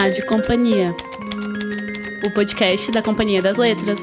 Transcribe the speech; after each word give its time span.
Rádio 0.00 0.24
Companhia, 0.24 0.96
o 2.24 2.30
podcast 2.30 2.90
da 2.90 3.02
Companhia 3.02 3.42
das 3.42 3.58
Letras. 3.58 4.00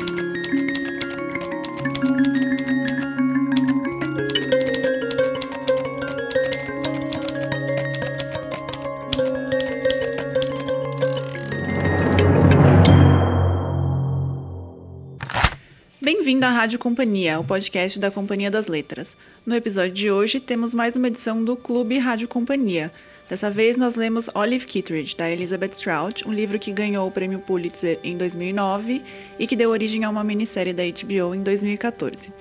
Bem-vindo 15.99 16.45
à 16.45 16.49
Rádio 16.51 16.77
Companhia, 16.77 17.39
o 17.39 17.43
podcast 17.43 17.97
da 17.97 18.11
Companhia 18.11 18.51
das 18.51 18.67
Letras. 18.67 19.17
No 19.43 19.55
episódio 19.55 19.93
de 19.93 20.11
hoje, 20.11 20.39
temos 20.39 20.75
mais 20.75 20.95
uma 20.95 21.07
edição 21.07 21.43
do 21.43 21.55
Clube 21.55 21.97
Rádio 21.97 22.27
Companhia. 22.27 22.93
Dessa 23.29 23.51
vez, 23.51 23.75
nós 23.75 23.95
lemos 23.95 24.29
Olive 24.33 24.65
Kitteridge, 24.65 25.15
da 25.15 25.29
Elizabeth 25.29 25.73
Strout, 25.73 26.25
um 26.25 26.31
livro 26.31 26.57
que 26.57 26.71
ganhou 26.71 27.05
o 27.05 27.11
prêmio 27.11 27.39
Pulitzer 27.39 27.99
em 28.01 28.15
2009 28.15 29.03
e 29.37 29.45
que 29.45 29.55
deu 29.55 29.69
origem 29.69 30.05
a 30.05 30.09
uma 30.09 30.23
minissérie 30.23 30.71
da 30.71 30.83
HBO 30.83 31.35
em 31.35 31.43
2014. 31.43 32.31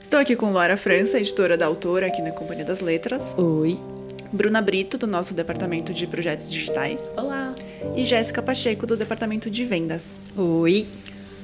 Estou 0.00 0.20
aqui 0.20 0.36
com 0.36 0.52
Laura 0.52 0.76
França, 0.76 1.18
editora 1.18 1.56
da 1.56 1.66
autora 1.66 2.06
aqui 2.06 2.22
na 2.22 2.30
Companhia 2.30 2.64
das 2.64 2.80
Letras. 2.80 3.22
Oi. 3.36 3.76
Bruna 4.32 4.62
Brito, 4.62 4.96
do 4.96 5.06
nosso 5.06 5.34
departamento 5.34 5.92
de 5.92 6.06
projetos 6.06 6.48
digitais. 6.48 7.00
Olá! 7.16 7.52
E 7.96 8.04
Jéssica 8.04 8.40
Pacheco, 8.40 8.86
do 8.86 8.96
departamento 8.96 9.50
de 9.50 9.64
vendas. 9.64 10.04
Oi. 10.36 10.86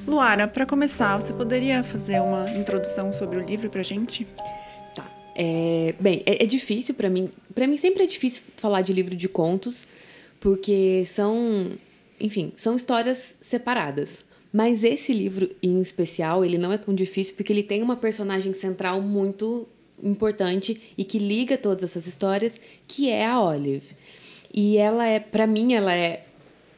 Luara, 0.07 0.47
para 0.47 0.65
começar, 0.65 1.19
você 1.19 1.33
poderia 1.33 1.83
fazer 1.83 2.21
uma 2.21 2.49
introdução 2.51 3.11
sobre 3.11 3.37
o 3.37 3.41
livro 3.41 3.69
pra 3.69 3.83
gente? 3.83 4.23
Tá. 4.23 4.62
É, 5.35 5.95
bem, 5.99 6.21
é, 6.25 6.43
é 6.43 6.45
difícil 6.45 6.93
para 6.95 7.09
mim. 7.09 7.29
Para 7.53 7.67
mim 7.67 7.77
sempre 7.77 8.03
é 8.03 8.07
difícil 8.07 8.43
falar 8.57 8.81
de 8.81 8.93
livro 8.93 9.15
de 9.15 9.27
contos, 9.27 9.83
porque 10.39 11.03
são, 11.05 11.71
enfim, 12.19 12.51
são 12.55 12.75
histórias 12.75 13.35
separadas. 13.41 14.19
Mas 14.51 14.83
esse 14.83 15.11
livro 15.11 15.49
em 15.63 15.81
especial, 15.81 16.45
ele 16.45 16.57
não 16.57 16.71
é 16.71 16.77
tão 16.77 16.93
difícil 16.93 17.33
porque 17.35 17.51
ele 17.51 17.63
tem 17.63 17.81
uma 17.81 17.95
personagem 17.95 18.53
central 18.53 19.01
muito 19.01 19.67
importante 20.01 20.79
e 20.97 21.03
que 21.03 21.17
liga 21.17 21.57
todas 21.57 21.83
essas 21.83 22.05
histórias, 22.05 22.59
que 22.87 23.09
é 23.09 23.25
a 23.25 23.41
Olive. 23.41 23.95
E 24.53 24.77
ela 24.77 25.07
é, 25.07 25.19
para 25.19 25.47
mim, 25.47 25.73
ela 25.73 25.95
é 25.95 26.25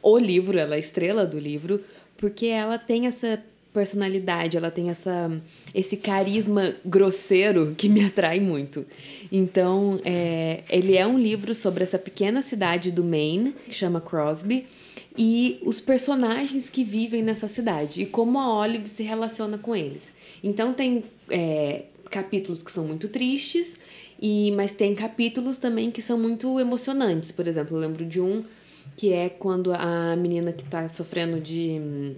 o 0.02 0.16
livro, 0.16 0.58
ela 0.58 0.74
é 0.74 0.76
a 0.76 0.80
estrela 0.80 1.26
do 1.26 1.38
livro, 1.38 1.84
porque 2.16 2.46
ela 2.46 2.78
tem 2.78 3.06
essa 3.06 3.42
personalidade, 3.76 4.56
ela 4.56 4.70
tem 4.70 4.88
essa, 4.88 5.30
esse 5.74 5.98
carisma 5.98 6.74
grosseiro 6.82 7.74
que 7.76 7.90
me 7.90 8.02
atrai 8.02 8.40
muito. 8.40 8.86
Então, 9.30 10.00
é, 10.02 10.62
ele 10.70 10.96
é 10.96 11.06
um 11.06 11.18
livro 11.18 11.52
sobre 11.52 11.84
essa 11.84 11.98
pequena 11.98 12.40
cidade 12.40 12.90
do 12.90 13.04
Maine, 13.04 13.52
que 13.66 13.74
chama 13.74 14.00
Crosby, 14.00 14.64
e 15.18 15.58
os 15.62 15.78
personagens 15.78 16.70
que 16.70 16.82
vivem 16.82 17.22
nessa 17.22 17.48
cidade 17.48 18.00
e 18.00 18.06
como 18.06 18.38
a 18.38 18.60
Olive 18.60 18.88
se 18.88 19.02
relaciona 19.02 19.58
com 19.58 19.76
eles. 19.76 20.10
Então, 20.42 20.72
tem 20.72 21.04
é, 21.28 21.82
capítulos 22.10 22.62
que 22.62 22.72
são 22.72 22.86
muito 22.86 23.08
tristes, 23.08 23.78
e 24.18 24.52
mas 24.52 24.72
tem 24.72 24.94
capítulos 24.94 25.58
também 25.58 25.90
que 25.90 26.00
são 26.00 26.18
muito 26.18 26.58
emocionantes. 26.58 27.30
Por 27.30 27.46
exemplo, 27.46 27.76
eu 27.76 27.80
lembro 27.80 28.06
de 28.06 28.22
um 28.22 28.42
que 28.96 29.12
é 29.12 29.28
quando 29.28 29.70
a 29.74 30.16
menina 30.16 30.50
que 30.50 30.64
está 30.64 30.88
sofrendo 30.88 31.38
de 31.38 32.16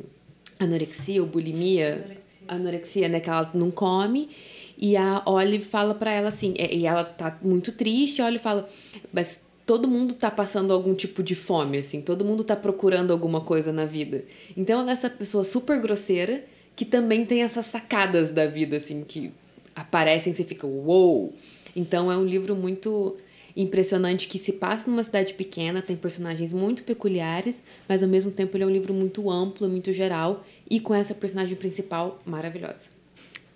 anorexia 0.58 1.22
ou 1.22 1.28
bulimia, 1.28 1.94
anorexia. 1.94 2.46
anorexia, 2.48 3.08
né, 3.08 3.20
que 3.20 3.30
ela 3.30 3.50
não 3.54 3.70
come, 3.70 4.28
e 4.76 4.96
a 4.96 5.22
Olive 5.26 5.64
fala 5.64 5.94
para 5.94 6.10
ela 6.10 6.28
assim, 6.28 6.54
e 6.56 6.86
ela 6.86 7.04
tá 7.04 7.38
muito 7.42 7.72
triste, 7.72 8.22
a 8.22 8.26
Olive 8.26 8.42
fala, 8.42 8.68
mas 9.12 9.40
todo 9.66 9.88
mundo 9.88 10.14
tá 10.14 10.30
passando 10.30 10.72
algum 10.72 10.94
tipo 10.94 11.22
de 11.22 11.34
fome, 11.34 11.78
assim, 11.78 12.00
todo 12.00 12.24
mundo 12.24 12.42
tá 12.42 12.56
procurando 12.56 13.12
alguma 13.12 13.40
coisa 13.40 13.72
na 13.72 13.84
vida. 13.84 14.24
Então 14.56 14.80
ela 14.80 14.90
é 14.90 14.94
essa 14.94 15.10
pessoa 15.10 15.44
super 15.44 15.80
grosseira 15.80 16.44
que 16.74 16.84
também 16.84 17.26
tem 17.26 17.42
essas 17.42 17.66
sacadas 17.66 18.30
da 18.30 18.46
vida, 18.46 18.76
assim, 18.76 19.04
que 19.06 19.32
aparecem 19.74 20.32
e 20.32 20.36
você 20.36 20.44
fica, 20.44 20.66
uou! 20.66 21.24
Wow! 21.24 21.34
Então 21.76 22.10
é 22.10 22.16
um 22.16 22.24
livro 22.24 22.54
muito 22.56 23.16
impressionante 23.58 24.28
que 24.28 24.38
se 24.38 24.52
passa 24.52 24.88
numa 24.88 25.02
cidade 25.02 25.34
pequena, 25.34 25.82
tem 25.82 25.96
personagens 25.96 26.52
muito 26.52 26.84
peculiares, 26.84 27.60
mas 27.88 28.04
ao 28.04 28.08
mesmo 28.08 28.30
tempo 28.30 28.56
ele 28.56 28.62
é 28.62 28.66
um 28.66 28.70
livro 28.70 28.94
muito 28.94 29.28
amplo, 29.28 29.68
muito 29.68 29.92
geral 29.92 30.46
e 30.70 30.78
com 30.78 30.94
essa 30.94 31.12
personagem 31.12 31.56
principal 31.56 32.22
maravilhosa. 32.24 32.88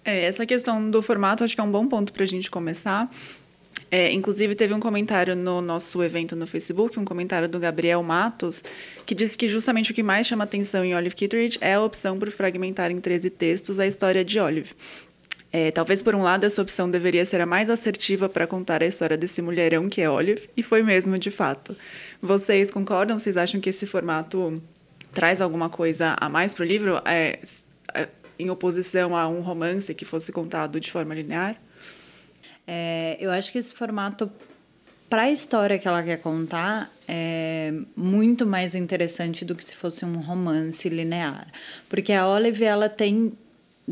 É, 0.05 0.25
essa 0.25 0.45
questão 0.45 0.91
do 0.91 1.01
formato 1.01 1.45
acho 1.45 1.55
que 1.55 1.61
é 1.61 1.65
um 1.65 1.71
bom 1.71 1.87
ponto 1.87 2.13
para 2.13 2.25
a 2.25 2.27
gente 2.27 2.51
começar. 2.51 3.09
É, 3.91 4.11
inclusive, 4.11 4.55
teve 4.55 4.75
um 4.75 4.81
comentário 4.81 5.37
no 5.37 5.61
nosso 5.61 6.03
evento 6.03 6.35
no 6.35 6.47
Facebook, 6.47 6.99
um 6.99 7.05
comentário 7.05 7.49
do 7.49 7.61
Gabriel 7.61 8.03
Matos, 8.03 8.65
que 9.07 9.15
disse 9.15 9.37
que 9.37 9.49
justamente 9.49 9.93
o 9.93 9.95
que 9.95 10.03
mais 10.03 10.27
chama 10.27 10.45
atenção 10.45 10.85
em 10.85 10.97
Olive 10.97 11.15
Kitteridge 11.15 11.59
é 11.61 11.75
a 11.75 11.83
opção 11.83 12.19
por 12.19 12.31
fragmentar 12.31 12.91
em 12.91 13.01
13 13.01 13.31
textos 13.31 13.79
a 13.79 13.87
história 13.87 14.25
de 14.25 14.41
Olive. 14.41 14.71
É, 15.53 15.71
talvez 15.71 16.01
por 16.01 16.15
um 16.15 16.23
lado 16.23 16.45
essa 16.45 16.63
opção 16.63 16.91
deveria 16.91 17.27
ser 17.27 17.41
a 17.43 17.47
mais 17.47 17.69
assertiva 17.69 18.27
para 18.27 18.47
contar 18.47 18.83
a 18.83 18.87
história 18.87 19.19
desse 19.19 19.43
mulherão 19.43 19.87
que 19.89 20.01
é 20.01 20.09
Olive, 20.09 20.49
e 20.57 20.63
foi 20.63 20.83
mesmo 20.83 21.19
de 21.19 21.31
fato. 21.31 21.77
Vocês 22.23 22.71
concordam? 22.71 23.19
Vocês 23.19 23.37
acham 23.37 23.61
que 23.61 23.69
esse 23.69 23.87
formato 23.87 24.63
traz 25.13 25.43
alguma 25.43 25.69
coisa 25.69 26.17
a 26.19 26.29
mais 26.29 26.55
para 26.55 26.63
o 26.63 26.67
livro, 26.67 27.03
é, 27.05 27.39
é, 27.93 28.09
em 28.39 28.49
oposição 28.49 29.15
a 29.15 29.29
um 29.29 29.43
romance 29.43 29.95
que 29.95 30.07
fosse 30.07 30.33
contado 30.33 30.81
de 30.81 30.91
forma 30.91 31.15
linear? 31.15 31.61
É, 32.67 33.19
eu 33.21 33.31
acho 33.31 33.53
que 33.53 33.59
esse 33.59 33.75
formato 33.75 34.33
para 35.11 35.25
a 35.25 35.31
história 35.31 35.79
que 35.79 35.87
ela 35.87 36.03
quer 36.03 36.17
contar 36.17 36.91
é 37.07 37.75
muito 37.95 38.47
mais 38.47 38.75
interessante 38.75 39.45
do 39.45 39.55
que 39.55 39.63
se 39.63 39.77
fosse 39.77 40.07
um 40.07 40.15
romance 40.15 40.89
linear, 40.89 41.49
porque 41.87 42.15
a 42.15 42.27
Olive 42.27 42.65
ela 42.65 42.89
tem 42.89 43.35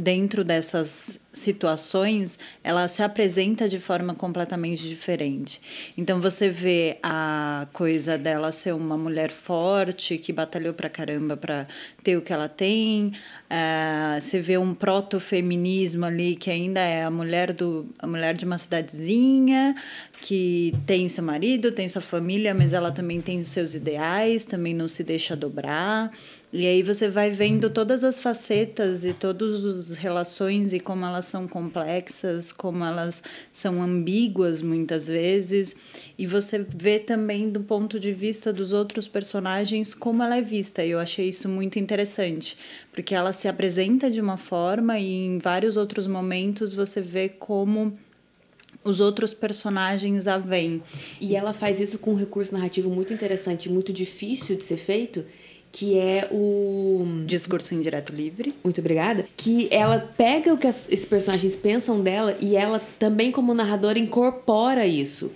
dentro 0.00 0.42
dessas 0.42 1.20
situações, 1.32 2.38
ela 2.64 2.88
se 2.88 3.02
apresenta 3.02 3.68
de 3.68 3.78
forma 3.78 4.14
completamente 4.14 4.88
diferente. 4.88 5.60
Então 5.96 6.20
você 6.20 6.48
vê 6.48 6.98
a 7.02 7.68
coisa 7.72 8.18
dela 8.18 8.50
ser 8.50 8.74
uma 8.74 8.96
mulher 8.96 9.30
forte 9.30 10.18
que 10.18 10.32
batalhou 10.32 10.74
pra 10.74 10.88
caramba 10.88 11.36
para 11.36 11.68
ter 12.02 12.16
o 12.16 12.22
que 12.22 12.32
ela 12.32 12.48
tem. 12.48 13.12
Uh, 13.48 14.20
você 14.20 14.40
vê 14.40 14.58
um 14.58 14.74
proto-feminismo 14.74 16.04
ali 16.04 16.34
que 16.34 16.50
ainda 16.50 16.80
é 16.80 17.04
a 17.04 17.10
mulher 17.10 17.52
do 17.52 17.88
a 17.98 18.06
mulher 18.06 18.36
de 18.36 18.44
uma 18.44 18.58
cidadezinha 18.58 19.76
que 20.20 20.74
tem 20.86 21.08
seu 21.08 21.24
marido, 21.24 21.72
tem 21.72 21.88
sua 21.88 22.02
família, 22.02 22.52
mas 22.54 22.72
ela 22.72 22.92
também 22.92 23.20
tem 23.20 23.40
os 23.40 23.48
seus 23.48 23.74
ideais, 23.74 24.44
também 24.44 24.74
não 24.74 24.86
se 24.86 25.02
deixa 25.02 25.34
dobrar. 25.34 26.10
E 26.52 26.66
aí 26.66 26.82
você 26.82 27.08
vai 27.08 27.30
vendo 27.30 27.70
todas 27.70 28.02
as 28.02 28.20
facetas 28.20 29.04
e 29.04 29.12
todas 29.12 29.64
as 29.64 29.96
relações 29.96 30.72
e 30.72 30.80
como 30.80 31.06
elas 31.06 31.26
são 31.26 31.46
complexas, 31.46 32.50
como 32.50 32.84
elas 32.84 33.22
são 33.52 33.80
ambíguas 33.80 34.60
muitas 34.60 35.06
vezes. 35.06 35.76
E 36.18 36.26
você 36.26 36.66
vê 36.74 36.98
também 36.98 37.50
do 37.50 37.60
ponto 37.60 38.00
de 38.00 38.12
vista 38.12 38.52
dos 38.52 38.72
outros 38.72 39.06
personagens 39.06 39.94
como 39.94 40.24
ela 40.24 40.38
é 40.38 40.42
vista. 40.42 40.84
E 40.84 40.90
eu 40.90 40.98
achei 40.98 41.28
isso 41.28 41.48
muito 41.48 41.78
interessante, 41.78 42.58
porque 42.92 43.14
ela 43.14 43.32
se 43.32 43.46
apresenta 43.46 44.10
de 44.10 44.20
uma 44.20 44.36
forma 44.36 44.98
e 44.98 45.26
em 45.26 45.38
vários 45.38 45.76
outros 45.76 46.08
momentos 46.08 46.74
você 46.74 47.00
vê 47.00 47.28
como 47.28 47.96
os 48.82 48.98
outros 48.98 49.34
personagens 49.34 50.26
a 50.26 50.38
veem. 50.38 50.82
E 51.20 51.36
ela 51.36 51.52
faz 51.52 51.78
isso 51.78 51.98
com 51.98 52.12
um 52.12 52.16
recurso 52.16 52.52
narrativo 52.52 52.90
muito 52.90 53.12
interessante, 53.12 53.68
muito 53.68 53.92
difícil 53.92 54.56
de 54.56 54.64
ser 54.64 54.78
feito, 54.78 55.24
que 55.72 55.96
é 55.98 56.28
o 56.32 57.24
discurso 57.26 57.74
indireto 57.74 58.12
livre. 58.12 58.54
Muito 58.62 58.80
obrigada. 58.80 59.24
Que 59.36 59.68
ela 59.70 59.98
pega 60.16 60.52
o 60.52 60.58
que 60.58 60.66
as, 60.66 60.88
esses 60.90 61.06
personagens 61.06 61.54
pensam 61.54 62.02
dela 62.02 62.36
e 62.40 62.56
ela 62.56 62.80
também 62.98 63.30
como 63.30 63.54
narradora 63.54 63.98
incorpora 63.98 64.86
isso. 64.86 65.30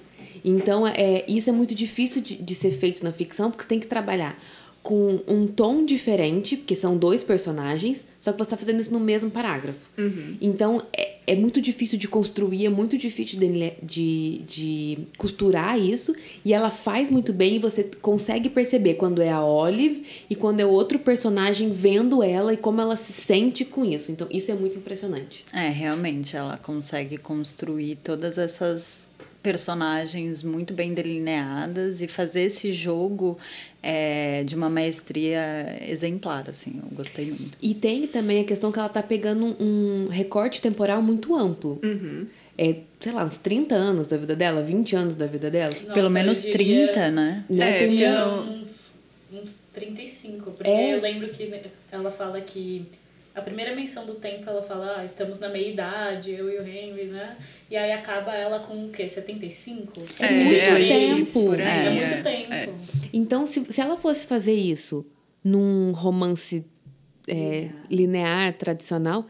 Então, 0.45 0.87
é, 0.87 1.25
isso 1.27 1.49
é 1.49 1.53
muito 1.53 1.75
difícil 1.75 2.21
de, 2.21 2.37
de 2.37 2.55
ser 2.55 2.73
feito 2.73 3.03
na 3.03 3.13
ficção, 3.13 3.51
porque 3.51 3.63
você 3.63 3.69
tem 3.69 3.81
que 3.81 3.87
trabalhar 3.87 4.39
com 4.85 5.19
um 5.27 5.47
tom 5.47 5.83
diferente, 5.83 6.59
porque 6.59 6.77
são 6.77 6.95
dois 6.95 7.25
personagens, 7.25 8.07
só 8.21 8.31
que 8.33 8.37
você 8.37 8.43
está 8.43 8.57
fazendo 8.57 8.81
isso 8.81 8.93
no 8.93 9.01
mesmo 9.01 9.31
parágrafo. 9.31 9.89
Uhum. 9.97 10.37
Então, 10.43 10.83
é, 10.95 11.15
é 11.27 11.35
muito 11.35 11.59
difícil 11.59 11.99
de 11.99 12.07
construir, 12.07 12.67
é 12.67 12.69
muito 12.69 12.99
difícil 12.99 13.41
de, 13.41 13.73
de, 13.83 14.43
de 14.47 14.99
costurar 15.17 15.81
isso, 15.81 16.15
e 16.45 16.53
ela 16.53 16.71
faz 16.71 17.09
muito 17.09 17.33
bem 17.33 17.57
e 17.57 17.59
você 17.59 17.89
consegue 18.03 18.51
perceber 18.51 18.95
quando 18.95 19.23
é 19.23 19.31
a 19.31 19.43
Olive 19.43 20.05
e 20.29 20.37
quando 20.37 20.61
é 20.61 20.67
outro 20.67 20.99
personagem 20.99 21.73
vendo 21.73 22.23
ela 22.23 22.53
e 22.53 22.59
como 22.59 22.79
ela 22.79 22.97
se 22.97 23.15
sente 23.15 23.65
com 23.65 23.87
isso. 23.87 24.13
Então, 24.13 24.29
isso 24.31 24.51
é 24.51 24.55
muito 24.55 24.77
impressionante. 24.77 25.47
É, 25.51 25.71
realmente, 25.71 26.37
ela 26.37 26.59
consegue 26.59 27.17
construir 27.17 27.97
todas 28.05 28.37
essas 28.37 29.09
personagens 29.45 30.43
muito 30.43 30.73
bem 30.73 30.95
delineadas 30.95 32.01
e 32.01 32.09
fazer 32.09 32.45
esse 32.45 32.73
jogo 32.73 33.39
é, 33.87 34.43
de 34.45 34.57
uma 34.57 34.71
maestria 34.71 35.79
exemplar, 35.87 36.49
assim, 36.49 36.81
eu 36.83 36.97
gostei 36.97 37.27
muito. 37.27 37.59
E 37.61 37.75
tem 37.75 38.07
também 38.07 38.41
a 38.41 38.45
questão 38.45 38.73
que 38.73 38.79
ela 38.79 38.89
tá 38.89 39.03
pegando 39.03 39.55
um, 39.63 40.09
recorte 40.09 40.63
temporal 40.63 41.03
muito 41.03 41.35
amplo. 41.35 41.79
Uhum. 41.85 42.27
É, 42.57 42.77
sei 42.99 43.13
lá, 43.13 43.25
uns 43.25 43.37
30 43.37 43.75
anos 43.75 44.07
da 44.07 44.17
vida 44.17 44.35
dela, 44.35 44.63
20 44.63 44.97
anos 44.97 45.17
da 45.17 45.27
vida 45.27 45.51
dela. 45.51 45.75
Nossa, 45.75 45.93
Pelo 45.93 46.09
menos 46.09 46.41
30, 46.41 47.11
né? 47.11 47.45
né? 47.51 47.71
É, 47.71 47.87
tem 47.87 48.09
uns, 48.09 48.69
uns 49.31 49.59
35, 49.75 50.51
porque 50.53 50.71
É? 50.71 50.95
eu 50.95 51.03
lembro 51.03 51.29
que 51.29 51.53
ela 51.93 52.11
fala 52.11 52.41
que 52.41 52.87
a 53.35 53.43
primeira 53.43 53.75
menção 53.75 54.07
do 54.07 54.15
tempo 54.15 54.49
ela 54.49 54.63
fala, 54.63 54.99
ah, 54.99 55.05
estamos 55.05 55.41
na 55.41 55.49
meia 55.49 55.69
idade, 55.69 56.31
eu 56.31 56.49
e 56.51 56.59
o 56.59 56.67
Henry, 56.67 57.07
né? 57.07 57.37
E 57.69 57.77
aí 57.77 57.93
acaba 57.93 58.33
ela 58.35 58.61
com 58.61 58.87
o 58.87 58.91
quê? 58.91 59.09
75? 59.09 59.93
É 60.21 60.31
muito 60.31 60.57
isso, 60.79 61.17
tempo. 61.17 61.33
por 61.33 61.61
aí, 61.61 61.67
É, 61.67 61.87
é. 61.87 61.91
muito 62.09 62.23
tempo. 62.23 62.53
É. 62.53 62.69
Então, 63.13 63.45
se, 63.47 63.65
se 63.73 63.81
ela 63.81 63.97
fosse 63.97 64.27
fazer 64.27 64.55
isso 64.55 65.05
num 65.43 65.91
romance 65.93 66.65
é, 67.29 67.71
linear, 67.91 68.53
tradicional, 68.55 69.27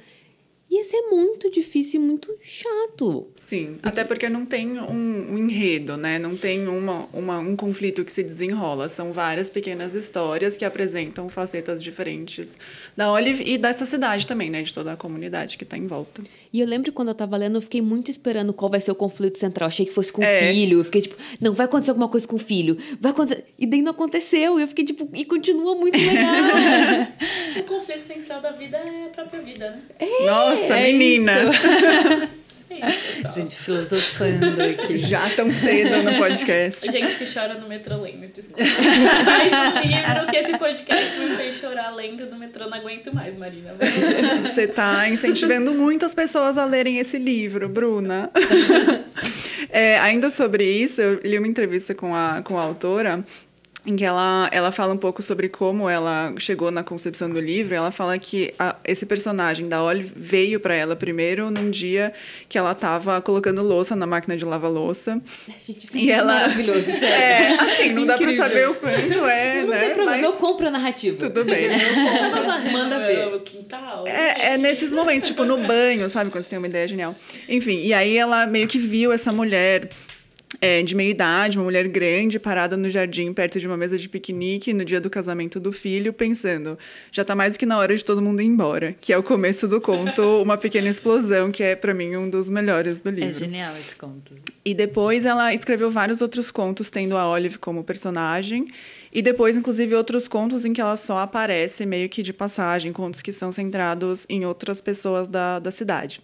ia 0.77 0.85
ser 0.85 1.03
muito 1.11 1.51
difícil 1.51 2.01
e 2.01 2.05
muito 2.05 2.35
chato. 2.41 3.27
Sim, 3.37 3.77
até 3.83 4.05
porque 4.05 4.29
não 4.29 4.45
tem 4.47 4.79
um, 4.81 5.33
um 5.33 5.39
enredo, 5.39 5.97
né? 5.97 6.19
Não 6.19 6.37
tem 6.37 6.67
uma, 6.69 7.07
uma, 7.13 7.39
um 7.39 7.55
conflito 7.57 8.05
que 8.05 8.13
se 8.13 8.23
desenrola. 8.23 8.89
São 8.89 9.13
várias 9.13 9.49
pequenas 9.51 9.95
histórias 9.95 10.57
que 10.57 10.65
apresentam 10.65 11.29
facetas 11.29 11.83
diferentes 11.83 12.55
da 12.97 13.11
Olive 13.13 13.45
e 13.47 13.59
dessa 13.59 13.87
cidade 13.87 14.27
também, 14.27 14.51
né? 14.51 14.63
De 14.63 14.73
toda 14.73 14.93
a 14.93 14.97
comunidade 14.97 15.57
que 15.59 15.65
tá 15.65 15.77
em 15.77 15.87
volta. 15.87 16.23
E 16.53 16.61
eu 16.61 16.67
lembro 16.67 16.93
quando 16.93 17.09
eu 17.09 17.15
tava 17.15 17.37
lendo, 17.37 17.57
eu 17.59 17.63
fiquei 17.63 17.83
muito 17.83 18.11
esperando 18.11 18.53
qual 18.53 18.71
vai 18.71 18.81
ser 18.81 18.91
o 18.91 18.95
conflito 18.95 19.39
central. 19.39 19.67
Achei 19.67 19.85
que 19.87 19.93
fosse 19.93 20.13
com 20.13 20.21
o 20.23 20.25
É. 20.25 20.53
filho. 20.53 20.79
Eu 20.81 20.85
fiquei 20.85 21.03
tipo, 21.03 21.17
não, 21.41 21.53
vai 21.53 21.67
acontecer 21.67 21.91
alguma 21.91 22.09
coisa 22.09 22.27
com 22.27 22.37
o 22.37 22.39
filho. 22.39 22.77
Vai 23.01 23.13
acontecer. 23.13 23.45
E 23.59 23.67
daí 23.67 23.83
não 23.83 23.91
aconteceu. 23.93 24.59
E 24.59 24.63
eu 24.63 24.69
fiquei 24.69 24.85
tipo, 24.85 25.09
e 25.15 25.25
continua 25.25 25.75
muito 25.75 25.97
legal. 25.99 26.35
O 27.59 27.63
conflito 27.65 28.03
central 28.03 28.41
da 28.43 28.51
vida 28.53 28.77
é 28.77 29.05
a 29.07 29.09
própria 29.11 29.41
vida, 29.41 29.71
né? 29.71 29.83
Nossa, 30.27 30.64
é 30.73 30.93
menina! 30.93 31.33
É 32.83 32.91
isso, 32.91 33.17
pessoal. 33.23 33.35
Gente, 33.35 33.57
filosofando 33.57 34.63
aqui. 34.63 34.97
Já 34.99 35.31
tão 35.31 35.51
cedo 35.51 36.03
no 36.03 36.19
podcast. 36.19 36.85
Gente 36.91 37.15
que 37.17 37.25
chora 37.33 37.55
no 37.55 37.69
metrô 37.69 38.01
lendo, 38.01 38.27
desculpa. 38.33 38.63
Mais 39.25 39.53
um 39.53 39.81
livro 39.81 40.27
que 40.27 40.37
esse 40.37 40.59
podcast 40.59 41.19
me 41.21 41.37
fez 41.37 41.55
chorar 41.57 41.95
lendo 41.95 42.27
no 42.27 42.37
metrô. 42.39 42.69
Não 42.69 42.77
aguento 42.77 43.15
mais, 43.15 43.37
Marina. 43.37 43.75
Você 44.43 44.67
tá 44.67 45.09
incentivando 45.09 45.73
muitas 45.73 46.15
pessoas 46.15 46.59
a 46.59 46.65
lerem 46.65 46.99
esse 46.99 47.19
livro, 47.19 47.69
Bruna. 47.69 48.31
É, 49.71 49.99
ainda 49.99 50.31
sobre 50.31 50.65
isso, 50.65 51.01
eu 51.01 51.21
li 51.25 51.37
uma 51.37 51.49
entrevista 51.49 51.95
com 51.95 52.15
a, 52.15 52.43
com 52.45 52.57
a 52.57 52.63
autora 52.63 53.25
em 53.87 53.97
que 53.97 54.05
ela, 54.05 54.49
ela 54.51 54.73
fala 54.73 54.95
um 54.95 54.97
pouco 54.97 55.23
sobre 55.23 55.47
como 55.49 55.91
ela 55.91 56.33
chegou 56.39 56.71
na 56.71 56.83
concepção 56.83 57.29
do 57.29 57.39
livro. 57.39 57.75
Ela 57.75 57.91
fala 57.91 58.19
que 58.19 58.55
a- 58.59 58.77
esse 58.83 59.05
personagem 59.05 59.69
da 59.69 59.83
Olive 59.83 60.11
veio 60.17 60.59
para 60.59 60.75
ela 60.75 60.97
primeiro 60.97 61.51
num 61.51 61.71
dia 61.71 62.15
que 62.49 62.57
ela 62.57 62.73
estava 62.73 63.21
colocando 63.21 63.63
louça 63.63 63.95
na 63.95 64.07
máquina 64.07 64.39
de 64.39 64.45
lavar 64.45 64.71
louça. 64.71 65.21
Gente, 65.67 65.85
isso 65.85 65.97
é 65.97 66.01
E 66.01 66.03
muito 66.05 66.19
ela- 66.19 66.33
maravilhoso, 66.35 66.83
sério. 66.99 67.05
É, 67.05 67.61
assim, 67.63 67.93
não 67.93 68.07
dá 68.07 68.17
para 68.17 68.35
saber 68.37 68.71
o 68.71 68.75
quanto 68.75 69.27
é, 69.27 69.61
não 69.63 69.69
né? 69.69 69.81
tem 69.81 69.91
problema, 69.91 70.11
Mas- 70.17 70.25
eu 70.25 70.33
compro 70.33 70.67
a 70.67 70.71
narrativa. 70.71 71.19
Tudo 71.29 71.45
bem. 71.45 71.65
Eu 71.65 71.71
compro, 72.33 72.45
manda 72.73 72.99
ver. 73.01 73.35
O 73.35 73.41
quintal. 73.41 74.07
É, 74.07 74.55
é 74.55 74.59
nesses 74.59 74.95
momentos, 74.95 75.29
tipo 75.29 75.45
no 75.45 75.59
banho, 75.67 76.09
sabe? 76.09 76.31
Quando 76.31 76.45
você 76.45 76.51
tem 76.51 76.59
uma 76.59 76.69
ideia 76.69 76.89
genial. 76.89 77.15
Enfim, 77.49 77.83
e 77.85 77.93
aí 77.93 78.17
ela 78.17 78.47
meio 78.47 78.67
que 78.67 78.79
viu 78.79 79.13
essa 79.13 79.31
mulher 79.31 79.89
é, 80.61 80.83
de 80.83 80.95
meia 80.95 81.11
idade, 81.11 81.59
uma 81.59 81.65
mulher 81.65 81.87
grande, 81.89 82.39
parada 82.39 82.77
no 82.77 82.89
jardim, 82.89 83.33
perto 83.33 83.61
de 83.61 83.67
uma 83.67 83.77
mesa 83.77 83.99
de 83.99 84.09
piquenique, 84.09 84.73
no 84.73 84.85
dia 84.85 85.01
do 85.01 85.11
casamento 85.11 85.59
do 85.61 85.73
filho, 85.73 86.13
pensando: 86.13 86.79
já 87.13 87.25
tá 87.25 87.35
mais 87.35 87.55
do 87.55 87.59
que 87.59 87.67
na 87.67 87.79
hora 87.79 87.97
de 87.97 88.05
todo 88.05 88.23
mundo 88.23 88.41
ir 88.41 88.47
embora. 88.47 88.95
Que 89.01 89.13
é 89.13 89.19
o 89.19 89.23
começo 89.23 89.67
do 89.69 89.81
conto, 89.81 90.23
Uma 90.43 90.57
Pequena 90.57 90.89
Explosão, 90.89 91.51
que 91.51 91.63
é, 91.63 91.77
pra 91.77 91.95
mim, 91.95 92.17
um 92.17 92.29
dos 92.29 92.49
melhores 92.49 93.01
do 93.01 93.11
livro. 93.11 93.31
É 93.31 93.33
genial 93.33 93.75
esse 93.77 93.97
conto. 93.97 94.35
E 94.65 94.75
depois 94.75 95.27
ela 95.27 95.55
escreveu 95.55 95.91
vários 95.91 96.21
outros 96.21 96.51
contos, 96.51 96.91
tendo 96.91 97.17
a 97.17 97.29
Olive 97.29 97.59
como 97.59 97.85
personagem. 97.85 98.67
E 99.13 99.23
depois, 99.23 99.57
inclusive, 99.57 99.95
outros 99.95 100.27
contos 100.27 100.65
em 100.65 100.73
que 100.73 100.81
ela 100.81 100.97
só 100.97 101.19
aparece 101.19 101.87
meio 101.87 102.09
que 102.09 102.21
de 102.21 102.33
passagem, 102.33 102.93
contos 102.93 103.23
que 103.23 103.33
são 103.33 103.53
centrados 103.53 104.27
em 104.29 104.45
outras 104.45 104.81
pessoas 104.81 105.29
da, 105.29 105.61
da 105.61 105.71
cidade. 105.71 106.21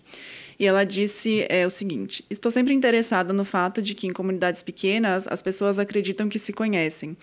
E 0.61 0.67
ela 0.67 0.85
disse 0.85 1.47
é, 1.49 1.67
o 1.67 1.71
seguinte: 1.71 2.23
Estou 2.31 2.53
sempre 2.53 2.75
interessada 2.75 3.33
no 3.33 3.45
fato 3.47 3.81
de 3.81 3.95
que 3.95 4.07
em 4.07 4.13
comunidades 4.13 4.63
pequenas 4.63 5.27
as 5.27 5.41
pessoas 5.43 5.79
acreditam 5.79 6.29
que 6.29 6.39
se 6.39 6.53
conhecem 6.53 7.17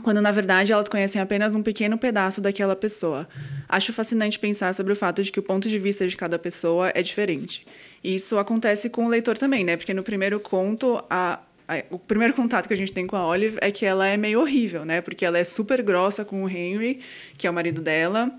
quando 0.00 0.20
na 0.20 0.30
verdade 0.30 0.72
elas 0.72 0.88
conhecem 0.88 1.20
apenas 1.20 1.56
um 1.56 1.62
pequeno 1.62 1.98
pedaço 1.98 2.40
daquela 2.40 2.76
pessoa. 2.76 3.28
Acho 3.68 3.92
fascinante 3.92 4.38
pensar 4.38 4.72
sobre 4.72 4.92
o 4.92 4.96
fato 4.96 5.24
de 5.24 5.32
que 5.32 5.40
o 5.40 5.42
ponto 5.42 5.68
de 5.68 5.76
vista 5.76 6.06
de 6.06 6.16
cada 6.16 6.38
pessoa 6.38 6.92
é 6.94 7.02
diferente. 7.02 7.66
E 8.04 8.14
isso 8.14 8.38
acontece 8.38 8.88
com 8.88 9.06
o 9.06 9.08
leitor 9.08 9.36
também, 9.36 9.64
né? 9.64 9.76
Porque 9.76 9.92
no 9.92 10.04
primeiro 10.04 10.38
conto, 10.38 11.02
a, 11.10 11.40
a- 11.66 11.82
o 11.90 11.98
primeiro 11.98 12.32
contato 12.32 12.68
que 12.68 12.74
a 12.74 12.76
gente 12.76 12.92
tem 12.92 13.08
com 13.08 13.16
a 13.16 13.26
Olive 13.26 13.58
é 13.60 13.72
que 13.72 13.84
ela 13.84 14.06
é 14.06 14.16
meio 14.16 14.40
horrível, 14.40 14.84
né? 14.84 15.00
Porque 15.00 15.24
ela 15.24 15.36
é 15.36 15.42
super 15.42 15.82
grossa 15.82 16.24
com 16.24 16.44
o 16.44 16.48
Henry, 16.48 17.00
que 17.36 17.48
é 17.48 17.50
o 17.50 17.54
marido 17.54 17.80
dela. 17.82 18.30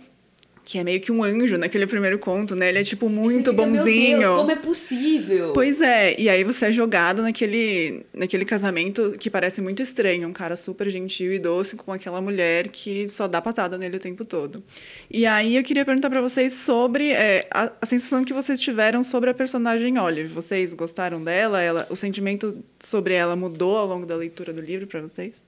Que 0.70 0.78
é 0.78 0.84
meio 0.84 1.02
que 1.02 1.12
um 1.12 1.24
anjo 1.24 1.58
naquele 1.58 1.88
primeiro 1.88 2.20
conto, 2.20 2.56
né? 2.56 2.70
Ele 2.70 2.78
é, 2.78 2.84
tipo, 2.84 3.10
muito 3.10 3.50
fica, 3.50 3.54
bonzinho. 3.54 4.20
Meu 4.20 4.28
Deus, 4.28 4.40
como 4.40 4.52
é 4.52 4.56
possível? 4.56 5.52
Pois 5.52 5.82
é, 5.82 6.14
e 6.16 6.30
aí 6.30 6.44
você 6.44 6.68
é 6.68 6.72
jogado 6.72 7.24
naquele, 7.24 8.06
naquele 8.14 8.46
casamento 8.46 9.16
que 9.20 9.32
parece 9.32 9.62
muito 9.62 9.82
estranho, 9.82 10.28
um 10.28 10.32
cara 10.32 10.56
super 10.56 10.88
gentil 10.92 11.34
e 11.34 11.40
doce 11.40 11.76
com 11.76 11.92
aquela 11.92 12.22
mulher 12.22 12.68
que 12.68 13.10
só 13.10 13.28
dá 13.28 13.42
patada 13.42 13.80
nele 13.80 13.98
o 13.98 14.00
tempo 14.00 14.24
todo. 14.24 14.64
E 15.10 15.26
aí 15.26 15.56
eu 15.56 15.64
queria 15.64 15.84
perguntar 15.84 16.08
pra 16.08 16.22
vocês 16.22 16.54
sobre 16.54 17.14
é, 17.14 17.48
a, 17.50 17.72
a 17.82 17.86
sensação 17.88 18.24
que 18.24 18.32
vocês 18.32 18.60
tiveram 18.60 19.04
sobre 19.04 19.32
a 19.32 19.34
personagem 19.34 19.98
Olive. 19.98 20.32
Vocês 20.32 20.76
gostaram 20.76 21.24
dela? 21.24 21.60
Ela, 21.60 21.88
o 21.90 21.96
sentimento 21.96 22.64
sobre 22.80 23.16
ela 23.16 23.36
mudou 23.36 23.76
ao 23.76 23.88
longo 23.88 24.06
da 24.06 24.16
leitura 24.16 24.54
do 24.54 24.62
livro 24.62 24.86
pra 24.86 25.02
vocês? 25.02 25.44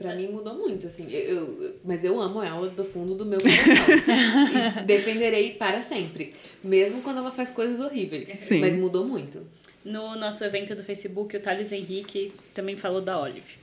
Pra 0.00 0.14
mim 0.14 0.28
mudou 0.28 0.54
muito, 0.54 0.86
assim. 0.86 1.10
Eu, 1.10 1.60
eu- 1.62 1.76
mas 1.84 2.02
eu 2.04 2.18
amo 2.20 2.42
ela 2.42 2.68
do 2.68 2.84
fundo 2.84 3.14
do 3.14 3.26
meu 3.26 3.38
coração. 3.38 4.80
e 4.80 4.84
defenderei 4.84 5.54
para 5.54 5.82
sempre. 5.82 6.34
Mesmo 6.64 7.02
quando 7.02 7.18
ela 7.18 7.30
faz 7.30 7.50
coisas 7.50 7.80
horríveis. 7.80 8.28
Sim. 8.46 8.60
Mas 8.60 8.76
mudou 8.76 9.04
muito. 9.04 9.46
No 9.84 10.16
nosso 10.16 10.42
evento 10.44 10.74
do 10.74 10.82
Facebook, 10.82 11.36
o 11.36 11.40
Thales 11.40 11.72
Henrique 11.72 12.32
também 12.54 12.76
falou 12.76 13.00
da 13.00 13.20
Olive. 13.20 13.58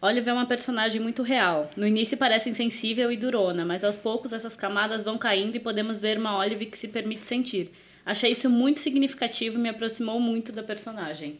Olive 0.00 0.28
é 0.28 0.32
uma 0.32 0.46
personagem 0.46 1.00
muito 1.00 1.22
real. 1.22 1.70
No 1.76 1.86
início 1.86 2.16
parece 2.18 2.50
insensível 2.50 3.10
e 3.10 3.16
durona, 3.16 3.64
mas 3.64 3.82
aos 3.84 3.96
poucos 3.96 4.32
essas 4.32 4.54
camadas 4.54 5.02
vão 5.02 5.16
caindo 5.16 5.56
e 5.56 5.60
podemos 5.60 5.98
ver 6.00 6.18
uma 6.18 6.36
Olive 6.38 6.66
que 6.66 6.76
se 6.76 6.88
permite 6.88 7.24
sentir. 7.24 7.70
Achei 8.04 8.30
isso 8.30 8.50
muito 8.50 8.80
significativo 8.80 9.56
e 9.56 9.60
me 9.62 9.68
aproximou 9.70 10.20
muito 10.20 10.52
da 10.52 10.62
personagem. 10.62 11.38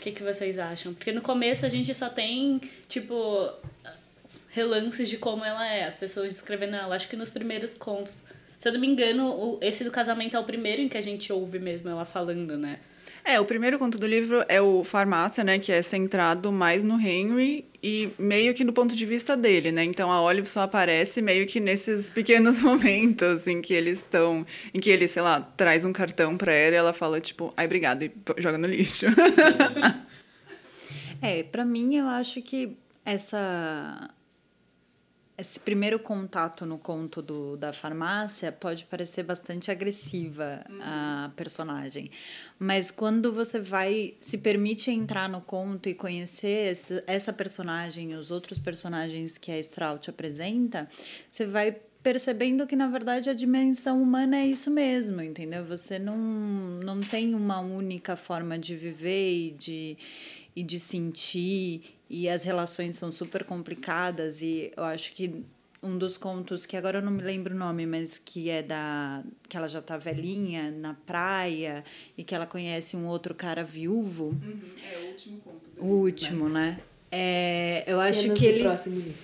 O 0.00 0.02
que, 0.02 0.12
que 0.12 0.22
vocês 0.22 0.58
acham? 0.58 0.94
Porque 0.94 1.12
no 1.12 1.20
começo 1.20 1.66
a 1.66 1.68
gente 1.68 1.92
só 1.92 2.08
tem, 2.08 2.58
tipo, 2.88 3.52
relances 4.48 5.10
de 5.10 5.18
como 5.18 5.44
ela 5.44 5.66
é, 5.68 5.84
as 5.84 5.94
pessoas 5.94 6.32
descrevendo 6.32 6.74
ela. 6.74 6.96
Acho 6.96 7.06
que 7.06 7.16
nos 7.16 7.28
primeiros 7.28 7.74
contos. 7.74 8.22
Se 8.58 8.66
eu 8.66 8.72
não 8.72 8.80
me 8.80 8.86
engano, 8.86 9.58
esse 9.60 9.84
do 9.84 9.90
casamento 9.90 10.34
é 10.34 10.40
o 10.40 10.44
primeiro 10.44 10.80
em 10.80 10.88
que 10.88 10.96
a 10.96 11.02
gente 11.02 11.30
ouve 11.30 11.58
mesmo 11.58 11.90
ela 11.90 12.06
falando, 12.06 12.56
né? 12.56 12.78
É, 13.24 13.38
o 13.38 13.44
primeiro 13.44 13.78
conto 13.78 13.98
do 13.98 14.06
livro 14.06 14.44
é 14.48 14.60
o 14.60 14.82
Farmácia, 14.82 15.44
né? 15.44 15.58
Que 15.58 15.72
é 15.72 15.82
centrado 15.82 16.50
mais 16.50 16.82
no 16.82 17.00
Henry 17.00 17.66
e 17.82 18.10
meio 18.18 18.54
que 18.54 18.64
do 18.64 18.72
ponto 18.72 18.94
de 18.94 19.06
vista 19.06 19.36
dele, 19.36 19.72
né? 19.72 19.84
Então 19.84 20.10
a 20.10 20.20
Olive 20.20 20.48
só 20.48 20.62
aparece 20.62 21.22
meio 21.22 21.46
que 21.46 21.60
nesses 21.60 22.10
pequenos 22.10 22.60
momentos 22.62 23.46
em 23.46 23.60
que 23.60 23.74
eles 23.74 24.00
estão. 24.00 24.46
Em 24.72 24.80
que 24.80 24.90
ele, 24.90 25.06
sei 25.08 25.22
lá, 25.22 25.40
traz 25.40 25.84
um 25.84 25.92
cartão 25.92 26.36
pra 26.36 26.52
ela 26.52 26.74
e 26.74 26.78
ela 26.78 26.92
fala, 26.92 27.20
tipo, 27.20 27.52
ai, 27.56 27.66
obrigada, 27.66 28.04
e 28.04 28.12
joga 28.38 28.58
no 28.58 28.66
lixo. 28.66 29.06
É, 31.22 31.42
pra 31.42 31.66
mim 31.66 31.96
eu 31.96 32.06
acho 32.06 32.40
que 32.40 32.78
essa 33.04 34.08
esse 35.40 35.58
primeiro 35.58 35.98
contato 35.98 36.66
no 36.66 36.78
conto 36.78 37.22
do, 37.22 37.56
da 37.56 37.72
farmácia 37.72 38.52
pode 38.52 38.84
parecer 38.84 39.22
bastante 39.22 39.70
agressiva 39.70 40.62
a 40.80 41.30
personagem. 41.34 42.10
Mas 42.58 42.90
quando 42.90 43.32
você 43.32 43.58
vai, 43.58 44.14
se 44.20 44.36
permite 44.36 44.90
entrar 44.90 45.28
no 45.28 45.40
conto 45.40 45.88
e 45.88 45.94
conhecer 45.94 46.72
esse, 46.72 47.02
essa 47.06 47.32
personagem 47.32 48.12
e 48.12 48.14
os 48.14 48.30
outros 48.30 48.58
personagens 48.58 49.38
que 49.38 49.50
a 49.50 49.58
Strahl 49.58 49.98
te 49.98 50.10
apresenta, 50.10 50.86
você 51.30 51.46
vai 51.46 51.74
percebendo 52.02 52.66
que, 52.66 52.74
na 52.74 52.86
verdade, 52.86 53.28
a 53.28 53.34
dimensão 53.34 54.02
humana 54.02 54.38
é 54.38 54.46
isso 54.46 54.70
mesmo, 54.70 55.20
entendeu? 55.20 55.64
Você 55.66 55.98
não, 55.98 56.16
não 56.16 57.00
tem 57.00 57.34
uma 57.34 57.60
única 57.60 58.16
forma 58.16 58.58
de 58.58 58.74
viver 58.74 59.32
e 59.32 59.50
de, 59.50 59.98
e 60.54 60.62
de 60.62 60.78
sentir, 60.80 61.82
e 62.08 62.28
as 62.28 62.42
relações 62.44 62.96
são 62.96 63.10
super 63.12 63.44
complicadas, 63.44 64.42
e 64.42 64.72
eu 64.76 64.84
acho 64.84 65.12
que 65.12 65.44
um 65.82 65.96
dos 65.96 66.18
contos 66.18 66.66
que 66.66 66.76
agora 66.76 66.98
eu 66.98 67.02
não 67.02 67.10
me 67.12 67.22
lembro 67.22 67.54
o 67.54 67.58
nome, 67.58 67.86
mas 67.86 68.20
que 68.22 68.50
é 68.50 68.62
da 68.62 69.22
que 69.48 69.56
ela 69.56 69.66
já 69.66 69.80
tá 69.80 69.96
velhinha 69.96 70.70
na 70.70 70.92
praia 70.92 71.82
e 72.18 72.22
que 72.22 72.34
ela 72.34 72.46
conhece 72.46 72.96
um 72.96 73.06
outro 73.06 73.34
cara 73.34 73.64
viúvo. 73.64 74.30
É 74.92 74.98
o 74.98 75.06
último 75.08 75.40
conto 75.40 75.60
O 75.78 75.86
último, 75.86 76.48
né? 76.50 76.80
É, 77.10 77.82
eu 77.86 77.98
acho 77.98 78.20
Cenas 78.22 78.38
que 78.38 78.44
do 78.44 78.50
ele 78.54 78.62
próximo 78.62 78.96
livro. 79.00 79.14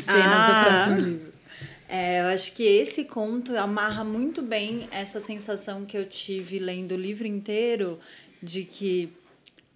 cenas 0.00 0.24
Ah. 0.24 0.46
do 0.62 0.70
próximo 0.70 1.08
livro. 1.10 1.32
É, 1.90 2.20
eu 2.22 2.26
acho 2.26 2.52
que 2.52 2.62
esse 2.62 3.04
conto 3.04 3.56
amarra 3.56 4.02
muito 4.04 4.42
bem 4.42 4.88
essa 4.90 5.20
sensação 5.20 5.84
que 5.84 5.96
eu 5.96 6.06
tive 6.06 6.58
lendo 6.58 6.92
o 6.92 6.96
livro 6.96 7.26
inteiro 7.26 7.98
de 8.42 8.64
que 8.64 9.12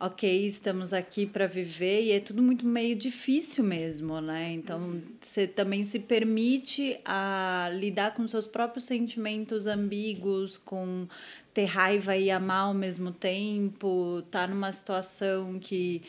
ok, 0.04 0.46
estamos 0.46 0.92
aqui 0.92 1.24
para 1.24 1.46
viver 1.46 2.02
e 2.02 2.10
é 2.10 2.18
tudo 2.18 2.42
muito 2.42 2.66
meio 2.66 2.96
difícil 2.96 3.62
mesmo, 3.62 4.20
né? 4.20 4.52
Então 4.52 5.00
você 5.20 5.46
também 5.46 5.84
se 5.84 6.00
permite 6.00 6.98
a 7.04 7.70
lidar 7.72 8.12
com 8.12 8.26
seus 8.26 8.48
próprios 8.48 8.84
sentimentos 8.84 9.68
ambíguos, 9.68 10.58
com 10.58 11.06
ter 11.54 11.66
raiva 11.66 12.16
e 12.16 12.32
amar 12.32 12.66
ao 12.66 12.74
mesmo 12.74 13.12
tempo, 13.12 14.24
tá 14.28 14.44
numa 14.44 14.72
situação 14.72 15.60
que 15.60 16.02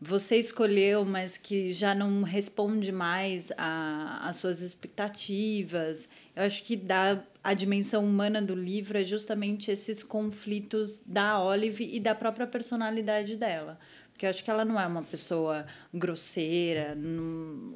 você 0.00 0.36
escolheu, 0.36 1.04
mas 1.04 1.36
que 1.36 1.72
já 1.72 1.94
não 1.94 2.24
responde 2.24 2.90
mais 2.90 3.52
às 3.56 4.34
suas 4.34 4.60
expectativas. 4.60 6.08
Eu 6.34 6.42
acho 6.42 6.64
que 6.64 6.74
dá 6.74 7.22
a 7.48 7.54
dimensão 7.54 8.04
humana 8.04 8.42
do 8.42 8.54
livro 8.54 8.98
é 8.98 9.04
justamente 9.04 9.70
esses 9.70 10.02
conflitos 10.02 11.02
da 11.06 11.42
Olive 11.42 11.88
e 11.90 11.98
da 11.98 12.14
própria 12.14 12.46
personalidade 12.46 13.36
dela. 13.36 13.80
Porque 14.12 14.26
eu 14.26 14.30
acho 14.30 14.44
que 14.44 14.50
ela 14.50 14.66
não 14.66 14.78
é 14.78 14.86
uma 14.86 15.02
pessoa 15.02 15.64
grosseira 15.94 16.94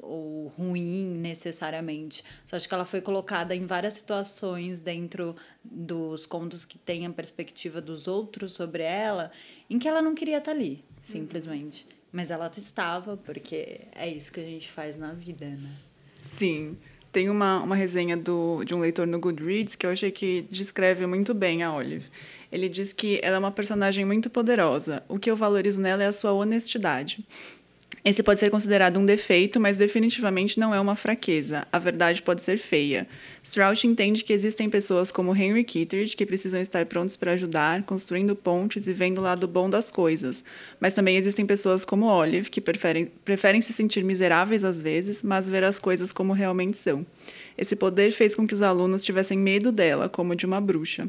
ou 0.03 0.45
ruim 0.55 1.15
necessariamente. 1.15 2.23
Só 2.45 2.55
acho 2.55 2.67
que 2.67 2.73
ela 2.75 2.85
foi 2.85 3.01
colocada 3.01 3.55
em 3.55 3.65
várias 3.65 3.95
situações 3.95 4.79
dentro 4.79 5.35
dos 5.63 6.27
contos 6.27 6.63
que 6.63 6.77
têm 6.77 7.07
a 7.07 7.09
perspectiva 7.09 7.81
dos 7.81 8.07
outros 8.07 8.51
sobre 8.51 8.83
ela, 8.83 9.31
em 9.67 9.79
que 9.79 9.87
ela 9.87 10.03
não 10.03 10.13
queria 10.13 10.37
estar 10.37 10.51
ali, 10.51 10.85
simplesmente. 11.01 11.87
Mas 12.11 12.29
ela 12.29 12.51
estava, 12.55 13.17
porque 13.17 13.87
é 13.91 14.07
isso 14.07 14.31
que 14.31 14.39
a 14.39 14.45
gente 14.45 14.71
faz 14.71 14.95
na 14.95 15.13
vida, 15.13 15.47
né? 15.47 15.71
Sim. 16.37 16.77
Tem 17.13 17.29
uma, 17.29 17.61
uma 17.61 17.75
resenha 17.75 18.17
do, 18.17 18.63
de 18.65 18.73
um 18.73 18.79
leitor 18.79 19.05
no 19.05 19.19
Goodreads 19.19 19.75
que 19.75 19.85
eu 19.85 19.91
achei 19.91 20.09
que 20.09 20.47
descreve 20.49 21.05
muito 21.05 21.31
bem 21.31 21.61
a 21.61 21.71
Olive. 21.71 22.09
Ele 22.51 22.67
diz 22.67 22.91
que 22.91 23.19
ela 23.21 23.35
é 23.35 23.39
uma 23.39 23.51
personagem 23.51 24.03
muito 24.03 24.31
poderosa. 24.31 25.03
O 25.07 25.19
que 25.19 25.29
eu 25.29 25.35
valorizo 25.35 25.79
nela 25.79 26.03
é 26.03 26.07
a 26.07 26.13
sua 26.13 26.33
honestidade. 26.33 27.23
Esse 28.05 28.21
pode 28.21 28.37
ser 28.41 28.51
considerado 28.51 28.99
um 28.99 29.05
defeito, 29.05 29.61
mas 29.61 29.77
definitivamente 29.77 30.59
não 30.59 30.75
é 30.75 30.79
uma 30.79 30.93
fraqueza. 30.93 31.65
A 31.71 31.79
verdade 31.79 32.21
pode 32.21 32.41
ser 32.41 32.57
feia. 32.57 33.07
Strauss 33.41 33.85
entende 33.85 34.25
que 34.25 34.33
existem 34.33 34.69
pessoas 34.69 35.09
como 35.09 35.33
Henry 35.33 35.63
Kittredge 35.63 36.13
que 36.13 36.25
precisam 36.25 36.59
estar 36.59 36.85
prontos 36.85 37.15
para 37.15 37.31
ajudar, 37.31 37.83
construindo 37.83 38.35
pontes 38.35 38.87
e 38.87 38.93
vendo 38.93 39.19
o 39.19 39.21
lado 39.21 39.47
bom 39.47 39.69
das 39.69 39.89
coisas. 39.89 40.43
Mas 40.81 40.93
também 40.93 41.15
existem 41.15 41.45
pessoas 41.45 41.85
como 41.85 42.07
Olive 42.07 42.49
que 42.49 42.59
preferem, 42.59 43.09
preferem 43.23 43.61
se 43.61 43.71
sentir 43.71 44.03
miseráveis 44.03 44.65
às 44.65 44.81
vezes, 44.81 45.23
mas 45.23 45.49
ver 45.49 45.63
as 45.63 45.79
coisas 45.79 46.11
como 46.11 46.33
realmente 46.33 46.77
são. 46.77 47.05
Esse 47.57 47.75
poder 47.75 48.11
fez 48.11 48.35
com 48.35 48.45
que 48.45 48.53
os 48.53 48.61
alunos 48.61 49.03
tivessem 49.03 49.37
medo 49.37 49.71
dela, 49.71 50.09
como 50.09 50.35
de 50.35 50.45
uma 50.45 50.59
bruxa. 50.59 51.07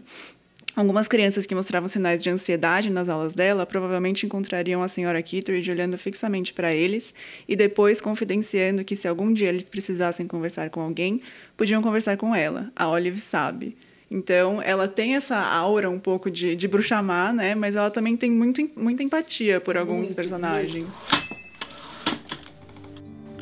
Algumas 0.76 1.06
crianças 1.06 1.46
que 1.46 1.54
mostravam 1.54 1.88
sinais 1.88 2.20
de 2.20 2.28
ansiedade 2.28 2.90
nas 2.90 3.08
aulas 3.08 3.32
dela 3.32 3.64
provavelmente 3.64 4.26
encontrariam 4.26 4.82
a 4.82 4.88
senhora 4.88 5.22
Kittredge 5.22 5.70
olhando 5.70 5.96
fixamente 5.96 6.52
para 6.52 6.74
eles 6.74 7.14
e 7.48 7.54
depois 7.54 8.00
confidenciando 8.00 8.84
que 8.84 8.96
se 8.96 9.06
algum 9.06 9.32
dia 9.32 9.50
eles 9.50 9.68
precisassem 9.68 10.26
conversar 10.26 10.70
com 10.70 10.80
alguém, 10.80 11.20
podiam 11.56 11.80
conversar 11.80 12.16
com 12.16 12.34
ela. 12.34 12.72
A 12.74 12.88
Olive 12.88 13.20
sabe. 13.20 13.76
Então, 14.10 14.60
ela 14.60 14.88
tem 14.88 15.14
essa 15.14 15.36
aura 15.36 15.88
um 15.88 15.98
pouco 15.98 16.28
de, 16.28 16.56
de 16.56 16.66
bruxa 16.66 17.00
má, 17.00 17.32
né? 17.32 17.54
Mas 17.54 17.76
ela 17.76 17.90
também 17.90 18.16
tem 18.16 18.30
muito, 18.30 18.68
muita 18.76 19.02
empatia 19.02 19.60
por 19.60 19.76
alguns 19.76 19.96
muito, 19.96 20.14
personagens. 20.14 20.98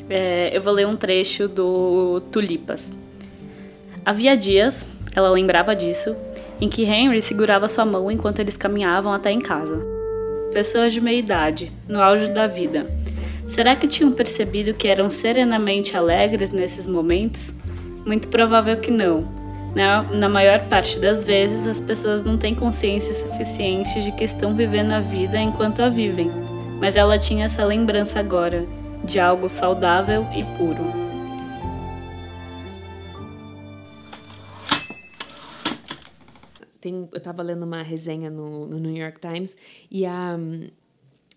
É, 0.07 0.55
eu 0.55 0.61
vou 0.61 0.73
ler 0.73 0.85
um 0.85 0.95
trecho 0.95 1.47
do 1.47 2.21
Tulipas. 2.31 2.93
Havia 4.05 4.35
dias, 4.35 4.85
ela 5.15 5.29
lembrava 5.29 5.75
disso, 5.75 6.15
em 6.63 6.69
que 6.69 6.85
Henry 6.85 7.21
segurava 7.21 7.67
sua 7.67 7.83
mão 7.83 8.09
enquanto 8.09 8.39
eles 8.39 8.55
caminhavam 8.55 9.11
até 9.11 9.29
em 9.29 9.39
casa. 9.39 9.85
Pessoas 10.53 10.93
de 10.93 11.01
meia 11.01 11.19
idade, 11.19 11.69
no 11.89 12.01
auge 12.01 12.31
da 12.31 12.47
vida. 12.47 12.89
Será 13.45 13.75
que 13.75 13.85
tinham 13.85 14.13
percebido 14.13 14.73
que 14.73 14.87
eram 14.87 15.09
serenamente 15.09 15.97
alegres 15.97 16.51
nesses 16.51 16.87
momentos? 16.87 17.53
Muito 18.05 18.29
provável 18.29 18.77
que 18.77 18.89
não. 18.89 19.27
Na, 19.75 20.29
maior 20.29 20.69
parte 20.69 20.99
das 20.99 21.25
vezes, 21.25 21.67
as 21.67 21.81
pessoas 21.81 22.23
não 22.23 22.37
têm 22.37 22.55
consciência 22.55 23.13
suficiente 23.13 24.01
de 24.01 24.13
que 24.13 24.23
estão 24.23 24.55
vivendo 24.55 24.93
a 24.93 25.01
vida 25.01 25.37
enquanto 25.37 25.81
a 25.81 25.89
vivem, 25.89 26.31
mas 26.79 26.95
ela 26.95 27.19
tinha 27.19 27.43
essa 27.43 27.65
lembrança 27.65 28.21
agora 28.21 28.65
de 29.03 29.19
algo 29.19 29.49
saudável 29.49 30.25
e 30.33 30.41
puro. 30.57 31.02
Tem, 36.83 37.07
eu 37.09 37.17
estava 37.17 37.41
lendo 37.41 37.63
uma 37.63 37.81
resenha 37.81 38.29
no, 38.29 38.67
no, 38.67 38.77
New 38.77 38.95
York 38.95 39.17
Times 39.21 39.57
e 39.89 40.05
a, 40.05 40.37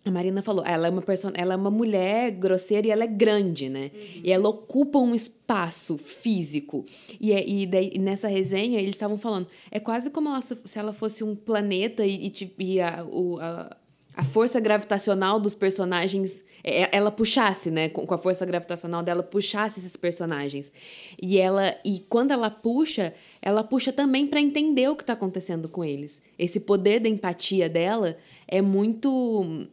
a 0.04 0.10
Marina 0.10 0.42
falou, 0.42 0.64
ela 0.66 0.88
é 0.88 0.90
uma 0.90 1.02
pessoa, 1.02 1.32
ela 1.36 1.54
é 1.54 1.56
uma 1.56 1.70
mulher 1.70 2.32
grosseira 2.32 2.88
e 2.88 2.90
ela 2.90 3.04
é 3.04 3.06
grande, 3.06 3.68
né? 3.68 3.92
Uhum. 3.94 4.20
E 4.24 4.32
ela 4.32 4.48
ocupa 4.48 4.98
um 4.98 5.14
espaço 5.14 5.96
físico. 5.98 6.84
E, 7.20 7.32
é, 7.32 7.48
e, 7.48 7.64
daí, 7.64 7.96
nessa 7.96 8.26
resenha 8.26 8.80
eles 8.80 8.96
estavam 8.96 9.16
falando, 9.16 9.46
é 9.70 9.78
quase 9.78 10.10
como 10.10 10.28
ela, 10.28 10.42
se 10.42 10.78
ela 10.78 10.92
fosse 10.92 11.22
um 11.22 11.36
planeta 11.36 12.04
e, 12.04 12.26
e, 12.26 12.54
e 12.58 12.80
a, 12.80 13.04
o, 13.04 13.38
a, 13.40 13.76
a 14.16 14.24
força 14.24 14.58
gravitacional 14.58 15.38
dos 15.38 15.54
personagens 15.54 16.42
é, 16.64 16.88
ela 16.96 17.10
puxasse, 17.10 17.70
né, 17.70 17.88
com 17.88 18.12
a 18.12 18.18
força 18.18 18.46
gravitacional 18.46 19.02
dela 19.02 19.22
puxasse 19.22 19.78
esses 19.78 19.96
personagens. 19.96 20.72
E 21.20 21.38
ela 21.38 21.76
e 21.84 22.00
quando 22.08 22.30
ela 22.30 22.50
puxa, 22.50 23.14
ela 23.42 23.62
puxa 23.62 23.92
também 23.92 24.26
para 24.26 24.40
entender 24.40 24.88
o 24.88 24.96
que 24.96 25.02
está 25.02 25.12
acontecendo 25.12 25.68
com 25.68 25.84
eles. 25.84 26.22
Esse 26.38 26.58
poder 26.58 26.98
da 27.00 27.08
empatia 27.08 27.68
dela 27.68 28.16
é 28.48 28.62
muito 28.62 29.66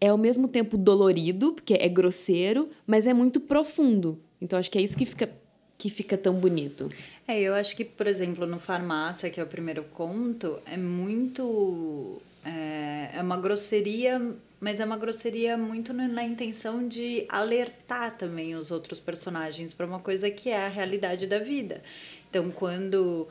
é 0.00 0.08
ao 0.08 0.18
mesmo 0.18 0.48
tempo 0.48 0.76
dolorido, 0.76 1.52
porque 1.52 1.74
é 1.74 1.88
grosseiro, 1.88 2.68
mas 2.86 3.06
é 3.06 3.12
muito 3.12 3.38
profundo. 3.38 4.18
Então 4.40 4.58
acho 4.58 4.70
que 4.70 4.78
é 4.78 4.82
isso 4.82 4.96
que 4.96 5.04
fica 5.04 5.30
que 5.76 5.88
fica 5.88 6.18
tão 6.18 6.34
bonito. 6.34 6.90
É, 7.26 7.38
eu 7.40 7.54
acho 7.54 7.76
que, 7.76 7.84
por 7.84 8.06
exemplo, 8.06 8.46
no 8.46 8.58
Farmácia, 8.58 9.30
que 9.30 9.38
é 9.38 9.42
o 9.42 9.46
primeiro 9.46 9.84
conto, 9.84 10.58
é 10.66 10.76
muito. 10.76 12.20
É, 12.48 13.18
é 13.18 13.22
uma 13.22 13.36
grosseria 13.36 14.20
mas 14.60 14.80
é 14.80 14.84
uma 14.84 14.96
grosseria 14.96 15.56
muito 15.56 15.92
na 15.92 16.24
intenção 16.24 16.86
de 16.88 17.24
alertar 17.28 18.16
também 18.16 18.56
os 18.56 18.70
outros 18.70 18.98
personagens 18.98 19.72
para 19.72 19.86
uma 19.86 20.00
coisa 20.00 20.28
que 20.30 20.50
é 20.50 20.66
a 20.66 20.68
realidade 20.68 21.26
da 21.26 21.38
vida. 21.38 21.82
Então, 22.28 22.50
quando. 22.50 23.28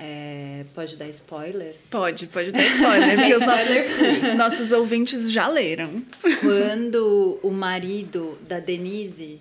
É, 0.00 0.64
pode 0.76 0.96
dar 0.96 1.08
spoiler? 1.08 1.74
Pode, 1.90 2.28
pode 2.28 2.52
dar 2.52 2.64
spoiler, 2.64 3.16
porque 3.18 3.34
os 3.34 3.40
nossos, 3.40 4.36
nossos 4.36 4.72
ouvintes 4.72 5.32
já 5.32 5.48
leram. 5.48 5.96
Quando 6.40 7.40
o 7.42 7.50
marido 7.50 8.38
da 8.46 8.60
Denise, 8.60 9.40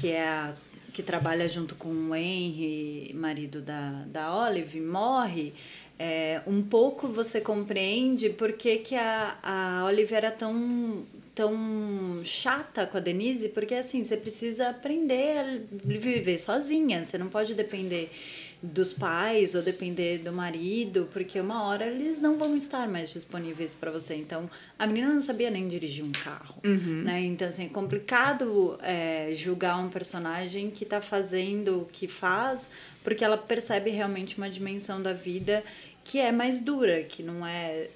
que 0.00 0.10
é 0.10 0.26
a 0.26 0.54
que 0.94 1.02
trabalha 1.02 1.48
junto 1.48 1.74
com 1.74 1.88
o 1.88 2.14
Henry, 2.14 3.12
marido 3.14 3.60
da, 3.60 4.04
da 4.06 4.32
Olive, 4.32 4.80
morre, 4.80 5.52
é, 5.98 6.40
um 6.46 6.62
pouco 6.62 7.06
você 7.06 7.40
compreende 7.40 8.28
por 8.30 8.52
que, 8.52 8.78
que 8.78 8.96
a, 8.96 9.38
a 9.42 9.84
Oliver 9.86 10.18
era 10.18 10.30
tão, 10.30 11.04
tão 11.34 12.20
chata 12.24 12.86
com 12.86 12.96
a 12.96 13.00
Denise, 13.00 13.48
porque 13.48 13.74
assim, 13.74 14.04
você 14.04 14.16
precisa 14.16 14.70
aprender 14.70 15.38
a 15.38 15.60
viver 15.84 16.38
sozinha, 16.38 17.04
você 17.04 17.16
não 17.16 17.28
pode 17.28 17.54
depender 17.54 18.10
dos 18.64 18.94
pais 18.94 19.54
ou 19.54 19.60
depender 19.60 20.18
do 20.18 20.32
marido, 20.32 21.06
porque 21.12 21.38
uma 21.38 21.64
hora 21.64 21.86
eles 21.86 22.18
não 22.18 22.38
vão 22.38 22.56
estar 22.56 22.88
mais 22.88 23.12
disponíveis 23.12 23.74
para 23.74 23.90
você. 23.90 24.14
Então, 24.14 24.48
a 24.78 24.86
menina 24.86 25.12
não 25.12 25.20
sabia 25.20 25.50
nem 25.50 25.68
dirigir 25.68 26.02
um 26.02 26.12
carro, 26.12 26.56
uhum. 26.64 27.02
né? 27.02 27.20
Então, 27.20 27.46
assim, 27.46 27.66
é 27.66 27.68
complicado 27.68 28.78
é, 28.82 29.32
julgar 29.34 29.76
um 29.76 29.90
personagem 29.90 30.70
que 30.70 30.84
está 30.84 31.02
fazendo 31.02 31.82
o 31.82 31.84
que 31.84 32.08
faz, 32.08 32.66
porque 33.02 33.22
ela 33.22 33.36
percebe 33.36 33.90
realmente 33.90 34.38
uma 34.38 34.48
dimensão 34.48 35.02
da 35.02 35.12
vida 35.12 35.62
que 36.02 36.18
é 36.18 36.32
mais 36.32 36.60
dura, 36.60 37.02
que 37.02 37.22
não 37.22 37.46
é 37.46 37.88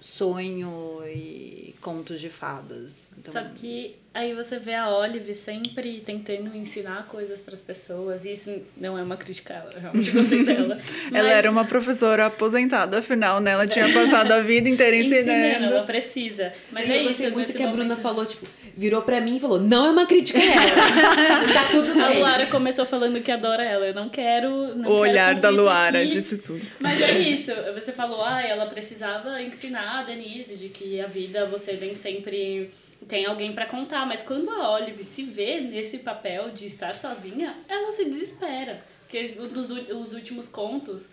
sonho 0.00 1.02
e 1.06 1.74
contos 1.80 2.20
de 2.20 2.30
fadas. 2.30 3.10
Então... 3.18 3.32
Só 3.32 3.42
que 3.54 3.96
aí 4.12 4.34
você 4.34 4.58
vê 4.58 4.74
a 4.74 4.88
Olive 4.90 5.34
sempre 5.34 6.02
tentando 6.04 6.54
ensinar 6.56 7.06
coisas 7.06 7.40
para 7.40 7.54
as 7.54 7.62
pessoas, 7.62 8.24
e 8.24 8.32
isso 8.32 8.62
não 8.76 8.98
é 8.98 9.02
uma 9.02 9.16
crítica, 9.16 9.64
eu 9.74 9.80
realmente 9.80 10.10
gostei 10.10 10.44
dela. 10.44 10.78
Mas... 11.10 11.14
Ela 11.14 11.30
era 11.30 11.50
uma 11.50 11.64
professora 11.64 12.26
aposentada, 12.26 12.98
afinal, 12.98 13.40
né? 13.40 13.52
Ela 13.52 13.66
tinha 13.66 13.92
passado 13.92 14.32
a 14.32 14.40
vida 14.40 14.68
inteira 14.68 14.96
ensinando. 14.96 15.30
ensinando 15.30 15.74
ela 15.74 15.84
precisa. 15.84 16.52
Mas 16.72 16.88
e 16.88 16.92
é 16.92 17.00
eu 17.00 17.08
gostei 17.08 17.26
isso, 17.26 17.34
muito 17.34 17.52
que 17.52 17.62
a 17.62 17.68
Bruna 17.68 17.96
falou, 17.96 18.24
tipo, 18.24 18.46
virou 18.80 19.02
para 19.02 19.20
mim 19.20 19.36
e 19.36 19.40
falou: 19.40 19.60
"Não 19.60 19.84
é 19.86 19.90
uma 19.90 20.06
crítica 20.06 20.38
a 20.38 20.42
ela. 20.42 21.52
tá 21.52 21.64
tudo 21.70 21.92
bem". 21.92 22.02
A 22.02 22.18
Luara 22.18 22.46
começou 22.46 22.86
falando 22.86 23.20
que 23.20 23.30
adora 23.30 23.62
ela. 23.62 23.86
Eu 23.86 23.94
não 23.94 24.08
quero, 24.08 24.74
não 24.74 24.90
O 24.90 24.94
olhar 24.94 25.34
da 25.34 25.50
Luara 25.50 26.00
aqui. 26.00 26.08
disse 26.10 26.38
tudo. 26.38 26.64
Mas 26.80 27.00
é 27.00 27.18
isso. 27.18 27.52
Você 27.74 27.92
falou: 27.92 28.24
"Ah, 28.24 28.40
ela 28.42 28.66
precisava 28.66 29.40
ensinar 29.42 30.00
a 30.00 30.02
Denise 30.04 30.56
de 30.56 30.70
que 30.70 31.00
a 31.00 31.06
vida 31.06 31.44
você 31.46 31.72
nem 31.74 31.94
sempre 31.94 32.70
tem 33.06 33.26
alguém 33.26 33.52
para 33.52 33.66
contar, 33.66 34.06
mas 34.06 34.22
quando 34.22 34.50
a 34.50 34.72
Olive 34.72 35.04
se 35.04 35.22
vê 35.24 35.60
nesse 35.60 35.98
papel 35.98 36.50
de 36.50 36.66
estar 36.66 36.96
sozinha, 36.96 37.54
ela 37.68 37.92
se 37.92 38.04
desespera. 38.04 38.82
Porque 39.02 39.28
dos 39.52 39.70
os 39.70 40.12
últimos 40.14 40.46
contos, 40.46 41.08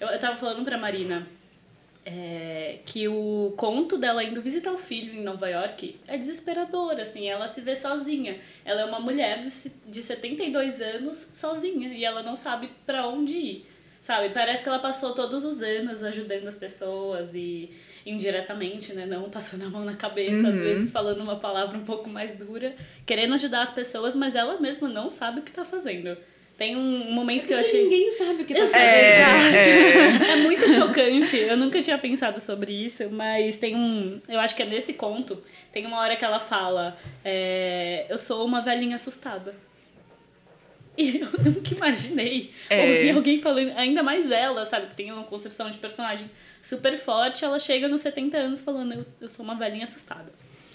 eu, 0.00 0.08
eu 0.08 0.18
tava 0.18 0.36
falando 0.36 0.64
pra 0.64 0.78
Marina, 0.78 1.26
é, 2.04 2.80
que 2.84 3.08
o 3.08 3.54
conto 3.56 3.96
dela 3.96 4.22
indo 4.22 4.42
visitar 4.42 4.72
o 4.72 4.78
filho 4.78 5.14
em 5.14 5.22
Nova 5.22 5.48
York 5.48 5.98
é 6.06 6.18
desesperador, 6.18 7.00
assim, 7.00 7.28
ela 7.28 7.48
se 7.48 7.60
vê 7.60 7.74
sozinha. 7.74 8.38
Ela 8.64 8.82
é 8.82 8.84
uma 8.84 9.00
mulher 9.00 9.40
de, 9.40 9.50
de 9.86 10.02
72 10.02 10.80
anos 10.82 11.26
sozinha 11.32 11.88
e 11.88 12.04
ela 12.04 12.22
não 12.22 12.36
sabe 12.36 12.70
para 12.84 13.08
onde 13.08 13.34
ir, 13.34 13.66
sabe? 14.00 14.30
Parece 14.34 14.62
que 14.62 14.68
ela 14.68 14.78
passou 14.78 15.14
todos 15.14 15.44
os 15.44 15.62
anos 15.62 16.02
ajudando 16.02 16.46
as 16.46 16.58
pessoas 16.58 17.34
e 17.34 17.70
indiretamente, 18.04 18.92
né, 18.92 19.06
não 19.06 19.30
passando 19.30 19.64
a 19.64 19.70
mão 19.70 19.82
na 19.82 19.94
cabeça, 19.94 20.36
uhum. 20.36 20.48
às 20.48 20.62
vezes 20.62 20.92
falando 20.92 21.22
uma 21.22 21.36
palavra 21.36 21.78
um 21.78 21.84
pouco 21.84 22.08
mais 22.10 22.36
dura, 22.36 22.74
querendo 23.06 23.32
ajudar 23.32 23.62
as 23.62 23.70
pessoas, 23.70 24.14
mas 24.14 24.34
ela 24.34 24.60
mesma 24.60 24.90
não 24.90 25.08
sabe 25.08 25.40
o 25.40 25.42
que 25.42 25.50
tá 25.50 25.64
fazendo. 25.64 26.14
Tem 26.56 26.76
um 26.76 27.10
momento 27.10 27.44
é 27.44 27.46
que 27.48 27.52
eu 27.52 27.58
achei. 27.58 27.82
Ninguém 27.82 28.12
sabe 28.12 28.42
o 28.42 28.46
que 28.46 28.54
tá 28.54 28.60
fazendo. 28.60 28.76
É, 28.76 30.28
é. 30.28 30.30
é 30.32 30.36
muito 30.36 30.68
chocante. 30.68 31.36
Eu 31.36 31.56
nunca 31.56 31.82
tinha 31.82 31.98
pensado 31.98 32.40
sobre 32.40 32.72
isso, 32.72 33.10
mas 33.10 33.56
tem 33.56 33.74
um. 33.74 34.20
Eu 34.28 34.38
acho 34.38 34.54
que 34.54 34.62
é 34.62 34.66
nesse 34.66 34.92
conto. 34.92 35.42
Tem 35.72 35.84
uma 35.84 35.98
hora 35.98 36.16
que 36.16 36.24
ela 36.24 36.38
fala: 36.38 36.96
é, 37.24 38.06
Eu 38.08 38.18
sou 38.18 38.44
uma 38.44 38.60
velhinha 38.60 38.96
assustada. 38.96 39.54
E 40.96 41.18
eu 41.18 41.28
nunca 41.44 41.74
imaginei 41.74 42.52
é. 42.70 42.88
ouvir 42.88 43.10
alguém 43.16 43.40
falando, 43.40 43.72
ainda 43.76 44.00
mais 44.00 44.30
ela, 44.30 44.64
sabe? 44.64 44.86
Que 44.86 44.94
tem 44.94 45.10
uma 45.10 45.24
construção 45.24 45.68
de 45.68 45.76
personagem 45.76 46.30
super 46.62 46.96
forte. 46.96 47.44
Ela 47.44 47.58
chega 47.58 47.88
nos 47.88 48.00
70 48.00 48.36
anos 48.36 48.60
falando: 48.60 48.92
Eu, 48.92 49.06
eu 49.22 49.28
sou 49.28 49.44
uma 49.44 49.56
velhinha 49.56 49.86
assustada. 49.86 50.32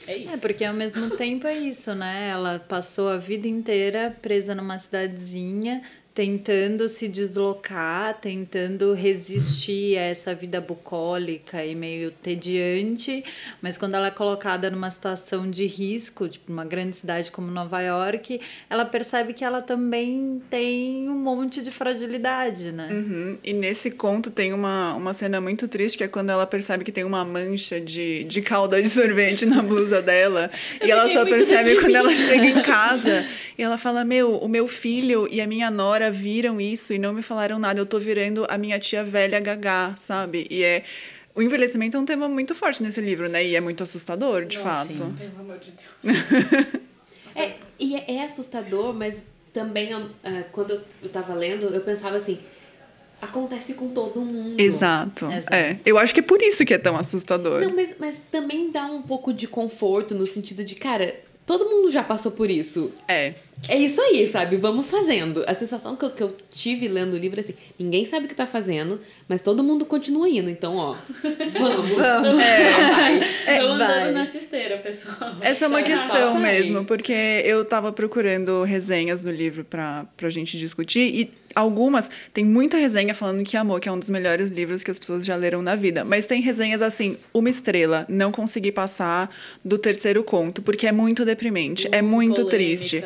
É 0.09 0.17
isso. 0.17 0.33
É, 0.33 0.37
porque 0.37 0.65
ao 0.65 0.73
mesmo 0.73 1.15
tempo 1.15 1.45
é 1.45 1.55
isso, 1.55 1.93
né? 1.93 2.29
Ela 2.29 2.57
passou 2.57 3.09
a 3.09 3.17
vida 3.17 3.47
inteira 3.47 4.17
presa 4.19 4.55
numa 4.55 4.79
cidadezinha, 4.79 5.83
tentando 6.19 6.89
se 6.89 7.07
deslocar, 7.07 8.13
tentando 8.19 8.93
resistir 8.93 9.97
a 9.97 10.01
essa 10.01 10.35
vida 10.35 10.59
bucólica 10.59 11.63
e 11.63 11.73
meio 11.73 12.11
tediante, 12.11 13.23
mas 13.61 13.77
quando 13.77 13.95
ela 13.95 14.07
é 14.07 14.11
colocada 14.11 14.69
numa 14.69 14.91
situação 14.91 15.49
de 15.49 15.65
risco, 15.65 16.27
tipo 16.27 16.51
uma 16.51 16.65
grande 16.65 16.97
cidade 16.97 17.31
como 17.31 17.49
Nova 17.49 17.79
York, 17.81 18.41
ela 18.69 18.83
percebe 18.83 19.31
que 19.31 19.45
ela 19.45 19.61
também 19.61 20.41
tem 20.49 21.07
um 21.07 21.17
monte 21.17 21.63
de 21.63 21.71
fragilidade, 21.71 22.73
né? 22.73 22.89
Uhum. 22.91 23.37
E 23.41 23.53
nesse 23.53 23.89
conto 23.89 24.29
tem 24.29 24.51
uma, 24.51 24.95
uma 24.95 25.13
cena 25.13 25.39
muito 25.39 25.69
triste, 25.69 25.99
que 25.99 26.03
é 26.03 26.09
quando 26.09 26.31
ela 26.31 26.45
percebe 26.45 26.83
que 26.83 26.91
tem 26.91 27.05
uma 27.05 27.23
mancha 27.23 27.79
de, 27.79 28.25
de 28.25 28.41
calda 28.41 28.81
de 28.81 28.89
sorvete 28.89 29.45
na 29.45 29.61
blusa 29.61 30.01
dela, 30.01 30.51
e 30.83 30.91
ela 30.91 31.07
só 31.07 31.23
percebe 31.23 31.77
quando 31.79 31.95
ela 31.95 32.13
chega 32.13 32.45
em 32.45 32.61
casa, 32.61 33.25
e 33.57 33.63
ela 33.63 33.77
fala, 33.77 34.03
meu, 34.03 34.35
o 34.35 34.49
meu 34.49 34.67
filho 34.67 35.25
e 35.31 35.39
a 35.39 35.47
minha 35.47 35.71
nora 35.71 36.08
viram 36.09 36.59
isso 36.59 36.93
e 36.93 36.97
não 36.97 37.13
me 37.13 37.21
falaram 37.21 37.59
nada. 37.59 37.79
Eu 37.79 37.85
tô 37.85 37.99
virando 37.99 38.45
a 38.49 38.57
minha 38.57 38.79
tia 38.79 39.03
velha 39.03 39.39
gagá, 39.39 39.95
sabe? 39.99 40.47
E 40.49 40.63
é. 40.63 40.83
O 41.35 41.41
envelhecimento 41.41 41.95
é 41.95 41.99
um 41.99 42.05
tema 42.05 42.27
muito 42.27 42.53
forte 42.53 42.83
nesse 42.83 42.99
livro, 42.99 43.29
né? 43.29 43.45
E 43.45 43.55
é 43.55 43.61
muito 43.61 43.83
assustador, 43.83 44.45
de 44.45 44.57
Nossa, 44.57 44.69
fato. 44.69 44.97
Sim. 44.97 45.15
Pelo 45.17 45.39
amor 45.39 45.59
de 45.59 45.71
Deus. 45.71 46.67
é, 47.35 47.53
e 47.79 47.95
é, 47.95 48.15
é, 48.15 48.23
assustador, 48.23 48.93
mas 48.93 49.23
também, 49.53 49.95
uh, 49.95 50.09
quando 50.51 50.71
eu, 50.71 50.81
eu 51.03 51.09
tava 51.09 51.33
lendo, 51.33 51.67
eu 51.67 51.81
pensava 51.81 52.17
assim 52.17 52.39
acontece 53.21 53.73
com 53.73 53.89
todo 53.89 54.21
mundo. 54.21 54.59
Exato. 54.59 55.25
Exato. 55.27 55.53
É. 55.53 55.79
Eu 55.85 55.97
acho 55.97 56.13
que 56.13 56.19
é 56.19 56.23
por 56.23 56.41
isso 56.41 56.65
que 56.65 56.73
é 56.73 56.77
tão 56.77 56.97
assustador. 56.97 57.61
Não, 57.61 57.75
mas, 57.75 57.95
mas 57.99 58.21
também 58.31 58.71
dá 58.71 58.85
um 58.85 59.01
pouco 59.01 59.33
de 59.33 59.47
conforto 59.47 60.15
no 60.15 60.25
sentido 60.25 60.63
de, 60.63 60.75
cara, 60.75 61.19
todo 61.45 61.65
mundo 61.65 61.91
já 61.91 62.03
passou 62.03 62.31
por 62.31 62.49
isso. 62.49 62.93
É. 63.07 63.33
É 63.67 63.77
isso 63.77 64.01
aí, 64.01 64.27
sabe? 64.27 64.55
Vamos 64.57 64.87
fazendo. 64.87 65.43
A 65.45 65.53
sensação 65.53 65.95
que 65.95 66.05
eu, 66.05 66.11
que 66.11 66.23
eu 66.23 66.35
tive 66.49 66.87
lendo 66.87 67.13
o 67.13 67.17
livro 67.17 67.39
é 67.39 67.43
assim: 67.43 67.53
ninguém 67.77 68.05
sabe 68.05 68.25
o 68.25 68.29
que 68.29 68.35
tá 68.35 68.47
fazendo, 68.47 68.99
mas 69.27 69.41
todo 69.41 69.63
mundo 69.63 69.85
continua 69.85 70.29
indo. 70.29 70.49
Então, 70.49 70.75
ó, 70.75 70.95
vamos. 71.51 71.89
vamos. 71.97 72.43
É. 72.43 72.91
vai. 72.91 73.19
É, 73.45 73.61
Vamos 73.61 73.81
andando 73.81 74.13
nessa 74.13 74.37
esteira, 74.37 74.77
pessoal. 74.77 75.35
Essa 75.41 75.65
é 75.65 75.67
uma 75.67 75.83
questão 75.83 76.39
mesmo, 76.39 76.85
porque 76.85 77.13
eu 77.43 77.65
tava 77.65 77.91
procurando 77.91 78.63
resenhas 78.63 79.23
do 79.23 79.31
livro 79.31 79.63
pra, 79.63 80.05
pra 80.15 80.29
gente 80.29 80.57
discutir 80.57 81.13
e 81.13 81.31
algumas, 81.55 82.09
tem 82.33 82.45
muita 82.45 82.77
resenha 82.77 83.13
falando 83.13 83.43
que 83.43 83.57
Amor, 83.57 83.79
que 83.79 83.89
é 83.89 83.91
um 83.91 83.99
dos 83.99 84.09
melhores 84.09 84.49
livros 84.49 84.83
que 84.83 84.91
as 84.91 84.99
pessoas 84.99 85.25
já 85.25 85.35
leram 85.35 85.61
na 85.61 85.75
vida. 85.75 86.05
Mas 86.05 86.25
tem 86.25 86.41
resenhas 86.41 86.81
assim, 86.81 87.17
uma 87.33 87.49
estrela, 87.49 88.05
não 88.07 88.31
consegui 88.31 88.71
passar 88.71 89.29
do 89.63 89.77
terceiro 89.77 90.23
conto, 90.23 90.61
porque 90.61 90.87
é 90.87 90.91
muito 90.91 91.25
deprimente, 91.25 91.87
uh, 91.87 91.95
é 91.95 92.01
muito 92.01 92.45
polêmica. 92.45 92.57
triste. 92.57 93.03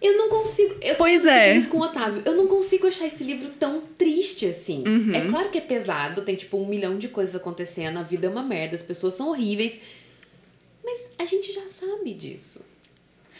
Eu 0.00 0.16
não 0.16 0.28
consigo. 0.30 0.74
Eu 0.82 0.94
pois 0.96 1.24
é. 1.26 1.54
isso 1.54 1.68
com 1.68 1.78
o 1.78 1.82
Otávio. 1.82 2.22
Eu 2.24 2.34
não 2.34 2.46
consigo 2.46 2.86
achar 2.86 3.06
esse 3.06 3.22
livro 3.22 3.50
tão 3.50 3.82
triste 3.98 4.46
assim. 4.46 4.82
Uhum. 4.86 5.12
É 5.14 5.26
claro 5.26 5.50
que 5.50 5.58
é 5.58 5.60
pesado, 5.60 6.22
tem 6.22 6.34
tipo 6.34 6.56
um 6.56 6.66
milhão 6.66 6.96
de 6.98 7.08
coisas 7.08 7.34
acontecendo, 7.34 7.98
a 7.98 8.02
vida 8.02 8.26
é 8.26 8.30
uma 8.30 8.42
merda, 8.42 8.74
as 8.74 8.82
pessoas 8.82 9.14
são 9.14 9.28
horríveis. 9.28 9.78
Mas 10.82 11.04
a 11.18 11.26
gente 11.26 11.52
já 11.52 11.68
sabe 11.68 12.14
disso. 12.14 12.60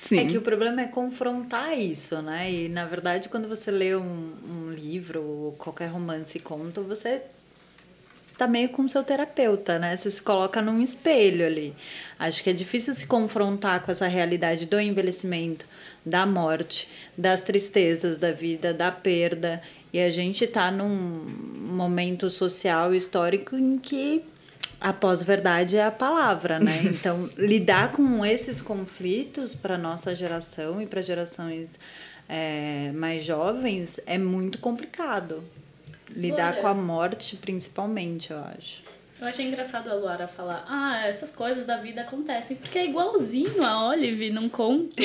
Sim. 0.03 0.19
É 0.19 0.27
que 0.27 0.37
o 0.37 0.43
problema 0.43 0.83
é 0.83 0.87
confrontar 0.87 1.79
isso, 1.79 2.21
né? 2.23 2.51
E 2.51 2.69
na 2.69 2.85
verdade, 2.87 3.29
quando 3.29 3.49
você 3.49 3.71
lê 3.71 3.95
um, 3.97 4.33
um 4.49 4.71
livro 4.71 5.23
ou 5.23 5.53
qualquer 5.53 5.89
romance 5.89 6.37
e 6.37 6.41
conto, 6.41 6.83
você 6.83 7.23
tá 8.41 8.49
meio 8.49 8.71
com 8.71 8.89
seu 8.89 9.05
terapeuta, 9.05 9.79
né? 9.79 9.95
Você 9.95 10.11
se 10.11 10.23
coloca 10.23 10.63
num 10.63 10.81
espelho 10.81 11.45
ali. 11.45 11.75
Acho 12.19 12.43
que 12.43 12.49
é 12.49 12.53
difícil 12.55 12.95
se 12.95 13.07
confrontar 13.07 13.83
com 13.83 13.91
essa 13.91 14.07
realidade 14.07 14.65
do 14.65 14.81
envelhecimento, 14.81 15.67
da 16.07 16.25
morte, 16.25 16.89
das 17.19 17.43
tristezas 17.43 18.17
da 18.17 18.33
vida, 18.33 18.73
da 18.73 18.91
perda. 18.91 19.63
E 19.93 20.01
a 20.01 20.09
gente 20.11 20.47
tá 20.47 20.71
num 20.71 20.89
momento 20.89 22.31
social 22.31 22.95
histórico 22.95 23.57
em 23.57 23.79
que 23.79 24.25
a 24.81 24.91
pós-verdade 24.91 25.77
é 25.77 25.85
a 25.85 25.91
palavra, 25.91 26.59
né? 26.59 26.81
Então, 26.89 27.29
lidar 27.37 27.93
com 27.93 28.25
esses 28.25 28.63
conflitos 28.63 29.55
para 29.55 29.77
nossa 29.77 30.15
geração 30.15 30.81
e 30.81 30.87
para 30.87 31.03
gerações 31.03 31.79
é, 32.27 32.91
mais 32.95 33.23
jovens 33.23 34.01
é 34.07 34.17
muito 34.17 34.59
complicado. 34.61 35.45
Lidar 36.15 36.57
com 36.61 36.67
a 36.67 36.75
morte, 36.75 37.37
principalmente, 37.37 38.31
eu 38.31 38.39
acho. 38.39 38.83
Eu 39.21 39.27
achei 39.27 39.47
engraçado 39.47 39.91
a 39.91 39.95
Luara 39.95 40.27
falar, 40.27 40.65
ah, 40.67 41.07
essas 41.07 41.31
coisas 41.31 41.67
da 41.67 41.77
vida 41.77 42.01
acontecem, 42.01 42.57
porque 42.57 42.79
é 42.79 42.87
igualzinho 42.87 43.63
a 43.63 43.91
Olive 43.91 44.31
num 44.31 44.49
conto. 44.49 44.97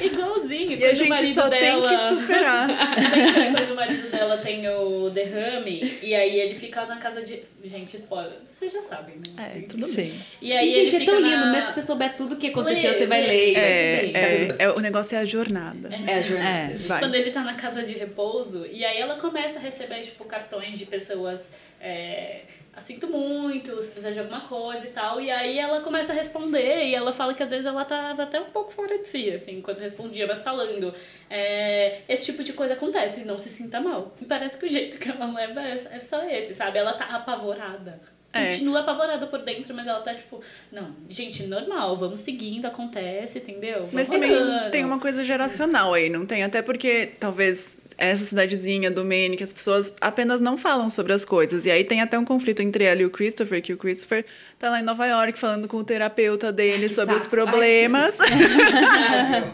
igualzinho. 0.00 0.78
E 0.78 0.84
a 0.86 0.94
gente 0.94 1.34
só 1.34 1.50
dela... 1.50 1.86
tem 1.86 1.98
que 1.98 2.08
superar. 2.08 2.66
quando 3.52 3.72
o 3.72 3.76
marido 3.76 4.10
dela 4.10 4.38
tem 4.38 4.66
o 4.70 5.10
derrame, 5.10 5.98
e 6.02 6.14
aí 6.14 6.40
ele 6.40 6.54
fica 6.54 6.86
na 6.86 6.96
casa 6.96 7.22
de... 7.22 7.42
Gente, 7.62 7.94
spoiler, 7.94 8.38
vocês 8.50 8.72
já 8.72 8.80
sabem, 8.80 9.16
né? 9.16 9.22
É, 9.36 9.60
tudo 9.60 9.86
sim. 9.86 9.96
bem. 9.96 10.14
E, 10.40 10.54
aí 10.54 10.70
e 10.70 10.72
gente, 10.72 10.96
é 10.96 11.04
tão 11.04 11.20
lindo, 11.20 11.44
na... 11.44 11.52
mesmo 11.52 11.68
que 11.68 11.74
você 11.74 11.82
souber 11.82 12.16
tudo 12.16 12.36
o 12.36 12.38
que 12.38 12.46
aconteceu, 12.46 12.90
lê, 12.90 12.96
você 12.96 13.06
vai 13.06 13.20
ler. 13.20 13.54
É, 13.54 14.06
vai 14.06 14.22
é, 14.22 14.56
é, 14.60 14.70
o 14.70 14.80
negócio 14.80 15.14
é 15.14 15.18
a 15.18 15.26
jornada. 15.26 15.90
É, 16.06 16.14
a 16.14 16.22
jornada. 16.22 16.94
É, 16.94 16.98
quando 16.98 17.14
ele 17.14 17.30
tá 17.30 17.42
na 17.42 17.52
casa 17.52 17.82
de 17.82 17.92
repouso, 17.92 18.64
e 18.64 18.82
aí 18.82 18.98
ela 18.98 19.16
começa 19.16 19.58
a 19.58 19.60
receber, 19.60 20.00
tipo, 20.00 20.24
cartões 20.24 20.78
de 20.78 20.86
pessoas 20.86 21.49
é, 21.80 22.42
sinto 22.80 23.06
muito, 23.06 23.80
se 23.80 23.88
precisar 23.88 24.10
de 24.10 24.18
alguma 24.18 24.40
coisa 24.40 24.86
e 24.86 24.90
tal. 24.90 25.20
E 25.20 25.30
aí 25.30 25.58
ela 25.58 25.80
começa 25.80 26.12
a 26.12 26.14
responder 26.14 26.84
e 26.84 26.94
ela 26.94 27.12
fala 27.12 27.34
que 27.34 27.42
às 27.42 27.50
vezes 27.50 27.66
ela 27.66 27.84
tava 27.84 28.22
até 28.22 28.40
um 28.40 28.46
pouco 28.46 28.72
fora 28.72 28.98
de 28.98 29.06
si, 29.06 29.30
assim, 29.30 29.58
enquanto 29.58 29.80
respondia, 29.80 30.26
mas 30.26 30.42
falando. 30.42 30.92
É, 31.28 32.00
esse 32.08 32.26
tipo 32.26 32.42
de 32.42 32.52
coisa 32.52 32.74
acontece, 32.74 33.24
não 33.24 33.38
se 33.38 33.48
sinta 33.48 33.80
mal. 33.80 34.14
E 34.20 34.24
parece 34.24 34.58
que 34.58 34.66
o 34.66 34.68
jeito 34.68 34.98
que 34.98 35.08
ela 35.08 35.32
leva 35.32 35.60
é, 35.60 35.72
é 35.92 36.00
só 36.00 36.24
esse, 36.24 36.54
sabe? 36.54 36.78
Ela 36.78 36.94
tá 36.94 37.04
apavorada. 37.06 38.00
É. 38.32 38.46
Continua 38.46 38.80
apavorada 38.80 39.26
por 39.26 39.40
dentro, 39.40 39.74
mas 39.74 39.88
ela 39.88 40.00
tá 40.00 40.14
tipo, 40.14 40.40
não, 40.70 40.94
gente, 41.08 41.48
normal, 41.48 41.96
vamos 41.96 42.20
seguindo, 42.20 42.64
acontece, 42.64 43.38
entendeu? 43.38 43.78
Vamos 43.78 43.92
mas 43.92 44.08
também 44.08 44.30
tem 44.70 44.84
uma 44.84 45.00
coisa 45.00 45.24
geracional 45.24 45.92
aí, 45.94 46.08
não 46.08 46.24
tem? 46.24 46.44
Até 46.44 46.62
porque 46.62 47.10
talvez 47.18 47.79
essa 48.00 48.24
cidadezinha 48.24 48.90
do 48.90 49.04
Maine, 49.04 49.36
que 49.36 49.44
as 49.44 49.52
pessoas 49.52 49.92
apenas 50.00 50.40
não 50.40 50.56
falam 50.56 50.88
sobre 50.88 51.12
as 51.12 51.24
coisas. 51.24 51.66
E 51.66 51.70
aí 51.70 51.84
tem 51.84 52.00
até 52.00 52.18
um 52.18 52.24
conflito 52.24 52.60
entre 52.60 52.84
ela 52.84 53.02
e 53.02 53.04
o 53.04 53.10
Christopher, 53.10 53.62
que 53.62 53.72
o 53.72 53.76
Christopher 53.76 54.24
tá 54.58 54.70
lá 54.70 54.80
em 54.80 54.82
Nova 54.82 55.06
York 55.06 55.38
falando 55.38 55.68
com 55.68 55.76
o 55.76 55.84
terapeuta 55.84 56.50
dele 56.50 56.84
Ai, 56.84 56.88
sobre 56.88 57.14
saco. 57.14 57.20
os 57.20 57.26
problemas. 57.26 58.18
Ai, 58.18 59.52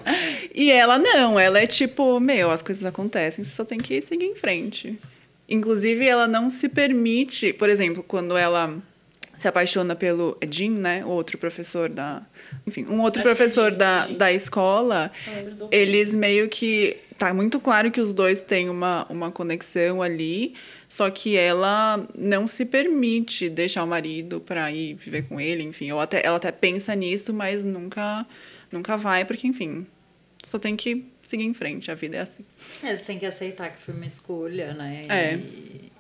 e 0.55 0.71
ela 0.71 0.99
não, 0.99 1.39
ela 1.39 1.59
é 1.59 1.67
tipo, 1.67 2.21
meu, 2.21 2.51
as 2.51 2.63
coisas 2.63 2.85
acontecem, 2.85 3.45
você 3.45 3.51
só 3.51 3.65
tem 3.65 3.79
que 3.79 4.01
seguir 4.01 4.27
em 4.27 4.37
frente. 4.37 4.99
Inclusive, 5.49 6.07
ela 6.07 6.27
não 6.27 6.51
se 6.51 6.69
permite, 6.69 7.53
por 7.53 7.69
exemplo, 7.69 8.03
quando 8.03 8.37
ela 8.37 8.75
se 9.39 9.47
apaixona 9.47 9.95
pelo 9.95 10.37
Jim, 10.51 10.71
né, 10.71 11.05
o 11.05 11.09
outro 11.09 11.37
professor 11.39 11.89
da, 11.89 12.23
enfim, 12.67 12.85
um 12.87 13.01
outro 13.01 13.21
Acho 13.21 13.29
professor 13.29 13.71
da, 13.71 14.07
da 14.07 14.33
escola, 14.33 15.11
eles 15.71 16.13
meio 16.13 16.49
que 16.49 16.97
tá 17.19 17.33
muito 17.33 17.61
claro 17.61 17.91
que 17.91 18.01
os 18.01 18.15
dois 18.15 18.41
têm 18.41 18.69
uma, 18.69 19.07
uma 19.11 19.31
conexão 19.31 20.03
ali, 20.03 20.55
só 20.89 21.11
que 21.11 21.37
ela 21.37 22.07
não 22.15 22.47
se 22.47 22.65
permite 22.65 23.49
deixar 23.49 23.85
o 23.85 23.87
marido 23.87 24.41
para 24.41 24.71
ir 24.71 24.95
viver 24.95 25.23
com 25.23 25.41
ele, 25.41 25.63
enfim, 25.63 25.91
ou 25.93 26.01
até 26.01 26.25
ela 26.25 26.37
até 26.37 26.53
pensa 26.53 26.95
nisso, 26.95 27.33
mas 27.33 27.65
nunca 27.65 28.27
nunca 28.71 28.97
vai, 28.97 29.25
porque 29.25 29.47
enfim, 29.47 29.87
só 30.45 30.59
tem 30.59 30.77
que 30.77 31.05
seguir 31.23 31.45
em 31.45 31.55
frente, 31.55 31.91
a 31.91 31.95
vida 31.95 32.17
é 32.17 32.21
assim. 32.21 32.45
É, 32.83 32.95
você 32.95 33.05
tem 33.05 33.19
que 33.19 33.27
aceitar 33.27 33.71
que 33.71 33.81
foi 33.81 33.95
uma 33.95 34.07
escolha, 34.07 34.73
né? 34.75 35.03
É. 35.09 35.35
E 35.35 35.93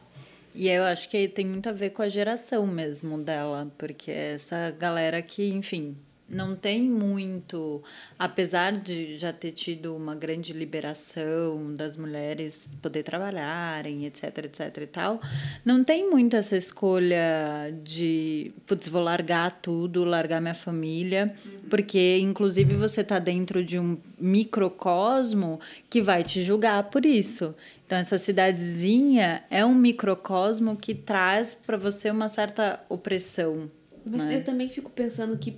E 0.56 0.68
eu 0.70 0.84
acho 0.84 1.10
que 1.10 1.28
tem 1.28 1.46
muito 1.46 1.68
a 1.68 1.72
ver 1.72 1.90
com 1.90 2.00
a 2.00 2.08
geração 2.08 2.66
mesmo 2.66 3.22
dela, 3.22 3.70
porque 3.76 4.10
essa 4.10 4.70
galera 4.70 5.20
que, 5.20 5.46
enfim, 5.48 5.94
não 6.28 6.56
tem 6.56 6.82
muito, 6.82 7.82
apesar 8.18 8.72
de 8.72 9.16
já 9.16 9.32
ter 9.32 9.52
tido 9.52 9.94
uma 9.94 10.14
grande 10.14 10.52
liberação 10.52 11.74
das 11.76 11.96
mulheres 11.96 12.68
poder 12.82 13.02
trabalharem, 13.02 14.06
etc, 14.06 14.38
etc 14.38 14.78
e 14.82 14.86
tal, 14.86 15.20
não 15.64 15.84
tem 15.84 16.10
muito 16.10 16.34
essa 16.34 16.56
escolha 16.56 17.70
de, 17.84 18.50
putz, 18.66 18.88
vou 18.88 19.02
largar 19.02 19.60
tudo, 19.62 20.04
largar 20.04 20.40
minha 20.40 20.54
família, 20.54 21.32
porque 21.70 22.18
inclusive 22.18 22.74
você 22.74 23.02
está 23.02 23.18
dentro 23.18 23.62
de 23.62 23.78
um 23.78 23.96
microcosmo 24.18 25.60
que 25.88 26.00
vai 26.00 26.24
te 26.24 26.42
julgar 26.42 26.84
por 26.84 27.06
isso. 27.06 27.54
Então 27.86 27.96
essa 27.98 28.18
cidadezinha 28.18 29.44
é 29.48 29.64
um 29.64 29.74
microcosmo 29.74 30.76
que 30.76 30.92
traz 30.92 31.54
para 31.54 31.76
você 31.76 32.10
uma 32.10 32.28
certa 32.28 32.80
opressão. 32.88 33.70
Mas 34.04 34.24
né? 34.24 34.36
eu 34.36 34.44
também 34.44 34.68
fico 34.68 34.90
pensando 34.90 35.38
que 35.38 35.56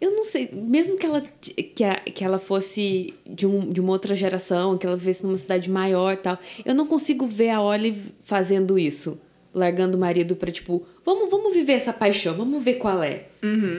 eu 0.00 0.14
não 0.14 0.22
sei, 0.22 0.50
mesmo 0.52 0.96
que 0.96 1.06
ela, 1.06 1.22
que, 1.22 1.82
a, 1.82 1.94
que 1.94 2.22
ela 2.22 2.38
fosse 2.38 3.14
de, 3.26 3.46
um, 3.46 3.68
de 3.68 3.80
uma 3.80 3.92
outra 3.92 4.14
geração, 4.14 4.76
que 4.76 4.86
ela 4.86 4.96
vivesse 4.96 5.24
numa 5.24 5.38
cidade 5.38 5.70
maior 5.70 6.12
e 6.12 6.18
tal, 6.18 6.38
eu 6.64 6.74
não 6.74 6.86
consigo 6.86 7.26
ver 7.26 7.48
a 7.48 7.62
Olive 7.62 8.14
fazendo 8.20 8.78
isso. 8.78 9.18
Largando 9.54 9.96
o 9.96 10.00
marido 10.00 10.36
pra, 10.36 10.52
tipo, 10.52 10.86
vamos, 11.02 11.30
vamos 11.30 11.54
viver 11.54 11.72
essa 11.72 11.90
paixão, 11.90 12.34
vamos 12.36 12.62
ver 12.62 12.74
qual 12.74 13.02
é. 13.02 13.28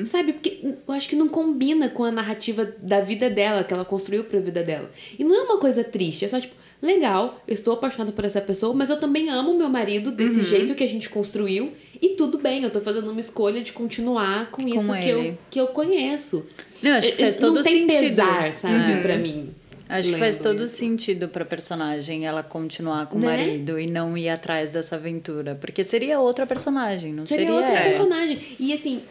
Sabe? 0.05 0.33
Porque 0.33 0.75
eu 0.87 0.93
acho 0.93 1.07
que 1.09 1.15
não 1.15 1.27
combina 1.27 1.89
com 1.89 2.03
a 2.03 2.11
narrativa 2.11 2.65
da 2.81 2.99
vida 3.01 3.29
dela, 3.29 3.63
que 3.63 3.73
ela 3.73 3.85
construiu 3.85 4.23
pra 4.23 4.39
vida 4.39 4.63
dela. 4.63 4.89
E 5.17 5.23
não 5.23 5.35
é 5.35 5.43
uma 5.43 5.57
coisa 5.59 5.83
triste, 5.83 6.25
é 6.25 6.27
só, 6.27 6.39
tipo, 6.39 6.55
legal, 6.81 7.41
eu 7.47 7.53
estou 7.53 7.73
apaixonada 7.73 8.11
por 8.11 8.23
essa 8.25 8.39
pessoa, 8.41 8.73
mas 8.73 8.89
eu 8.89 8.99
também 8.99 9.29
amo 9.29 9.57
meu 9.57 9.69
marido 9.69 10.11
desse 10.11 10.43
jeito 10.43 10.75
que 10.75 10.83
a 10.83 10.87
gente 10.87 11.09
construiu. 11.09 11.71
E 11.99 12.09
tudo 12.09 12.37
bem, 12.37 12.61
eu 12.63 12.69
tô 12.69 12.79
fazendo 12.79 13.09
uma 13.09 13.19
escolha 13.19 13.61
de 13.61 13.73
continuar 13.73 14.51
com, 14.51 14.61
isso 14.67 14.93
que 14.99 15.09
eu, 15.09 15.37
que 15.49 15.59
eu 15.59 15.67
conheço. 15.67 16.45
Não, 16.81 16.91
acho 16.91 17.07
que 17.07 17.13
Eu- 17.13 17.25
faz 17.25 17.35
eu- 17.35 17.41
todo 17.41 17.55
não 17.55 17.63
tem 17.63 17.73
sentido. 17.89 17.99
pesar, 17.99 18.53
sabe, 18.53 18.91
É. 18.93 19.01
pra 19.01 19.17
mim. 19.17 19.49
Acho 19.89 20.11
que 20.11 20.19
faz 20.19 20.37
todo 20.37 20.65
isso. 20.65 20.75
sentido 20.75 21.29
pra 21.29 21.45
personagem 21.45 22.27
ela 22.27 22.43
continuar 22.43 23.05
com 23.07 23.17
o 23.17 23.21
Né? 23.21 23.27
marido 23.27 23.79
e 23.79 23.87
não 23.87 24.17
ir 24.17 24.27
atrás 24.29 24.69
dessa 24.69 24.95
aventura. 24.95 25.55
Porque 25.55 25.81
seria 25.83 26.19
outra 26.19 26.45
personagem, 26.45 27.13
não 27.13 27.25
seria, 27.25 27.45
Seria 27.45 27.57
outra 27.59 27.71
ela. 27.73 27.85
personagem. 27.85 28.37
E 28.59 28.73
assim, 28.73 29.01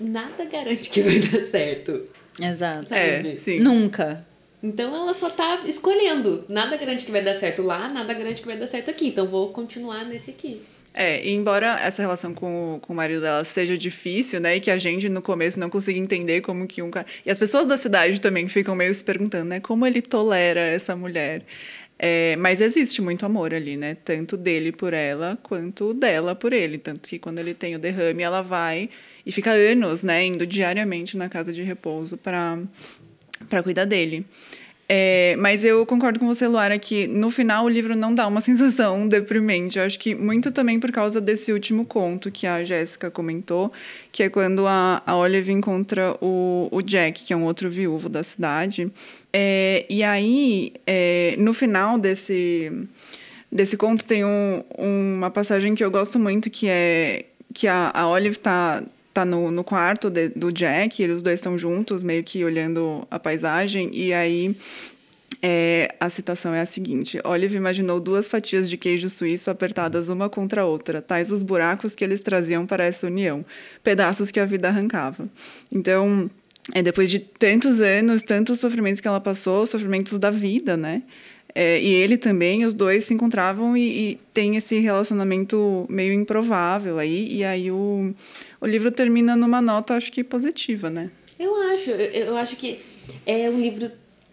nada 0.00 0.44
garante 0.44 0.90
que 0.90 1.00
vai 1.02 1.18
dar 1.30 1.42
certo. 1.42 2.02
Exato. 2.40 2.88
Sabe? 2.88 3.00
É, 3.00 3.36
sim. 3.36 3.58
Nunca. 3.60 4.26
Então 4.62 4.94
ela 4.94 5.12
só 5.14 5.28
tá 5.30 5.62
escolhendo. 5.66 6.44
Nada 6.48 6.76
garante 6.76 7.04
que 7.04 7.12
vai 7.12 7.22
dar 7.22 7.34
certo 7.34 7.62
lá, 7.62 7.88
nada 7.88 8.12
garante 8.14 8.40
que 8.40 8.46
vai 8.48 8.56
dar 8.56 8.66
certo 8.66 8.90
aqui. 8.90 9.08
Então 9.08 9.26
vou 9.26 9.50
continuar 9.50 10.04
nesse 10.04 10.30
aqui. 10.30 10.62
É, 10.96 11.26
e 11.26 11.32
embora 11.32 11.78
essa 11.80 12.00
relação 12.00 12.32
com, 12.32 12.76
o- 12.76 12.80
com 12.80 12.92
o 12.92 12.96
marido 12.96 13.20
dela 13.20 13.44
seja 13.44 13.76
difícil, 13.76 14.40
né? 14.40 14.56
E 14.56 14.60
que 14.60 14.70
a 14.70 14.78
gente 14.78 15.08
no 15.08 15.20
começo 15.20 15.58
não 15.58 15.68
consiga 15.68 15.98
entender 15.98 16.40
como 16.40 16.66
que 16.68 16.80
um 16.80 16.90
cara. 16.90 17.06
E 17.26 17.30
as 17.30 17.36
pessoas 17.36 17.66
da 17.66 17.76
cidade 17.76 18.20
também 18.20 18.48
ficam 18.48 18.74
meio 18.76 18.94
se 18.94 19.02
perguntando, 19.02 19.46
né? 19.50 19.60
Como 19.60 19.84
ele 19.86 20.00
tolera 20.00 20.60
essa 20.60 20.94
mulher. 20.96 21.42
É, 21.98 22.36
mas 22.36 22.60
existe 22.60 23.02
muito 23.02 23.26
amor 23.26 23.52
ali, 23.52 23.76
né? 23.76 23.96
Tanto 24.04 24.36
dele 24.36 24.72
por 24.72 24.92
ela, 24.92 25.36
quanto 25.42 25.92
dela 25.94 26.34
por 26.34 26.52
ele. 26.52 26.78
Tanto 26.78 27.08
que 27.08 27.18
quando 27.18 27.38
ele 27.40 27.54
tem 27.54 27.74
o 27.74 27.78
derrame, 27.78 28.22
ela 28.22 28.40
vai 28.40 28.88
e 29.26 29.32
fica 29.32 29.50
anos, 29.52 30.02
né? 30.02 30.24
Indo 30.26 30.46
diariamente 30.46 31.16
na 31.16 31.28
casa 31.28 31.52
de 31.52 31.62
repouso 31.62 32.16
para 32.16 32.58
para 33.48 33.62
cuidar 33.62 33.84
dele. 33.84 34.24
É, 34.86 35.34
mas 35.38 35.64
eu 35.64 35.84
concordo 35.86 36.18
com 36.18 36.26
você, 36.26 36.46
Luara, 36.46 36.78
que 36.78 37.06
no 37.06 37.30
final 37.30 37.64
o 37.64 37.68
livro 37.68 37.96
não 37.96 38.14
dá 38.14 38.26
uma 38.26 38.40
sensação 38.42 39.08
deprimente. 39.08 39.78
Eu 39.78 39.84
acho 39.84 39.98
que 39.98 40.14
muito 40.14 40.52
também 40.52 40.78
por 40.78 40.92
causa 40.92 41.20
desse 41.20 41.52
último 41.52 41.84
conto 41.84 42.30
que 42.30 42.46
a 42.46 42.64
Jéssica 42.64 43.10
comentou, 43.10 43.72
que 44.12 44.22
é 44.22 44.28
quando 44.28 44.66
a, 44.66 45.02
a 45.06 45.16
Olive 45.16 45.52
encontra 45.52 46.16
o, 46.20 46.68
o 46.70 46.82
Jack, 46.82 47.24
que 47.24 47.32
é 47.32 47.36
um 47.36 47.44
outro 47.44 47.70
viúvo 47.70 48.08
da 48.08 48.22
cidade. 48.22 48.90
É, 49.32 49.86
e 49.88 50.02
aí, 50.02 50.72
é, 50.86 51.34
no 51.38 51.54
final 51.54 51.98
desse, 51.98 52.70
desse 53.50 53.76
conto, 53.76 54.04
tem 54.04 54.24
um, 54.24 54.62
uma 54.76 55.30
passagem 55.30 55.74
que 55.74 55.82
eu 55.82 55.90
gosto 55.90 56.18
muito, 56.18 56.50
que 56.50 56.68
é 56.68 57.24
que 57.54 57.68
a, 57.68 57.92
a 57.94 58.08
Olive 58.08 58.36
tá, 58.36 58.82
tá 59.14 59.24
no, 59.24 59.50
no 59.50 59.62
quarto 59.64 60.10
de- 60.10 60.28
do 60.30 60.52
Jack, 60.52 61.02
e 61.02 61.08
os 61.08 61.22
dois 61.22 61.36
estão 61.36 61.56
juntos, 61.56 62.02
meio 62.02 62.24
que 62.24 62.44
olhando 62.44 63.06
a 63.10 63.18
paisagem, 63.18 63.88
e 63.92 64.12
aí 64.12 64.56
é, 65.40 65.94
a 66.00 66.10
citação 66.10 66.52
é 66.52 66.60
a 66.60 66.66
seguinte: 66.66 67.20
Olive 67.24 67.56
imaginou 67.56 68.00
duas 68.00 68.26
fatias 68.26 68.68
de 68.68 68.76
queijo 68.76 69.08
suíço 69.08 69.50
apertadas 69.50 70.08
uma 70.08 70.28
contra 70.28 70.62
a 70.62 70.64
outra, 70.64 71.00
tais 71.00 71.30
os 71.30 71.42
buracos 71.42 71.94
que 71.94 72.02
eles 72.02 72.20
traziam 72.20 72.66
para 72.66 72.84
essa 72.84 73.06
união, 73.06 73.44
pedaços 73.82 74.30
que 74.30 74.40
a 74.40 74.44
vida 74.44 74.68
arrancava. 74.68 75.28
Então, 75.70 76.28
é 76.72 76.82
depois 76.82 77.10
de 77.10 77.18
tantos 77.18 77.80
anos, 77.80 78.22
tantos 78.22 78.58
sofrimentos 78.58 79.00
que 79.00 79.06
ela 79.08 79.20
passou, 79.20 79.66
sofrimentos 79.66 80.18
da 80.18 80.30
vida, 80.30 80.76
né? 80.76 81.02
É, 81.54 81.80
e 81.80 81.86
ele 81.94 82.16
também, 82.16 82.64
os 82.64 82.74
dois 82.74 83.04
se 83.04 83.14
encontravam 83.14 83.76
e, 83.76 83.80
e 84.12 84.20
tem 84.32 84.56
esse 84.56 84.78
relacionamento 84.80 85.86
meio 85.88 86.12
improvável 86.12 86.98
aí, 86.98 87.28
e 87.32 87.44
aí 87.44 87.70
o, 87.70 88.12
o 88.60 88.66
livro 88.66 88.90
termina 88.90 89.36
numa 89.36 89.62
nota, 89.62 89.94
acho 89.94 90.10
que 90.10 90.24
positiva, 90.24 90.90
né? 90.90 91.10
Eu 91.38 91.54
acho, 91.72 91.90
eu, 91.90 92.26
eu 92.26 92.36
acho 92.36 92.56
que 92.56 92.80
é 93.24 93.48
um 93.48 93.60
livro 93.60 93.90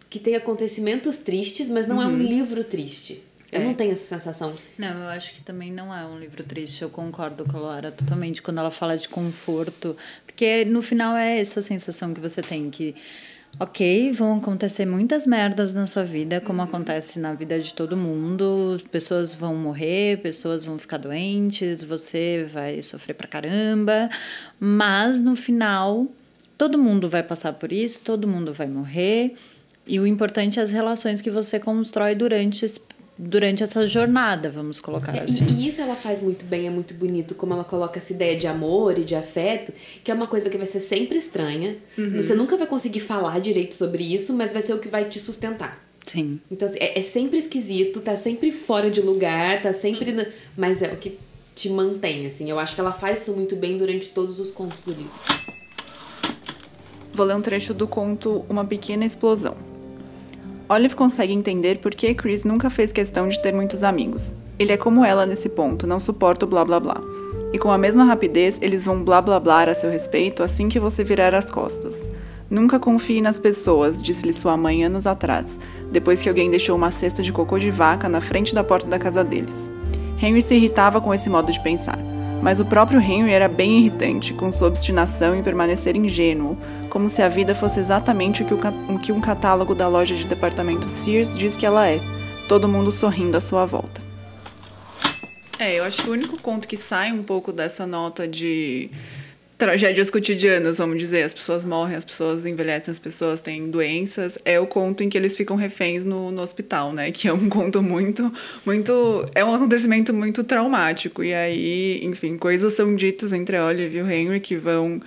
que 0.10 0.20
tem 0.20 0.36
acontecimentos 0.36 1.18
tristes, 1.18 1.70
mas 1.70 1.86
não 1.88 2.02
é 2.02 2.08
um 2.08 2.18
livro 2.18 2.64
triste. 2.64 3.22
Eu 3.52 3.62
É. 3.62 3.64
não 3.66 3.74
tenho 3.74 3.92
essa 3.92 4.06
sensação. 4.18 4.54
Não, 4.78 5.04
eu 5.04 5.10
acho 5.10 5.34
que 5.36 5.42
também 5.42 5.72
não 5.72 5.94
é 5.96 6.06
um 6.06 6.18
livro 6.18 6.42
triste. 6.44 6.82
Eu 6.82 6.90
concordo 6.90 7.44
com 7.46 7.58
a 7.58 7.60
Laura 7.60 7.92
totalmente 7.92 8.42
quando 8.42 8.60
ela 8.60 8.72
fala 8.72 8.98
de 8.98 9.10
conforto. 9.10 9.96
Porque 10.26 10.64
no 10.66 10.82
final 10.82 11.16
é 11.18 11.38
essa 11.40 11.62
sensação 11.62 12.14
que 12.14 12.20
você 12.22 12.42
tem 12.42 12.70
que. 12.70 12.96
Ok, 13.60 14.12
vão 14.14 14.38
acontecer 14.38 14.86
muitas 14.88 15.28
merdas 15.28 15.72
na 15.74 15.86
sua 15.86 16.04
vida, 16.04 16.42
como 16.42 16.64
acontece 16.64 17.20
na 17.20 17.34
vida 17.34 17.60
de 17.60 17.74
todo 17.74 17.96
mundo. 17.96 18.82
Pessoas 18.92 19.34
vão 19.36 19.56
morrer, 19.56 20.18
pessoas 20.22 20.64
vão 20.64 20.80
ficar 20.80 20.98
doentes, 20.98 21.84
você 21.84 22.48
vai 22.52 22.82
sofrer 22.82 23.14
pra 23.14 23.28
caramba. 23.28 24.10
Mas 24.60 25.22
no 25.22 25.36
final, 25.36 26.08
todo 26.58 26.78
mundo 26.78 27.08
vai 27.08 27.22
passar 27.22 27.54
por 27.54 27.72
isso, 27.72 28.02
todo 28.02 28.28
mundo 28.28 28.52
vai 28.52 28.68
morrer. 28.68 29.36
E 29.86 30.00
o 30.00 30.08
importante 30.08 30.60
é 30.60 30.64
as 30.64 30.72
relações 30.72 31.22
que 31.22 31.30
você 31.30 31.60
constrói 31.60 32.16
durante, 32.16 32.66
esse- 32.66 32.80
durante 33.18 33.62
essa 33.62 33.86
jornada, 33.86 34.50
vamos 34.50 34.80
colocar 34.80 35.16
É, 35.16 35.22
assim. 35.22 35.46
E, 35.46 35.64
e 35.64 35.68
isso 35.68 35.80
ela 35.82 35.96
faz 35.96 36.20
muito 36.20 36.44
bem, 36.46 36.66
é 36.68 36.70
muito 36.70 36.94
bonito, 36.94 37.36
como 37.36 37.54
ela 37.54 37.64
coloca 37.64 38.00
essa 38.00 38.12
ideia 38.14 38.36
de 38.36 38.48
amor 38.48 38.98
e 38.98 39.04
de 39.04 39.14
afeto, 39.16 39.72
que 40.04 40.10
é 40.10 40.14
uma 40.14 40.28
coisa 40.28 40.50
que 40.50 40.58
vai 40.58 40.66
ser 40.66 40.80
sempre 40.80 41.18
estranha. 41.18 41.76
Você 42.16 42.34
nunca 42.34 42.58
vai 42.58 42.66
conseguir 42.68 43.00
falar 43.02 43.40
direito 43.40 43.76
sobre 43.76 44.04
isso, 44.04 44.34
mas 44.34 44.52
vai 44.52 44.62
ser 44.62 44.74
o 44.74 44.80
que 44.80 44.88
vai 44.88 45.06
te 45.06 45.20
sustentar. 45.20 45.84
Sim. 46.06 46.40
Então, 46.50 46.68
assim, 46.68 46.80
é, 46.80 46.98
é 46.98 47.02
sempre 47.04 47.38
esquisito, 47.38 48.02
tá 48.02 48.16
sempre 48.16 48.52
fora 48.52 48.90
de 48.90 49.02
lugar, 49.02 49.62
tá 49.62 49.72
sempre. 49.72 50.12
na- 50.12 50.26
Mas 50.58 50.82
é 50.82 50.92
o 50.92 50.98
que 50.98 51.20
te 51.54 51.70
mantém, 51.70 52.26
assim. 52.26 52.50
Eu 52.50 52.58
acho 52.58 52.74
que 52.74 52.82
ela 52.82 52.92
faz 52.92 53.22
isso 53.22 53.34
muito 53.34 53.56
bem 53.56 53.78
durante 53.78 54.10
todos 54.10 54.40
os 54.40 54.50
contos 54.50 54.80
do 54.82 54.92
livro. 54.92 55.12
Vou 57.14 57.26
ler 57.26 57.36
um 57.36 57.42
trecho 57.42 57.74
do 57.74 57.88
conto 57.88 58.44
Uma 58.50 58.66
Pequena 58.66 59.06
Explosão. 59.06 59.56
Olive 60.72 60.96
consegue 60.96 61.34
entender 61.34 61.80
por 61.80 61.94
que 61.94 62.14
Chris 62.14 62.46
nunca 62.46 62.70
fez 62.70 62.94
questão 62.94 63.28
de 63.28 63.38
ter 63.42 63.54
muitos 63.54 63.84
amigos. 63.84 64.34
Ele 64.58 64.72
é 64.72 64.78
como 64.78 65.04
ela 65.04 65.26
nesse 65.26 65.50
ponto, 65.50 65.86
não 65.86 66.00
suporta 66.00 66.46
o 66.46 66.48
blá 66.48 66.64
blá 66.64 66.80
blá. 66.80 67.02
E 67.52 67.60
com 67.60 67.70
a 67.70 67.78
mesma 67.78 68.06
rapidez, 68.06 68.58
eles 68.62 68.86
vão 68.86 69.04
blá 69.04 69.22
blá 69.22 69.38
blá 69.38 69.64
a 69.64 69.76
seu 69.76 69.92
respeito 69.92 70.42
assim 70.42 70.70
que 70.70 70.80
você 70.80 71.04
virar 71.04 71.36
as 71.36 71.52
costas. 71.52 72.08
Nunca 72.50 72.80
confie 72.80 73.20
nas 73.20 73.38
pessoas, 73.38 74.02
disse-lhe 74.02 74.32
sua 74.32 74.56
mãe 74.56 74.86
anos 74.86 75.06
atrás, 75.06 75.60
depois 75.92 76.22
que 76.22 76.30
alguém 76.30 76.50
deixou 76.50 76.78
uma 76.78 76.90
cesta 76.90 77.22
de 77.22 77.34
cocô 77.34 77.60
de 77.60 77.70
vaca 77.70 78.08
na 78.08 78.22
frente 78.22 78.56
da 78.56 78.64
porta 78.64 78.88
da 78.88 78.98
casa 78.98 79.26
deles. 79.26 79.70
Henry 80.24 80.42
se 80.42 80.56
irritava 80.56 81.02
com 81.02 81.14
esse 81.14 81.30
modo 81.30 81.52
de 81.52 81.62
pensar. 81.62 82.00
Mas 82.42 82.60
o 82.60 82.66
próprio 82.66 83.00
Henry 83.00 83.32
era 83.32 83.48
bem 83.48 83.80
irritante, 83.80 84.34
com 84.34 84.52
sua 84.52 84.70
obstinação 84.70 85.36
em 85.36 85.44
permanecer 85.44 85.96
ingênuo, 85.96 86.58
como 86.92 87.10
se 87.10 87.22
a 87.22 87.30
vida 87.30 87.56
fosse 87.56 87.80
exatamente 87.80 88.44
o 88.44 89.00
que, 89.00 89.12
um 89.14 89.22
catálogo 89.22 89.74
da 89.74 89.88
loja 89.88 90.14
de 90.14 90.26
departamento 90.26 90.90
Sears 90.90 91.38
diz 91.38 91.56
que 91.56 91.66
ela 91.66 91.88
é, 91.88 92.00
todo 92.50 92.68
mundo 92.68 92.92
sorrindo 92.92 93.38
à 93.38 93.42
sua 93.42 93.66
volta. 93.66 94.02
É, 95.58 95.80
eu 95.80 95.86
acho 95.86 96.04
que 96.04 96.10
o 96.10 96.12
único 96.12 96.38
conto 96.40 96.68
que 96.68 96.76
sai 96.76 97.14
um 97.14 97.24
pouco 97.24 97.54
dessa 97.54 97.88
nota 97.88 98.28
de 98.28 98.90
tragédias 99.58 100.10
cotidianas, 100.10 100.80
vamos 100.80 100.98
dizer, 100.98 101.24
as 101.24 101.34
pessoas 101.34 101.64
morrem, 101.64 101.96
as 101.96 102.04
pessoas 102.04 102.46
envelhecem, 102.46 102.92
as 102.92 103.00
pessoas 103.00 103.40
têm 103.40 103.70
doenças, 103.70 104.38
é 104.44 104.60
o 104.60 104.68
conto 104.68 105.02
em 105.02 105.08
que 105.08 105.18
eles 105.18 105.38
ficam 105.38 105.56
reféns 105.56 106.04
no, 106.04 106.30
no 106.30 106.42
hospital, 106.42 106.92
né? 106.92 107.10
Que 107.12 107.30
é 107.30 107.34
um 107.34 107.48
conto 107.48 107.82
muito, 107.82 108.34
muito, 108.66 109.26
é 109.34 109.46
um 109.46 109.54
acontecimento 109.54 110.14
muito 110.14 110.44
traumático. 110.44 111.24
E 111.24 111.34
aí, 111.34 112.04
enfim, 112.04 112.38
coisas 112.38 112.74
são 112.74 112.94
ditas 112.96 113.32
entre 113.32 113.58
Olive 113.58 114.00
e 114.00 114.02
o 114.02 114.12
Henry 114.12 114.42
que 114.42 114.58
vão 114.58 115.00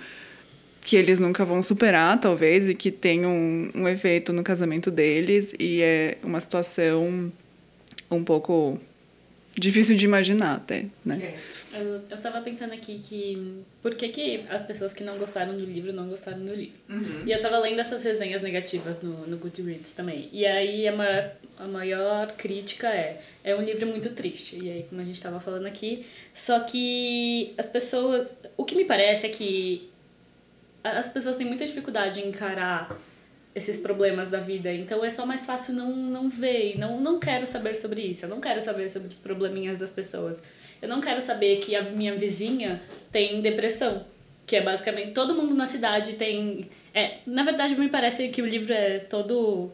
que 0.85 0.95
eles 0.95 1.19
nunca 1.19 1.43
vão 1.43 1.63
superar, 1.63 2.19
talvez, 2.21 2.69
e 2.69 2.75
que 2.75 2.91
tem 2.91 3.25
um, 3.25 3.71
um 3.73 3.87
efeito 3.87 4.31
no 4.31 4.43
casamento 4.43 4.91
deles, 4.91 5.53
e 5.59 5.81
é 5.81 6.17
uma 6.23 6.39
situação 6.39 7.31
um 8.09 8.23
pouco 8.23 8.79
difícil 9.57 9.97
de 9.97 10.05
imaginar 10.05 10.55
até, 10.55 10.85
né? 11.03 11.17
É. 11.21 11.55
Eu, 11.77 12.01
eu 12.09 12.17
tava 12.21 12.39
pensando 12.39 12.73
aqui 12.73 13.01
que. 13.03 13.61
Por 13.81 13.95
que, 13.95 14.07
que 14.07 14.45
as 14.49 14.63
pessoas 14.63 14.93
que 14.93 15.03
não 15.03 15.17
gostaram 15.17 15.57
do 15.57 15.65
livro 15.65 15.91
não 15.91 16.07
gostaram 16.07 16.39
do 16.39 16.53
livro? 16.53 16.77
E 17.25 17.31
eu 17.31 17.41
tava 17.41 17.57
lendo 17.59 17.81
essas 17.81 18.01
resenhas 18.01 18.41
negativas 18.41 19.01
no, 19.01 19.27
no 19.27 19.35
Goodreads 19.35 19.91
também. 19.91 20.29
E 20.31 20.45
aí 20.45 20.87
a 20.87 20.95
maior, 20.95 21.31
a 21.59 21.67
maior 21.67 22.31
crítica 22.31 22.87
é: 22.87 23.19
é 23.43 23.53
um 23.53 23.61
livro 23.61 23.87
muito 23.87 24.11
triste. 24.11 24.57
E 24.63 24.69
aí, 24.69 24.85
como 24.89 25.01
a 25.01 25.03
gente 25.03 25.21
tava 25.21 25.41
falando 25.41 25.65
aqui. 25.65 26.05
Só 26.33 26.61
que 26.61 27.53
as 27.57 27.67
pessoas. 27.67 28.29
O 28.55 28.63
que 28.63 28.75
me 28.75 28.85
parece 28.85 29.25
é 29.25 29.29
que 29.29 29.89
as 30.91 31.09
pessoas 31.09 31.35
têm 31.35 31.47
muita 31.47 31.65
dificuldade 31.65 32.19
em 32.19 32.29
encarar 32.29 32.95
esses 33.55 33.79
problemas 33.79 34.29
da 34.29 34.39
vida. 34.39 34.71
Então 34.71 35.03
é 35.03 35.09
só 35.09 35.25
mais 35.25 35.45
fácil 35.45 35.73
não, 35.73 35.95
não 35.95 36.29
ver. 36.29 36.77
Não, 36.77 36.99
não 36.99 37.19
quero 37.19 37.47
saber 37.47 37.73
sobre 37.73 38.01
isso. 38.01 38.25
Eu 38.25 38.29
não 38.29 38.41
quero 38.41 38.61
saber 38.61 38.89
sobre 38.89 39.07
os 39.07 39.17
probleminhas 39.17 39.77
das 39.77 39.89
pessoas. 39.89 40.41
Eu 40.81 40.89
não 40.89 41.01
quero 41.01 41.21
saber 41.21 41.57
que 41.57 41.75
a 41.75 41.81
minha 41.81 42.15
vizinha 42.15 42.81
tem 43.11 43.41
depressão. 43.41 44.05
Que 44.45 44.57
é 44.57 44.61
basicamente. 44.61 45.13
Todo 45.13 45.33
mundo 45.33 45.55
na 45.55 45.65
cidade 45.65 46.13
tem. 46.13 46.69
É, 46.93 47.17
na 47.25 47.43
verdade, 47.43 47.75
me 47.75 47.89
parece 47.89 48.27
que 48.27 48.41
o 48.41 48.45
livro 48.45 48.73
é 48.73 48.99
todo. 48.99 49.71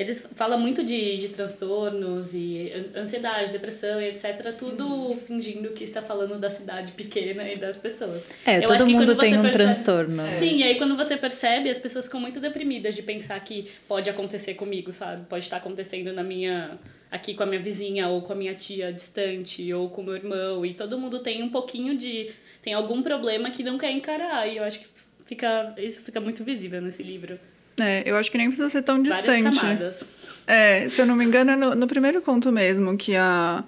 Eles 0.00 0.26
falam 0.34 0.58
muito 0.58 0.82
de, 0.82 1.16
de 1.18 1.28
transtornos 1.28 2.32
e 2.34 2.72
an- 2.74 3.00
ansiedade, 3.02 3.52
depressão 3.52 4.00
e 4.00 4.06
etc. 4.08 4.52
Tudo 4.58 5.14
fingindo 5.26 5.70
que 5.70 5.84
está 5.84 6.00
falando 6.00 6.38
da 6.38 6.50
cidade 6.50 6.92
pequena 6.92 7.46
e 7.50 7.54
das 7.56 7.76
pessoas. 7.76 8.26
É, 8.46 8.58
Eu 8.58 8.66
todo 8.66 8.86
mundo 8.86 9.14
tem 9.16 9.36
um 9.38 9.42
percebe- 9.42 9.52
transtorno. 9.52 10.22
Sim, 10.38 10.56
e 10.58 10.62
aí 10.62 10.76
quando 10.78 10.96
você 10.96 11.16
percebe, 11.16 11.68
as 11.68 11.78
pessoas 11.78 12.06
ficam 12.06 12.18
muito 12.20 12.40
deprimidas 12.40 12.94
de 12.94 13.02
pensar 13.02 13.38
que 13.40 13.70
pode 13.86 14.08
acontecer 14.08 14.54
comigo, 14.54 14.90
sabe? 14.92 15.20
Pode 15.26 15.44
estar 15.44 15.58
acontecendo 15.58 16.12
na 16.12 16.22
minha. 16.22 16.78
aqui 17.10 17.34
com 17.34 17.42
a 17.42 17.46
minha 17.46 17.60
vizinha, 17.60 18.08
ou 18.08 18.22
com 18.22 18.32
a 18.32 18.36
minha 18.36 18.54
tia 18.54 18.92
distante, 18.92 19.72
ou 19.74 19.90
com 19.90 20.00
o 20.00 20.04
meu 20.04 20.14
irmão. 20.16 20.64
E 20.64 20.72
todo 20.74 20.96
mundo 20.98 21.18
tem 21.18 21.42
um 21.42 21.48
pouquinho 21.50 21.98
de. 21.98 22.30
tem 22.62 22.72
algum 22.72 23.02
problema 23.02 23.50
que 23.50 23.62
não 23.62 23.76
quer 23.76 23.90
encarar. 23.90 24.46
E 24.48 24.56
eu 24.56 24.64
acho 24.64 24.78
que 24.80 24.86
fica. 25.26 25.74
isso 25.76 26.00
fica 26.02 26.20
muito 26.20 26.42
visível 26.42 26.80
nesse 26.80 27.02
livro. 27.02 27.38
É, 27.82 28.02
eu 28.06 28.16
acho 28.16 28.30
que 28.30 28.38
nem 28.38 28.48
precisa 28.48 28.70
ser 28.70 28.82
tão 28.82 29.02
Várias 29.02 29.36
distante. 29.36 29.60
camadas. 29.60 30.04
É, 30.46 30.88
se 30.88 31.00
eu 31.00 31.06
não 31.06 31.16
me 31.16 31.24
engano, 31.24 31.50
é 31.52 31.56
no, 31.56 31.74
no 31.74 31.86
primeiro 31.86 32.20
conto 32.22 32.50
mesmo, 32.50 32.96
que 32.96 33.14
a 33.16 33.64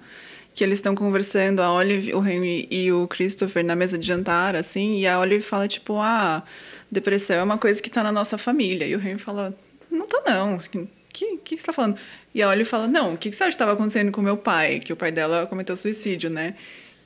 que 0.53 0.63
eles 0.63 0.77
estão 0.77 0.93
conversando, 0.93 1.61
a 1.61 1.73
Olive, 1.73 2.13
o 2.13 2.25
Henry 2.25 2.67
e 2.69 2.91
o 2.91 3.07
Christopher 3.07 3.65
na 3.65 3.75
mesa 3.75 3.97
de 3.97 4.05
jantar, 4.05 4.55
assim, 4.55 4.99
e 4.99 5.07
a 5.07 5.19
Olive 5.19 5.41
fala, 5.43 5.67
tipo, 5.67 5.97
ah, 5.99 6.43
depressão 6.91 7.37
é 7.37 7.43
uma 7.43 7.57
coisa 7.57 7.81
que 7.81 7.89
tá 7.89 8.03
na 8.03 8.11
nossa 8.11 8.37
família. 8.37 8.85
E 8.85 8.95
o 8.95 8.99
Henry 8.99 9.17
fala, 9.17 9.57
não 9.89 10.07
tá 10.07 10.21
não, 10.27 10.57
o 10.57 10.59
que, 10.59 10.87
que, 11.11 11.37
que 11.37 11.57
você 11.57 11.65
tá 11.65 11.73
falando? 11.73 11.97
E 12.35 12.41
a 12.41 12.49
Olive 12.49 12.69
fala, 12.69 12.87
não, 12.87 13.15
o 13.15 13.17
que, 13.17 13.31
que 13.31 13.35
você 13.35 13.43
acha 13.43 13.51
que 13.51 13.55
estava 13.55 13.73
acontecendo 13.73 14.11
com 14.11 14.21
meu 14.21 14.37
pai? 14.37 14.79
Que 14.79 14.93
o 14.93 14.95
pai 14.95 15.11
dela 15.11 15.47
cometeu 15.47 15.75
suicídio, 15.75 16.29
né? 16.29 16.55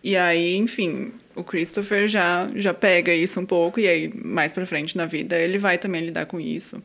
E 0.03 0.15
aí, 0.15 0.55
enfim, 0.55 1.12
o 1.36 1.43
Christopher 1.43 2.07
já, 2.07 2.49
já 2.55 2.73
pega 2.73 3.13
isso 3.13 3.39
um 3.39 3.45
pouco, 3.45 3.79
e 3.79 3.88
aí, 3.88 4.12
mais 4.23 4.53
pra 4.53 4.65
frente 4.65 4.95
na 4.97 5.05
vida, 5.05 5.38
ele 5.38 5.57
vai 5.57 5.77
também 5.77 6.05
lidar 6.05 6.25
com 6.25 6.39
isso. 6.39 6.81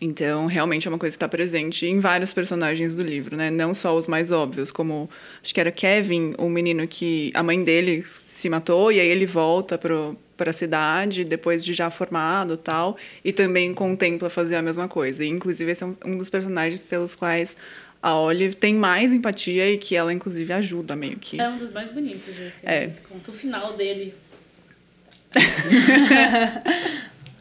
Então, 0.00 0.46
realmente 0.46 0.88
é 0.88 0.90
uma 0.90 0.98
coisa 0.98 1.12
que 1.12 1.16
está 1.16 1.28
presente 1.28 1.84
em 1.84 2.00
vários 2.00 2.32
personagens 2.32 2.94
do 2.94 3.02
livro, 3.02 3.36
né? 3.36 3.50
Não 3.50 3.74
só 3.74 3.94
os 3.94 4.06
mais 4.06 4.30
óbvios, 4.30 4.72
como 4.72 5.10
acho 5.42 5.52
que 5.52 5.60
era 5.60 5.70
Kevin, 5.70 6.34
o 6.38 6.48
menino 6.48 6.88
que 6.88 7.30
a 7.34 7.42
mãe 7.42 7.62
dele 7.62 8.06
se 8.26 8.48
matou 8.48 8.90
e 8.90 8.98
aí 8.98 9.08
ele 9.08 9.26
volta 9.26 9.76
para 9.76 10.50
a 10.50 10.52
cidade 10.54 11.22
depois 11.22 11.62
de 11.62 11.74
já 11.74 11.90
formado, 11.90 12.56
tal, 12.56 12.96
e 13.22 13.30
também 13.30 13.74
contempla 13.74 14.30
fazer 14.30 14.56
a 14.56 14.62
mesma 14.62 14.88
coisa. 14.88 15.22
E, 15.22 15.28
inclusive 15.28 15.70
esse 15.70 15.84
é 15.84 15.86
um, 15.86 15.94
um 16.06 16.16
dos 16.16 16.30
personagens 16.30 16.82
pelos 16.82 17.14
quais 17.14 17.54
a 18.02 18.18
Olive 18.18 18.54
tem 18.56 18.74
mais 18.74 19.12
empatia 19.12 19.70
e 19.70 19.78
que 19.78 19.94
ela 19.94 20.12
inclusive 20.12 20.52
ajuda 20.52 20.96
meio 20.96 21.16
que. 21.18 21.40
É 21.40 21.48
um 21.48 21.58
dos 21.58 21.70
mais 21.72 21.90
bonitos 21.90 22.38
esse, 22.38 22.66
É. 22.66 22.84
esse 22.84 23.02
conto. 23.02 23.30
O 23.30 23.34
final 23.34 23.72
dele. 23.74 24.14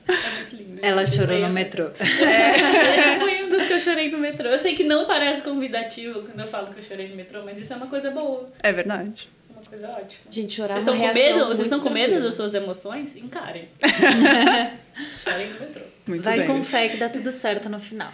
é 0.08 0.30
muito 0.36 0.56
lindo. 0.56 0.80
Ela 0.82 1.06
gente. 1.06 1.18
chorou 1.18 1.40
no 1.40 1.50
metrô. 1.50 1.90
Esse 2.00 3.20
foi 3.20 3.44
um 3.44 3.50
dos 3.50 3.66
que 3.68 3.74
eu 3.74 3.80
chorei 3.80 4.10
no 4.12 4.18
metrô. 4.18 4.48
Eu 4.50 4.58
sei 4.58 4.76
que 4.76 4.84
não 4.84 5.06
parece 5.06 5.42
convidativo 5.42 6.22
quando 6.24 6.40
eu 6.40 6.48
falo 6.48 6.72
que 6.74 6.80
eu 6.80 6.84
chorei 6.84 7.10
no 7.10 7.16
metrô, 7.16 7.44
mas 7.44 7.60
isso 7.60 7.74
é 7.74 7.76
uma 7.76 7.88
coisa 7.88 8.12
boa. 8.12 8.52
É 8.62 8.72
verdade. 8.72 9.28
Isso 9.42 9.50
é 9.50 9.54
uma 9.54 9.64
coisa 9.64 9.90
ótima. 9.90 10.22
Gente, 10.32 10.54
chorar 10.54 10.76
Vocês 10.76 10.88
é 10.88 10.92
uma 10.92 11.06
estão 11.06 11.14
com 11.14 11.20
medo? 11.20 11.46
Vocês 11.48 11.60
estão 11.62 11.80
com 11.80 11.90
medo 11.90 12.22
das 12.22 12.36
suas 12.36 12.54
emoções? 12.54 13.16
Encarem. 13.16 13.70
Chorem 15.24 15.54
no 15.54 15.60
metrô. 15.60 15.82
Muito 16.08 16.24
Vai 16.24 16.40
bem. 16.40 16.48
com 16.48 16.64
fé 16.64 16.90
que 16.90 16.98
dá 16.98 17.10
tudo 17.10 17.32
certo 17.32 17.70
no 17.70 17.80
final. 17.80 18.14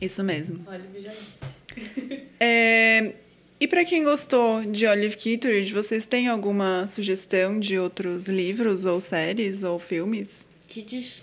Isso 0.00 0.22
mesmo. 0.22 0.64
Olha, 0.66 0.80
já 1.00 1.10
disse. 1.10 1.40
É, 2.40 3.12
E 3.60 3.66
para 3.66 3.84
quem 3.84 4.04
gostou 4.04 4.62
de 4.64 4.86
Olive 4.86 5.16
Kitteridge, 5.16 5.72
vocês 5.72 6.06
têm 6.06 6.28
alguma 6.28 6.86
sugestão 6.86 7.58
de 7.58 7.76
outros 7.78 8.26
livros 8.26 8.84
ou 8.84 9.00
séries 9.00 9.64
ou 9.64 9.78
filmes? 9.78 10.46
Que 10.68 10.82
diz... 10.82 11.20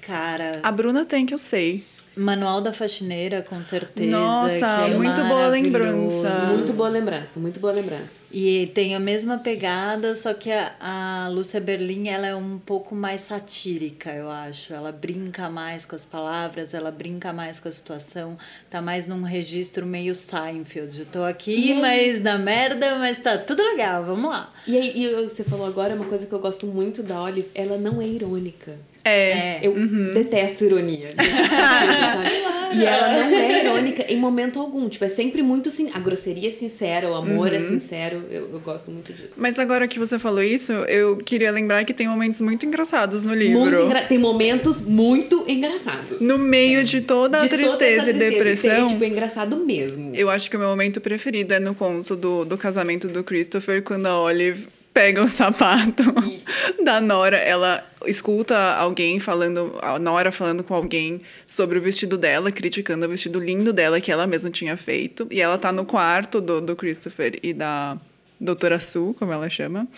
Cara, 0.00 0.60
A 0.62 0.70
Bruna 0.72 1.04
tem 1.04 1.26
que 1.26 1.34
eu 1.34 1.38
sei. 1.38 1.82
Manual 2.16 2.60
da 2.60 2.72
Faxineira, 2.72 3.42
com 3.42 3.62
certeza. 3.64 4.10
Nossa, 4.10 4.54
que 4.58 4.90
é 4.92 4.94
muito 4.96 5.20
boa 5.24 5.48
lembrança. 5.48 6.30
Muito 6.52 6.72
boa 6.72 6.88
lembrança, 6.88 7.40
muito 7.40 7.60
boa 7.60 7.72
lembrança. 7.72 8.24
E 8.32 8.68
tem 8.68 8.94
a 8.94 9.00
mesma 9.00 9.38
pegada, 9.38 10.14
só 10.14 10.32
que 10.34 10.50
a, 10.50 10.72
a 10.80 11.28
Lúcia 11.28 11.60
Berlim 11.60 12.08
ela 12.08 12.26
é 12.26 12.34
um 12.34 12.58
pouco 12.58 12.94
mais 12.94 13.20
satírica, 13.22 14.10
eu 14.12 14.30
acho. 14.30 14.72
Ela 14.72 14.92
brinca 14.92 15.48
mais 15.50 15.84
com 15.84 15.96
as 15.96 16.04
palavras, 16.04 16.72
ela 16.74 16.90
brinca 16.90 17.32
mais 17.32 17.58
com 17.58 17.68
a 17.68 17.72
situação. 17.72 18.36
Tá 18.70 18.80
mais 18.80 19.06
num 19.06 19.22
registro 19.22 19.84
meio 19.86 20.14
Seinfeld. 20.14 21.00
Eu 21.00 21.06
tô 21.06 21.24
aqui, 21.24 21.54
E 21.54 21.72
aí? 21.72 21.80
mas 21.80 22.20
na 22.20 22.38
merda, 22.38 22.96
mas 22.96 23.18
tá 23.18 23.38
tudo 23.38 23.62
legal, 23.62 24.04
vamos 24.04 24.30
lá. 24.30 24.52
E 24.66 24.76
aí, 24.76 24.92
e 24.96 25.24
você 25.28 25.42
falou 25.44 25.66
agora 25.66 25.94
uma 25.94 26.04
coisa 26.06 26.26
que 26.26 26.32
eu 26.32 26.40
gosto 26.40 26.66
muito 26.66 27.02
da 27.02 27.20
Olive, 27.22 27.50
ela 27.54 27.76
não 27.76 28.00
é 28.00 28.06
irônica. 28.06 28.78
É. 29.04 29.58
Eu 29.62 29.74
detesto 30.14 30.64
ironia. 30.64 31.08
sentido? 31.08 32.54
E 32.74 32.84
ela 32.84 33.08
não 33.08 33.38
é 33.38 33.64
irônica 33.64 34.04
em 34.08 34.18
momento 34.18 34.58
algum. 34.58 34.88
Tipo, 34.88 35.04
é 35.04 35.08
sempre 35.08 35.42
muito 35.42 35.68
assim. 35.68 35.90
A 35.94 35.98
grosseria 35.98 36.48
é 36.48 36.50
sincera, 36.50 37.08
o 37.08 37.14
amor 37.14 37.52
é 37.52 37.60
sincero. 37.60 38.24
Eu, 38.30 38.50
eu 38.50 38.60
gosto 38.60 38.90
muito 38.90 39.12
disso. 39.12 39.36
Mas 39.36 39.58
agora 39.58 39.86
que 39.86 39.98
você 39.98 40.18
falou 40.18 40.42
isso, 40.42 40.72
eu 40.72 41.16
queria 41.16 41.50
lembrar 41.50 41.84
que 41.84 41.94
tem 41.94 42.08
momentos 42.08 42.40
muito 42.40 42.66
engraçados 42.66 43.22
no 43.22 43.34
livro. 43.34 43.82
Engra... 43.82 44.02
Tem 44.02 44.18
momentos 44.18 44.80
muito 44.80 45.44
engraçados. 45.48 46.20
No 46.20 46.38
meio 46.38 46.84
de 46.84 47.00
toda 47.00 47.38
a 47.38 47.40
de 47.42 47.48
tristeza, 47.48 47.72
toda 47.72 47.86
essa 47.86 48.10
e 48.10 48.14
tristeza. 48.14 48.30
depressão. 48.30 48.86
É, 48.86 48.88
tipo, 48.88 49.04
é 49.04 49.08
engraçado 49.08 49.56
mesmo. 49.56 50.14
Eu 50.14 50.30
acho 50.30 50.50
que 50.50 50.56
o 50.56 50.58
meu 50.58 50.68
momento 50.68 51.00
preferido 51.00 51.54
é 51.54 51.60
no 51.60 51.74
conto 51.74 52.16
do, 52.16 52.44
do 52.44 52.58
casamento 52.58 53.08
do 53.08 53.22
Christopher, 53.22 53.82
quando 53.82 54.06
a 54.06 54.20
Olive 54.20 54.66
pega 54.94 55.20
o 55.20 55.28
sapato 55.28 56.04
da 56.82 57.00
Nora. 57.00 57.36
Ela 57.36 57.84
escuta 58.06 58.56
alguém 58.74 59.18
falando, 59.18 59.76
a 59.82 59.98
Nora 59.98 60.30
falando 60.30 60.62
com 60.62 60.72
alguém 60.72 61.20
sobre 61.46 61.78
o 61.78 61.82
vestido 61.82 62.16
dela, 62.16 62.52
criticando 62.52 63.04
o 63.04 63.08
vestido 63.08 63.40
lindo 63.40 63.72
dela 63.72 64.00
que 64.00 64.12
ela 64.12 64.26
mesma 64.26 64.50
tinha 64.50 64.76
feito. 64.76 65.26
E 65.30 65.40
ela 65.40 65.58
tá 65.58 65.72
no 65.72 65.84
quarto 65.84 66.40
do, 66.40 66.60
do 66.60 66.76
Christopher 66.76 67.38
e 67.42 67.52
da 67.52 67.98
doutora 68.40 68.78
Sue, 68.78 69.14
como 69.14 69.32
ela 69.32 69.50
chama. 69.50 69.88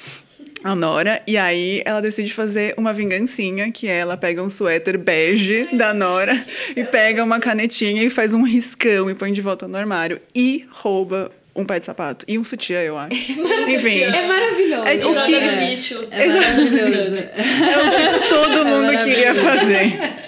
A 0.65 0.75
Nora, 0.75 1.23
e 1.27 1.37
aí 1.37 1.83
ela 1.85 2.01
decide 2.01 2.33
fazer 2.33 2.75
uma 2.77 2.93
vingancinha, 2.93 3.71
que 3.71 3.89
é 3.89 3.99
ela 3.99 4.17
pega 4.17 4.43
um 4.43 4.51
suéter 4.51 4.99
bege 4.99 5.69
da 5.77 5.93
Nora 5.93 6.45
e 6.75 6.83
pega 6.83 7.23
uma 7.23 7.39
canetinha 7.39 8.03
e 8.03 8.11
faz 8.11 8.33
um 8.33 8.43
riscão 8.43 9.11
e 9.11 9.15
põe 9.15 9.33
de 9.33 9.43
volta 9.43 9.69
no 9.69 9.77
armário 9.77 10.21
e 10.35 10.67
rouba 10.71 11.31
um 11.57 11.65
pé 11.65 11.79
de 11.79 11.85
sapato 11.87 12.25
e 12.29 12.39
um 12.39 12.45
sutiã, 12.45 12.81
eu 12.83 12.97
acho. 12.99 13.15
Enfim, 13.17 14.03
É 14.03 14.27
maravilhoso. 14.27 14.85
É 14.87 14.95
o 14.97 15.01
joga 15.15 15.23
que- 15.27 15.41
no 15.41 15.61
lixo. 15.69 16.09
É 16.11 16.27
maravilhoso. 16.27 17.17
todo 18.29 18.65
mundo 18.67 19.05
queria 19.05 19.35
fazer. 19.35 20.27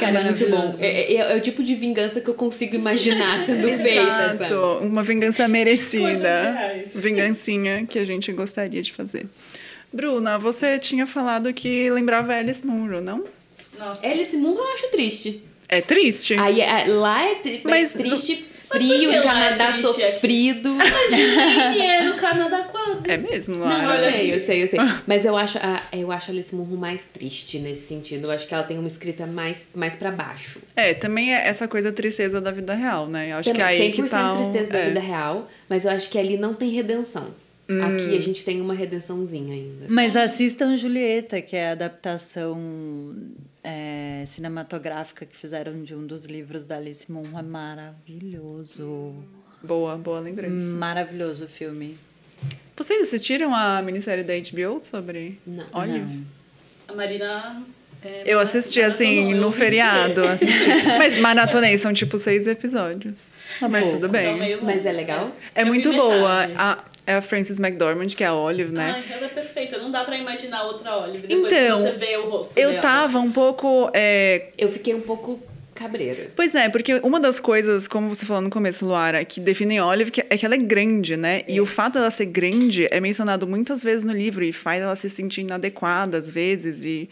Cara, 0.00 0.20
é 0.20 0.24
muito 0.24 0.48
bom. 0.48 0.74
É, 0.80 1.12
é- 1.14 1.32
é 1.32 1.36
o 1.36 1.40
tipo 1.40 1.62
de 1.62 1.74
vingança 1.74 2.20
que 2.20 2.28
eu 2.28 2.34
consigo 2.34 2.74
imaginar 2.74 3.40
sendo 3.40 3.68
feita, 3.70 4.06
sabe? 4.06 4.34
Exato, 4.46 4.78
uma 4.82 5.02
vingança 5.02 5.46
merecida. 5.46 6.56
Vingancinha 6.94 7.86
que 7.86 7.98
a 7.98 8.04
gente 8.04 8.32
gostaria 8.32 8.82
de 8.82 8.92
fazer. 8.92 9.26
Bruna, 9.92 10.38
você 10.38 10.78
tinha 10.78 11.06
falado 11.06 11.52
que 11.52 11.90
lembrava 11.90 12.32
Alice 12.34 12.66
Munro, 12.66 13.02
não? 13.02 13.24
Nossa. 13.78 14.06
Alice 14.06 14.34
Munro 14.36 14.60
eu 14.62 14.72
acho 14.72 14.88
triste. 14.90 15.42
É 15.68 15.80
triste. 15.82 16.34
Aí, 16.38 16.60
é- 16.60 16.84
lá 16.86 17.22
é, 17.28 17.34
tri- 17.36 17.60
Mas 17.64 17.94
é 17.94 17.98
triste, 17.98 18.46
frio, 18.72 19.10
é 19.12 19.22
Canadá 19.22 19.68
aqui? 19.68 19.82
sofrido. 19.82 20.76
Nem 21.70 21.90
é 21.90 22.02
no 22.04 22.14
Canadá 22.14 22.64
quase. 22.64 23.10
É 23.10 23.16
mesmo, 23.16 23.56
Não, 23.56 23.66
Lara? 23.68 24.00
eu 24.00 24.10
sei, 24.10 24.34
eu 24.34 24.40
sei, 24.40 24.62
eu 24.62 24.66
sei. 24.68 24.78
Mas 25.06 25.24
eu 25.24 25.36
acho 25.36 25.58
a, 25.58 25.80
eu 25.92 26.10
acho 26.10 26.30
a 26.30 26.34
Alice 26.34 26.54
Munro 26.54 26.76
mais 26.76 27.04
triste 27.04 27.58
nesse 27.58 27.86
sentido. 27.86 28.26
Eu 28.26 28.30
acho 28.30 28.46
que 28.46 28.54
ela 28.54 28.62
tem 28.62 28.78
uma 28.78 28.88
escrita 28.88 29.26
mais, 29.26 29.64
mais 29.74 29.94
pra 29.96 30.10
baixo. 30.10 30.60
É, 30.76 30.94
também 30.94 31.34
é 31.34 31.46
essa 31.46 31.66
coisa 31.68 31.92
tristeza 31.92 32.40
da 32.40 32.50
vida 32.50 32.74
real, 32.74 33.06
né? 33.06 33.32
Eu 33.32 33.36
acho 33.38 33.50
Também, 33.52 33.66
que 33.66 33.82
aí 33.82 33.92
100% 33.92 33.94
que 34.04 34.10
tá 34.10 34.32
o- 34.32 34.36
tristeza 34.36 34.70
da 34.72 34.78
é. 34.78 34.88
vida 34.88 35.00
real, 35.00 35.48
mas 35.68 35.84
eu 35.84 35.90
acho 35.90 36.08
que 36.10 36.18
ali 36.18 36.36
não 36.36 36.54
tem 36.54 36.70
redenção. 36.70 37.28
Hum. 37.68 37.80
Aqui 37.84 38.16
a 38.16 38.20
gente 38.20 38.44
tem 38.44 38.60
uma 38.60 38.74
redençãozinha 38.74 39.54
ainda. 39.54 39.86
Mas 39.88 40.16
assistam 40.16 40.76
Julieta, 40.76 41.40
que 41.40 41.56
é 41.56 41.68
a 41.68 41.72
adaptação 41.72 42.58
é, 43.64 44.24
cinematográfica 44.26 45.24
que 45.26 45.36
fizeram 45.36 45.82
de 45.82 45.94
um 45.94 46.06
dos 46.06 46.24
livros 46.24 46.64
da 46.64 46.76
Alice 46.76 47.10
Munro. 47.10 47.36
É 47.38 47.42
maravilhoso. 47.42 49.14
Boa, 49.62 49.96
boa 49.96 50.20
lembrança. 50.20 50.54
Maravilhoso 50.54 51.44
o 51.44 51.48
filme. 51.48 51.96
Vocês 52.76 53.02
assistiram 53.02 53.54
a 53.54 53.80
minissérie 53.82 54.24
da 54.24 54.32
HBO 54.34 54.80
sobre 54.84 55.38
Não. 55.46 55.64
Olive? 55.72 56.00
Não. 56.00 56.24
A 56.88 56.92
Marina. 56.94 57.62
é, 58.04 58.22
Eu 58.26 58.40
assisti 58.40 58.80
assim 58.82 59.34
no 59.34 59.52
feriado, 59.52 60.24
assisti. 60.26 60.68
Mas 60.98 61.16
maratonei, 61.18 61.78
são 61.78 61.92
tipo 61.92 62.18
seis 62.18 62.46
episódios. 62.48 63.28
Mas 63.70 63.86
bom. 63.86 63.92
tudo 63.92 64.08
bem. 64.08 64.60
Mas 64.62 64.84
é 64.84 64.90
legal? 64.90 65.30
É 65.54 65.62
Eu 65.62 65.66
muito 65.66 65.92
boa. 65.92 66.48
A, 66.56 66.84
é 67.06 67.14
a 67.16 67.20
Frances 67.22 67.58
McDormand, 67.58 68.08
que 68.08 68.22
é 68.22 68.28
a 68.28 68.34
Olive, 68.34 68.72
né? 68.72 69.02
Ai, 69.08 69.16
ela 69.16 69.26
é 69.26 69.28
perfeita. 69.28 69.78
Não 69.78 69.90
dá 69.90 70.04
pra 70.04 70.16
imaginar 70.16 70.64
outra 70.64 70.98
Olive 70.98 71.26
depois 71.26 71.52
Então, 71.52 71.84
que 71.84 71.90
você 71.92 71.96
vê 71.98 72.16
o 72.16 72.28
rosto 72.28 72.56
Eu 72.58 72.70
dela. 72.70 72.82
tava 72.82 73.18
um 73.18 73.32
pouco. 73.32 73.90
é, 73.92 74.48
Eu 74.56 74.68
fiquei 74.70 74.94
um 74.94 75.00
pouco 75.00 75.40
cabreira. 75.74 76.28
Pois 76.36 76.54
é, 76.54 76.68
porque 76.68 76.94
uma 77.02 77.18
das 77.18 77.40
coisas, 77.40 77.88
como 77.88 78.08
você 78.14 78.24
falou 78.26 78.42
no 78.42 78.50
começo, 78.50 78.84
Luara, 78.84 79.24
que 79.24 79.40
definem 79.40 79.80
Olive 79.80 80.12
é 80.28 80.36
que 80.36 80.44
ela 80.46 80.54
é 80.54 80.58
grande, 80.58 81.16
né? 81.16 81.42
E 81.48 81.60
o 81.60 81.66
fato 81.66 81.94
dela 81.94 82.10
ser 82.10 82.26
grande 82.26 82.86
é 82.90 83.00
mencionado 83.00 83.46
muitas 83.46 83.82
vezes 83.82 84.04
no 84.04 84.12
livro 84.12 84.44
e 84.44 84.52
faz 84.52 84.82
ela 84.82 84.94
se 84.94 85.08
sentir 85.10 85.40
inadequada 85.40 86.18
às 86.18 86.30
vezes 86.30 86.84
e... 86.84 87.08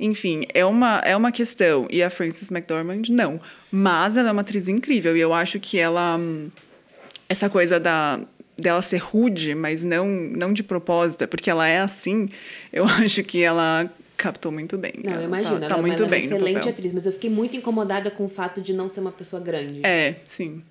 Enfim, 0.00 0.44
é 0.52 0.64
uma, 0.64 0.98
é 1.04 1.16
uma 1.16 1.30
questão. 1.30 1.86
E 1.88 2.02
a 2.02 2.10
Frances 2.10 2.50
McDormand, 2.50 3.02
não. 3.10 3.40
Mas 3.70 4.16
ela 4.16 4.30
é 4.30 4.32
uma 4.32 4.40
atriz 4.40 4.66
incrível. 4.66 5.16
E 5.16 5.20
eu 5.20 5.32
acho 5.32 5.60
que 5.60 5.78
ela... 5.78 6.16
hum, 6.16 6.44
Essa 7.28 7.48
coisa 7.48 7.78
da, 7.78 8.18
dela 8.62 8.80
ser 8.82 8.98
rude, 8.98 9.54
mas 9.54 9.82
não, 9.82 10.06
não 10.06 10.52
de 10.52 10.62
propósito, 10.62 11.22
é 11.22 11.26
porque 11.26 11.50
ela 11.50 11.66
é 11.68 11.80
assim. 11.80 12.28
Eu 12.72 12.84
acho 12.88 13.22
que 13.24 13.42
ela 13.42 13.90
captou 14.16 14.52
muito 14.52 14.78
bem. 14.78 14.92
Não, 15.02 15.14
eu 15.14 15.22
imagino. 15.24 15.58
Tá, 15.58 15.66
ela 15.66 15.68
tá 15.68 15.74
é 15.74 15.78
uma- 15.78 15.82
muito 15.88 16.02
ela 16.02 16.06
é 16.06 16.10
bem 16.10 16.20
no 16.28 16.36
excelente 16.36 16.68
atriz, 16.68 16.92
mas 16.92 17.06
eu 17.06 17.12
fiquei 17.12 17.28
muito 17.30 17.56
incomodada 17.56 18.10
com 18.10 18.24
o 18.24 18.28
fato 18.28 18.60
de 18.60 18.72
não 18.72 18.88
ser 18.88 19.00
uma 19.00 19.12
pessoa 19.12 19.42
grande. 19.42 19.80
É, 19.84 20.14
sim. 20.28 20.62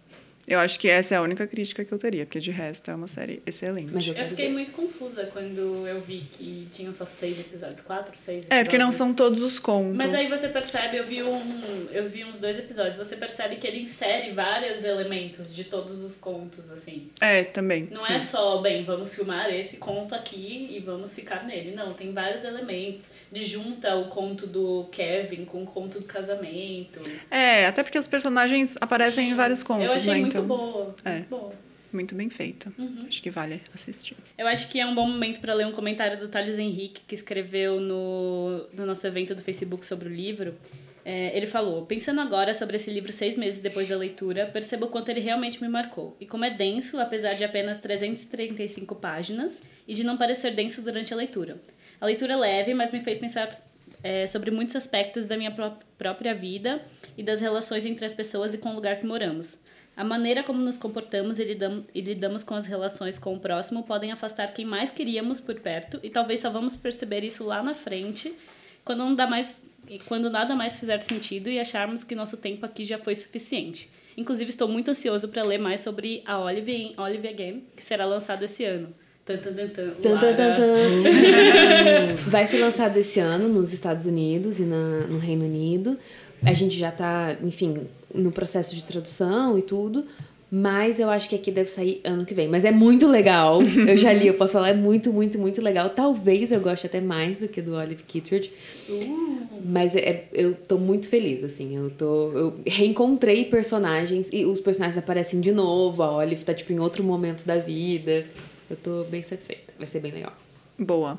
Eu 0.51 0.59
acho 0.59 0.79
que 0.79 0.89
essa 0.89 1.15
é 1.15 1.17
a 1.17 1.21
única 1.21 1.47
crítica 1.47 1.85
que 1.85 1.91
eu 1.91 1.97
teria, 1.97 2.25
porque 2.25 2.39
de 2.39 2.51
resto 2.51 2.91
é 2.91 2.95
uma 2.95 3.07
série 3.07 3.41
excelente. 3.45 3.91
Mas 3.93 4.05
eu 4.07 4.13
Eu 4.13 4.27
fiquei 4.29 4.47
ver. 4.47 4.53
muito 4.53 4.71
confusa 4.73 5.25
quando 5.31 5.87
eu 5.87 6.01
vi 6.01 6.27
que 6.31 6.67
tinham 6.73 6.93
só 6.93 7.05
seis 7.05 7.39
episódios. 7.39 7.81
Quatro, 7.81 8.11
seis 8.17 8.45
É, 8.49 8.63
porque 8.63 8.77
não 8.77 8.89
episódios. 8.89 8.95
são 8.95 9.13
todos 9.13 9.41
os 9.41 9.59
contos. 9.59 9.95
Mas 9.95 10.13
aí 10.13 10.27
você 10.27 10.49
percebe, 10.49 10.97
eu 10.97 11.05
vi, 11.05 11.23
um, 11.23 11.87
eu 11.91 12.09
vi 12.09 12.25
uns 12.25 12.37
dois 12.39 12.57
episódios, 12.59 12.97
você 12.97 13.15
percebe 13.15 13.55
que 13.55 13.65
ele 13.65 13.81
insere 13.81 14.31
vários 14.33 14.83
elementos 14.83 15.53
de 15.55 15.63
todos 15.63 16.03
os 16.03 16.17
contos, 16.17 16.69
assim. 16.69 17.09
É, 17.21 17.43
também. 17.43 17.87
Não 17.91 18.01
sim. 18.05 18.13
é 18.13 18.19
só, 18.19 18.57
bem, 18.61 18.83
vamos 18.83 19.13
filmar 19.15 19.49
esse 19.53 19.77
conto 19.77 20.13
aqui 20.13 20.67
e 20.69 20.79
vamos 20.79 21.15
ficar 21.15 21.45
nele. 21.45 21.73
Não, 21.73 21.93
tem 21.93 22.11
vários 22.11 22.43
elementos. 22.43 23.09
Ele 23.33 23.43
junta 23.45 23.95
o 23.95 24.09
conto 24.09 24.45
do 24.45 24.87
Kevin 24.91 25.45
com 25.45 25.63
o 25.63 25.65
conto 25.65 25.99
do 25.99 26.05
casamento. 26.05 26.99
É, 27.29 27.67
até 27.67 27.83
porque 27.83 27.97
os 27.97 28.07
personagens 28.07 28.77
aparecem 28.81 29.25
Sim, 29.25 29.31
em 29.31 29.35
vários 29.35 29.63
contos, 29.63 29.85
Eu 29.85 29.91
achei 29.93 30.13
né? 30.13 30.19
muito 30.19 30.31
então, 30.35 30.40
boa. 30.47 30.95
é. 31.05 31.09
Muito 31.15 31.29
boa. 31.29 31.53
muito 31.93 32.15
bem 32.15 32.29
feita. 32.29 32.71
Uhum. 32.77 32.99
Acho 33.07 33.21
que 33.21 33.29
vale 33.29 33.61
assistir. 33.73 34.15
Eu 34.37 34.47
acho 34.47 34.67
que 34.69 34.79
é 34.79 34.85
um 34.85 34.95
bom 34.95 35.07
momento 35.07 35.39
para 35.41 35.53
ler 35.53 35.65
um 35.67 35.71
comentário 35.71 36.17
do 36.17 36.27
Thales 36.27 36.57
Henrique, 36.57 37.01
que 37.07 37.15
escreveu 37.15 37.79
no, 37.79 38.65
no 38.73 38.85
nosso 38.85 39.05
evento 39.07 39.33
do 39.35 39.41
Facebook 39.41 39.85
sobre 39.85 40.07
o 40.07 40.11
livro. 40.13 40.55
É, 41.03 41.35
ele 41.35 41.47
falou: 41.47 41.85
Pensando 41.85 42.21
agora 42.21 42.53
sobre 42.53 42.75
esse 42.75 42.91
livro 42.91 43.11
seis 43.11 43.35
meses 43.35 43.59
depois 43.59 43.87
da 43.89 43.97
leitura, 43.97 44.45
percebo 44.45 44.85
o 44.85 44.89
quanto 44.89 45.09
ele 45.09 45.19
realmente 45.19 45.59
me 45.61 45.67
marcou. 45.67 46.15
E 46.19 46.25
como 46.27 46.45
é 46.45 46.49
denso, 46.51 46.99
apesar 46.99 47.33
de 47.33 47.43
apenas 47.43 47.79
335 47.79 48.95
páginas, 48.95 49.61
e 49.87 49.93
de 49.93 50.03
não 50.03 50.15
parecer 50.17 50.51
denso 50.53 50.81
durante 50.81 51.13
a 51.13 51.17
leitura. 51.17 51.57
A 51.99 52.05
leitura 52.05 52.33
é 52.33 52.37
leve, 52.37 52.73
mas 52.73 52.91
me 52.91 52.99
fez 52.99 53.17
pensar 53.17 53.49
é, 54.03 54.25
sobre 54.27 54.51
muitos 54.51 54.75
aspectos 54.75 55.25
da 55.25 55.35
minha 55.37 55.51
pró- 55.51 55.77
própria 55.97 56.33
vida 56.33 56.81
e 57.17 57.23
das 57.23 57.41
relações 57.41 57.83
entre 57.85 58.05
as 58.05 58.13
pessoas 58.13 58.53
e 58.53 58.57
com 58.57 58.69
o 58.69 58.75
lugar 58.75 58.97
que 58.99 59.05
moramos. 59.05 59.57
A 60.01 60.03
maneira 60.03 60.41
como 60.41 60.59
nos 60.59 60.77
comportamos 60.77 61.37
e 61.37 61.43
lidam- 61.43 61.83
e 61.93 62.01
lidamos 62.01 62.43
com 62.43 62.55
as 62.55 62.65
relações 62.65 63.19
com 63.19 63.35
o 63.35 63.39
próximo 63.39 63.83
podem 63.83 64.11
afastar 64.11 64.51
quem 64.51 64.65
mais 64.65 64.89
queríamos 64.89 65.39
por 65.39 65.53
perto 65.59 65.99
e 66.01 66.09
talvez 66.09 66.39
só 66.39 66.49
vamos 66.49 66.75
perceber 66.75 67.23
isso 67.23 67.43
lá 67.45 67.61
na 67.61 67.75
frente, 67.75 68.33
quando 68.83 68.97
não 68.99 69.13
dá 69.13 69.27
mais 69.27 69.61
quando 70.07 70.27
nada 70.27 70.55
mais 70.55 70.75
fizer 70.77 70.99
sentido 71.03 71.51
e 71.51 71.59
acharmos 71.59 72.03
que 72.03 72.15
nosso 72.15 72.35
tempo 72.35 72.65
aqui 72.65 72.83
já 72.83 72.97
foi 72.97 73.13
suficiente. 73.13 73.87
Inclusive 74.17 74.49
estou 74.49 74.67
muito 74.67 74.89
ansioso 74.89 75.27
para 75.27 75.43
ler 75.43 75.59
mais 75.59 75.81
sobre 75.81 76.23
a 76.25 76.39
Olive 76.39 76.71
em 76.71 76.93
Olive 76.97 77.27
Again, 77.27 77.63
que 77.75 77.83
será 77.83 78.03
lançado 78.05 78.41
esse 78.43 78.63
ano. 78.65 78.89
Tan, 79.23 79.37
tan, 79.37 79.53
tan, 79.53 79.67
tan. 80.55 82.15
Vai 82.27 82.47
ser 82.47 82.57
lançado 82.59 82.97
esse 82.97 83.19
ano 83.19 83.47
nos 83.47 83.71
Estados 83.71 84.07
Unidos 84.07 84.59
e 84.59 84.63
na, 84.63 85.01
no 85.07 85.19
Reino 85.19 85.45
Unido. 85.45 85.95
A 86.43 86.53
gente 86.53 86.75
já 86.75 86.91
tá, 86.91 87.35
enfim, 87.43 87.87
no 88.13 88.31
processo 88.31 88.75
de 88.75 88.83
tradução 88.83 89.57
e 89.57 89.61
tudo. 89.61 90.05
Mas 90.53 90.99
eu 90.99 91.09
acho 91.09 91.29
que 91.29 91.35
aqui 91.35 91.49
deve 91.49 91.69
sair 91.69 92.01
ano 92.03 92.25
que 92.25 92.33
vem. 92.33 92.49
Mas 92.49 92.65
é 92.65 92.71
muito 92.71 93.07
legal. 93.07 93.61
Eu 93.87 93.95
já 93.95 94.11
li, 94.11 94.27
eu 94.27 94.33
posso 94.33 94.51
falar, 94.51 94.69
é 94.69 94.73
muito, 94.73 95.13
muito, 95.13 95.39
muito 95.39 95.61
legal. 95.61 95.89
Talvez 95.89 96.51
eu 96.51 96.59
goste 96.59 96.85
até 96.85 96.99
mais 96.99 97.37
do 97.37 97.47
que 97.47 97.61
do 97.61 97.73
Olive 97.73 98.03
Kittredge. 98.03 98.51
Mas 99.63 99.95
é, 99.95 100.25
eu 100.33 100.53
tô 100.53 100.77
muito 100.77 101.07
feliz, 101.07 101.41
assim. 101.41 101.77
Eu 101.77 101.89
tô. 101.89 102.31
Eu 102.33 102.59
reencontrei 102.67 103.45
personagens 103.45 104.27
e 104.33 104.43
os 104.43 104.59
personagens 104.59 104.97
aparecem 104.97 105.39
de 105.39 105.53
novo. 105.53 106.03
A 106.03 106.17
Olive 106.17 106.43
tá, 106.43 106.53
tipo, 106.53 106.73
em 106.73 106.79
outro 106.79 107.01
momento 107.01 107.45
da 107.45 107.57
vida. 107.57 108.25
Eu 108.69 108.75
tô 108.75 109.05
bem 109.05 109.23
satisfeita. 109.23 109.73
Vai 109.77 109.87
ser 109.87 110.01
bem 110.01 110.11
legal. 110.11 110.33
Boa. 110.77 111.17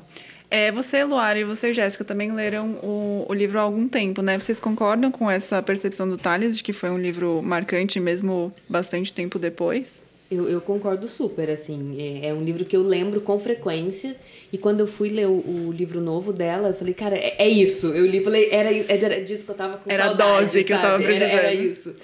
É, 0.55 0.71
você, 0.71 1.03
Luara, 1.03 1.39
e 1.39 1.43
você, 1.43 1.73
Jéssica, 1.73 2.03
também 2.03 2.31
leram 2.31 2.73
o, 2.83 3.25
o 3.27 3.33
livro 3.33 3.57
há 3.57 3.63
algum 3.63 3.87
tempo, 3.87 4.21
né? 4.21 4.37
Vocês 4.37 4.59
concordam 4.59 5.09
com 5.11 5.29
essa 5.29 5.59
percepção 5.63 6.07
do 6.07 6.15
Thales 6.15 6.55
de 6.55 6.63
que 6.63 6.71
foi 6.71 6.91
um 6.91 6.99
livro 6.99 7.41
marcante 7.41 7.99
mesmo 7.99 8.53
bastante 8.69 9.11
tempo 9.11 9.39
depois? 9.39 10.03
Eu, 10.29 10.47
eu 10.47 10.61
concordo 10.61 11.07
super, 11.07 11.49
assim. 11.49 11.95
É, 11.99 12.27
é 12.27 12.33
um 12.35 12.43
livro 12.43 12.65
que 12.65 12.75
eu 12.77 12.83
lembro 12.83 13.19
com 13.21 13.39
frequência. 13.39 14.15
E 14.51 14.57
quando 14.59 14.81
eu 14.81 14.85
fui 14.87 15.09
ler 15.09 15.25
o, 15.27 15.33
o 15.69 15.71
livro 15.71 15.99
novo 15.99 16.31
dela, 16.31 16.67
eu 16.69 16.75
falei, 16.75 16.93
cara, 16.93 17.15
é, 17.17 17.33
é 17.39 17.49
isso. 17.49 17.87
Eu 17.87 18.05
li 18.05 18.23
falei, 18.23 18.49
era, 18.51 18.69
era 18.87 19.23
disso 19.23 19.45
que 19.45 19.49
eu 19.51 19.55
tava 19.55 19.77
com 19.77 19.91
Era 19.91 20.03
a 20.03 20.07
saudade, 20.09 20.45
dose 20.45 20.63
que 20.63 20.71
eu 20.71 20.77
tava 20.77 21.01
sabe? 21.01 21.15
Era, 21.15 21.25
era 21.25 21.47
precisando. 21.49 21.71
isso. 21.71 21.95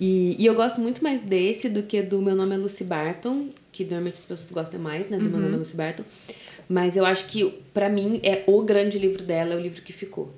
E, 0.00 0.34
e 0.42 0.44
eu 0.46 0.54
gosto 0.54 0.80
muito 0.80 1.04
mais 1.04 1.20
desse 1.20 1.68
do 1.68 1.84
que 1.84 2.02
do 2.02 2.20
Meu 2.20 2.34
Nome 2.34 2.56
é 2.56 2.58
Lucy 2.58 2.82
Barton, 2.82 3.50
que 3.70 3.84
normalmente 3.84 4.14
as 4.14 4.24
pessoas 4.24 4.50
gostam 4.50 4.80
mais, 4.80 5.08
né? 5.08 5.18
Do 5.18 5.24
Meu 5.24 5.34
Uhum. 5.34 5.40
Nome 5.42 5.54
é 5.54 5.58
Lucy 5.58 5.76
Barton. 5.76 6.02
Mas 6.72 6.96
eu 6.96 7.04
acho 7.04 7.26
que, 7.26 7.44
pra 7.74 7.90
mim, 7.90 8.18
é 8.24 8.44
o 8.46 8.62
grande 8.62 8.98
livro 8.98 9.22
dela, 9.22 9.52
é 9.52 9.56
o 9.56 9.60
livro 9.60 9.82
que 9.82 9.92
ficou. 9.92 10.32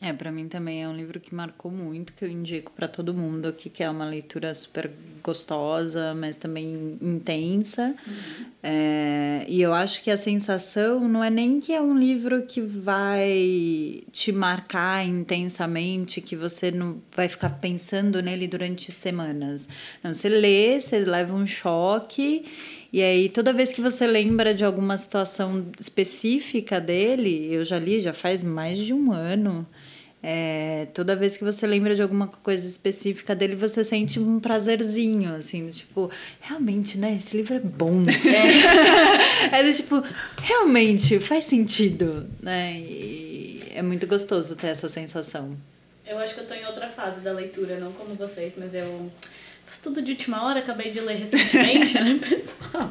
É, 0.00 0.12
para 0.12 0.30
mim 0.30 0.46
também 0.46 0.84
é 0.84 0.88
um 0.88 0.94
livro 0.94 1.18
que 1.18 1.34
marcou 1.34 1.72
muito, 1.72 2.12
que 2.12 2.24
eu 2.24 2.28
indico 2.28 2.70
para 2.70 2.86
todo 2.86 3.12
mundo 3.12 3.48
aqui, 3.48 3.68
que 3.68 3.82
é 3.82 3.90
uma 3.90 4.04
leitura 4.04 4.54
super 4.54 4.88
gostosa, 5.24 6.14
mas 6.14 6.36
também 6.36 6.96
intensa. 7.02 7.96
É, 8.62 9.44
e 9.48 9.60
eu 9.60 9.72
acho 9.72 10.02
que 10.02 10.10
a 10.10 10.16
sensação 10.16 11.08
não 11.08 11.24
é 11.24 11.30
nem 11.30 11.58
que 11.58 11.72
é 11.72 11.80
um 11.80 11.98
livro 11.98 12.42
que 12.42 12.60
vai 12.60 14.04
te 14.12 14.30
marcar 14.30 15.04
intensamente, 15.04 16.20
que 16.20 16.36
você 16.36 16.70
não 16.70 17.00
vai 17.10 17.28
ficar 17.28 17.50
pensando 17.50 18.22
nele 18.22 18.46
durante 18.46 18.92
semanas. 18.92 19.68
Não, 20.04 20.14
você 20.14 20.28
lê, 20.28 20.78
você 20.78 21.00
leva 21.00 21.34
um 21.34 21.46
choque. 21.46 22.44
E 22.96 23.02
aí, 23.02 23.28
toda 23.28 23.52
vez 23.52 23.74
que 23.74 23.82
você 23.82 24.06
lembra 24.06 24.54
de 24.54 24.64
alguma 24.64 24.96
situação 24.96 25.66
específica 25.78 26.80
dele, 26.80 27.46
eu 27.52 27.62
já 27.62 27.78
li, 27.78 28.00
já 28.00 28.14
faz 28.14 28.42
mais 28.42 28.78
de 28.78 28.94
um 28.94 29.12
ano. 29.12 29.66
É, 30.22 30.88
toda 30.94 31.14
vez 31.14 31.36
que 31.36 31.44
você 31.44 31.66
lembra 31.66 31.94
de 31.94 32.00
alguma 32.00 32.26
coisa 32.26 32.66
específica 32.66 33.34
dele, 33.34 33.54
você 33.54 33.84
sente 33.84 34.18
um 34.18 34.40
prazerzinho, 34.40 35.34
assim, 35.34 35.68
tipo, 35.68 36.10
realmente, 36.40 36.96
né? 36.96 37.16
Esse 37.16 37.36
livro 37.36 37.56
é 37.56 37.60
bom. 37.60 38.02
É, 39.52 39.62
do 39.62 39.74
tipo, 39.74 40.02
realmente 40.40 41.20
faz 41.20 41.44
sentido, 41.44 42.26
né? 42.40 42.80
E 42.80 43.62
é 43.74 43.82
muito 43.82 44.06
gostoso 44.06 44.56
ter 44.56 44.68
essa 44.68 44.88
sensação. 44.88 45.54
Eu 46.06 46.16
acho 46.18 46.32
que 46.32 46.40
eu 46.40 46.46
tô 46.46 46.54
em 46.54 46.64
outra 46.64 46.88
fase 46.88 47.20
da 47.20 47.32
leitura, 47.32 47.78
não 47.78 47.92
como 47.92 48.14
vocês, 48.14 48.54
mas 48.56 48.74
eu 48.74 49.12
faço 49.66 49.82
tudo 49.82 50.00
de 50.00 50.12
última 50.12 50.44
hora, 50.44 50.60
acabei 50.60 50.90
de 50.90 51.00
ler 51.00 51.16
recentemente, 51.16 51.94
né, 52.00 52.18
pessoal? 52.26 52.90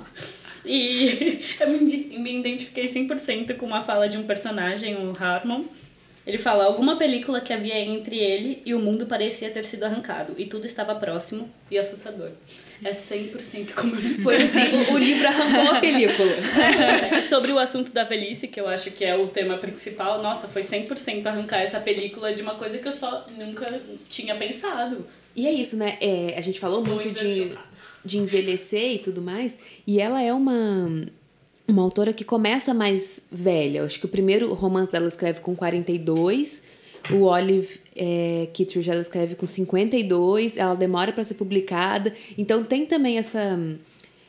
E 0.65 1.41
eu 1.59 1.69
me 1.69 2.39
identifiquei 2.39 2.86
100% 2.86 3.55
com 3.55 3.65
uma 3.65 3.84
fala 3.84 4.09
de 4.09 4.17
um 4.17 4.23
personagem, 4.23 4.95
o 4.95 5.13
Harmon. 5.17 5.63
Ele 6.26 6.39
fala: 6.39 6.63
alguma 6.63 6.97
película 6.97 7.39
que 7.39 7.53
havia 7.53 7.78
entre 7.78 8.17
ele 8.17 8.61
e 8.65 8.73
o 8.73 8.80
mundo 8.80 9.05
parecia 9.05 9.51
ter 9.51 9.63
sido 9.63 9.84
arrancado, 9.84 10.34
e 10.38 10.47
tudo 10.47 10.65
estava 10.65 10.95
próximo 10.95 11.47
e 11.69 11.78
assustador. 11.78 12.32
É 12.84 12.91
100% 12.91 13.73
como 13.76 13.95
eu 13.95 14.01
me 14.01 14.15
Foi 14.15 14.41
assim, 14.41 14.76
o, 14.76 14.93
o 14.93 14.97
livro 14.97 15.28
arrancou 15.28 15.76
a 15.76 15.80
película. 15.80 16.32
É, 17.15 17.21
Sobre 17.21 17.51
o 17.51 17.59
assunto 17.59 17.91
da 17.91 18.03
velhice, 18.03 18.47
que 18.47 18.59
eu 18.59 18.67
acho 18.67 18.89
que 18.91 19.05
é 19.05 19.15
o 19.15 19.28
tema 19.28 19.57
principal, 19.57 20.21
nossa, 20.23 20.47
foi 20.47 20.63
100% 20.63 21.26
arrancar 21.28 21.61
essa 21.61 21.80
película 21.80 22.34
de 22.34 22.41
uma 22.41 22.55
coisa 22.55 22.80
que 22.80 22.88
eu 22.88 22.91
só 22.91 23.28
nunca 23.38 23.80
tinha 24.09 24.36
pensado. 24.36 25.05
E 25.36 25.47
é 25.47 25.51
isso, 25.51 25.75
né? 25.75 25.97
É, 25.99 26.36
a 26.38 26.41
gente 26.41 26.59
falou 26.59 26.79
Estou 26.79 26.93
muito 26.93 27.11
de, 27.11 27.51
de 28.03 28.17
envelhecer 28.17 28.93
e 28.93 28.99
tudo 28.99 29.21
mais. 29.21 29.57
E 29.86 29.99
ela 29.99 30.21
é 30.21 30.33
uma, 30.33 31.05
uma 31.67 31.81
autora 31.81 32.13
que 32.13 32.23
começa 32.23 32.73
mais 32.73 33.21
velha. 33.31 33.79
Eu 33.79 33.86
acho 33.86 33.99
que 33.99 34.05
o 34.05 34.09
primeiro 34.09 34.53
romance 34.53 34.91
dela 34.91 35.07
escreve 35.07 35.41
com 35.41 35.55
42. 35.55 36.61
O 37.11 37.23
Olive 37.23 37.79
é, 37.95 38.47
Kittredge, 38.53 38.89
ela 38.89 39.01
escreve 39.01 39.36
com 39.36 39.45
52, 39.45 40.57
ela 40.57 40.73
demora 40.73 41.11
para 41.11 41.23
ser 41.23 41.36
publicada. 41.36 42.13
Então 42.38 42.63
tem 42.63 42.86
também 42.86 43.17
essa 43.17 43.59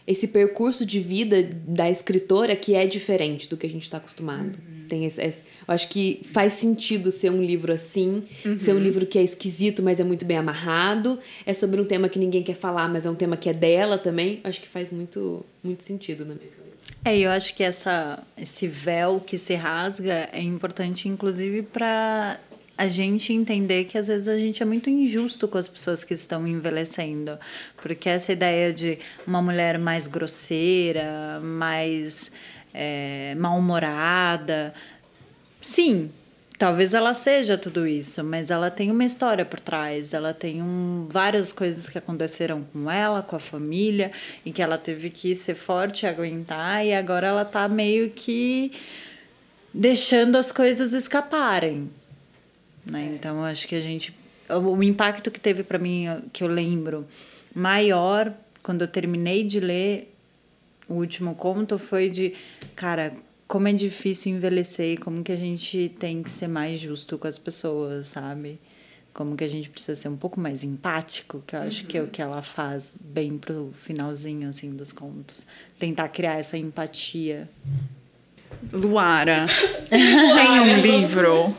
esse 0.06 0.28
percurso 0.28 0.86
de 0.86 1.00
vida 1.00 1.42
da 1.66 1.90
escritora 1.90 2.54
que 2.54 2.74
é 2.74 2.86
diferente 2.86 3.48
do 3.48 3.56
que 3.56 3.66
a 3.66 3.70
gente 3.70 3.82
está 3.82 3.98
acostumado. 3.98 4.56
Uhum. 4.56 4.86
Tem 4.88 5.04
esse, 5.04 5.20
esse, 5.20 5.40
eu 5.40 5.74
acho 5.74 5.88
que 5.88 6.20
faz 6.22 6.52
sentido 6.52 7.10
ser 7.10 7.30
um 7.30 7.42
livro 7.42 7.72
assim, 7.72 8.22
uhum. 8.44 8.56
ser 8.56 8.72
um 8.72 8.78
livro 8.78 9.04
que 9.04 9.18
é 9.18 9.22
esquisito, 9.22 9.82
mas 9.82 9.98
é 9.98 10.04
muito 10.04 10.24
bem 10.24 10.36
amarrado. 10.36 11.18
É 11.44 11.52
sobre 11.52 11.80
um 11.80 11.84
tema 11.84 12.08
que 12.08 12.20
ninguém 12.20 12.42
quer 12.42 12.54
falar, 12.54 12.88
mas 12.88 13.04
é 13.04 13.10
um 13.10 13.16
tema 13.16 13.36
que 13.36 13.48
é 13.48 13.52
dela 13.52 13.98
também. 13.98 14.40
Eu 14.44 14.48
acho 14.48 14.60
que 14.60 14.68
faz 14.68 14.90
muito, 14.90 15.44
muito 15.62 15.82
sentido 15.82 16.24
na 16.24 16.34
minha 16.34 16.48
cabeça. 16.50 16.66
É, 17.04 17.18
eu 17.18 17.30
acho 17.30 17.54
que 17.56 17.64
essa, 17.64 18.22
esse 18.38 18.68
véu 18.68 19.20
que 19.20 19.36
se 19.38 19.54
rasga 19.54 20.28
é 20.32 20.40
importante, 20.40 21.08
inclusive, 21.08 21.62
para 21.62 22.38
a 22.76 22.88
gente 22.88 23.32
entender 23.32 23.84
que 23.84 23.96
às 23.96 24.08
vezes 24.08 24.28
a 24.28 24.36
gente 24.36 24.62
é 24.62 24.66
muito 24.66 24.90
injusto 24.90 25.48
com 25.48 25.56
as 25.56 25.66
pessoas 25.66 26.04
que 26.04 26.12
estão 26.14 26.46
envelhecendo. 26.46 27.38
Porque 27.76 28.08
essa 28.08 28.32
ideia 28.32 28.72
de 28.72 28.98
uma 29.26 29.40
mulher 29.40 29.78
mais 29.78 30.06
grosseira, 30.06 31.40
mais 31.40 32.30
é, 32.74 33.34
mal-humorada. 33.38 34.74
Sim, 35.60 36.10
talvez 36.58 36.92
ela 36.92 37.14
seja 37.14 37.56
tudo 37.56 37.86
isso, 37.86 38.22
mas 38.22 38.50
ela 38.50 38.70
tem 38.70 38.90
uma 38.90 39.04
história 39.04 39.44
por 39.44 39.58
trás, 39.58 40.12
ela 40.12 40.34
tem 40.34 40.62
um, 40.62 41.08
várias 41.10 41.52
coisas 41.52 41.88
que 41.88 41.96
aconteceram 41.96 42.66
com 42.72 42.90
ela, 42.90 43.22
com 43.22 43.36
a 43.36 43.40
família, 43.40 44.12
e 44.44 44.52
que 44.52 44.60
ela 44.60 44.76
teve 44.76 45.08
que 45.08 45.34
ser 45.34 45.54
forte 45.54 46.06
aguentar, 46.06 46.84
e 46.84 46.92
agora 46.92 47.28
ela 47.28 47.44
tá 47.44 47.66
meio 47.66 48.10
que 48.10 48.72
deixando 49.72 50.36
as 50.36 50.52
coisas 50.52 50.92
escaparem. 50.92 51.90
Né? 52.90 53.14
Então, 53.18 53.44
acho 53.44 53.66
que 53.66 53.74
a 53.74 53.80
gente. 53.80 54.14
O 54.48 54.82
impacto 54.82 55.30
que 55.30 55.40
teve 55.40 55.64
para 55.64 55.78
mim, 55.78 56.06
que 56.32 56.44
eu 56.44 56.48
lembro, 56.48 57.06
maior, 57.54 58.32
quando 58.62 58.82
eu 58.82 58.88
terminei 58.88 59.42
de 59.42 59.58
ler 59.58 60.14
o 60.88 60.94
último 60.94 61.34
conto, 61.34 61.78
foi 61.78 62.08
de. 62.08 62.34
Cara, 62.76 63.12
como 63.48 63.68
é 63.68 63.72
difícil 63.72 64.32
envelhecer 64.32 64.94
e 64.94 64.96
como 64.96 65.22
que 65.22 65.32
a 65.32 65.36
gente 65.36 65.94
tem 65.98 66.22
que 66.22 66.30
ser 66.30 66.48
mais 66.48 66.80
justo 66.80 67.18
com 67.18 67.26
as 67.26 67.38
pessoas, 67.38 68.08
sabe? 68.08 68.58
Como 69.12 69.36
que 69.36 69.44
a 69.44 69.48
gente 69.48 69.70
precisa 69.70 69.96
ser 69.96 70.08
um 70.08 70.16
pouco 70.16 70.38
mais 70.38 70.62
empático, 70.62 71.42
que 71.46 71.56
eu 71.56 71.60
acho 71.60 71.82
uhum. 71.82 71.88
que 71.88 71.98
é 71.98 72.02
o 72.02 72.08
que 72.08 72.20
ela 72.20 72.42
faz 72.42 72.94
bem 73.00 73.38
pro 73.38 73.70
finalzinho, 73.72 74.48
assim, 74.48 74.70
dos 74.70 74.92
contos. 74.92 75.46
Tentar 75.78 76.08
criar 76.08 76.34
essa 76.34 76.58
empatia. 76.58 77.48
Luara, 78.72 79.46
tem 79.88 80.60
um 80.60 80.80
livro 80.80 81.54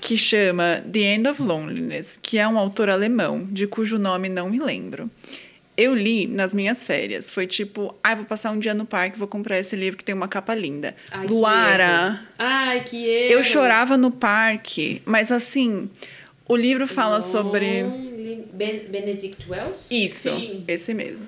que 0.00 0.16
chama 0.16 0.82
The 0.90 0.98
End 0.98 1.28
of 1.28 1.42
Loneliness, 1.42 2.18
que 2.22 2.38
é 2.38 2.46
um 2.46 2.58
autor 2.58 2.90
alemão, 2.90 3.46
de 3.50 3.66
cujo 3.66 3.98
nome 3.98 4.28
não 4.28 4.50
me 4.50 4.58
lembro. 4.58 5.10
Eu 5.76 5.94
li 5.94 6.26
nas 6.26 6.54
minhas 6.54 6.84
férias. 6.84 7.30
Foi 7.30 7.46
tipo, 7.46 7.94
ai, 8.02 8.12
ah, 8.12 8.16
vou 8.16 8.24
passar 8.24 8.52
um 8.52 8.58
dia 8.58 8.74
no 8.74 8.84
parque, 8.84 9.18
vou 9.18 9.26
comprar 9.26 9.58
esse 9.58 9.74
livro 9.74 9.96
que 9.96 10.04
tem 10.04 10.14
uma 10.14 10.28
capa 10.28 10.54
linda. 10.54 10.94
Ai, 11.10 11.26
Luara. 11.26 12.20
Que 12.34 12.34
Ai, 12.38 12.80
que 12.84 13.06
erro. 13.06 13.32
Eu 13.32 13.42
chorava 13.42 13.96
no 13.96 14.10
parque, 14.10 15.02
mas 15.04 15.32
assim, 15.32 15.90
o 16.46 16.54
livro 16.54 16.86
fala 16.86 17.22
sobre. 17.22 17.82
Ben 18.52 18.86
Benedict 18.88 19.50
Wells? 19.50 19.88
Isso, 19.90 20.30
Sim. 20.30 20.64
esse 20.68 20.94
mesmo. 20.94 21.26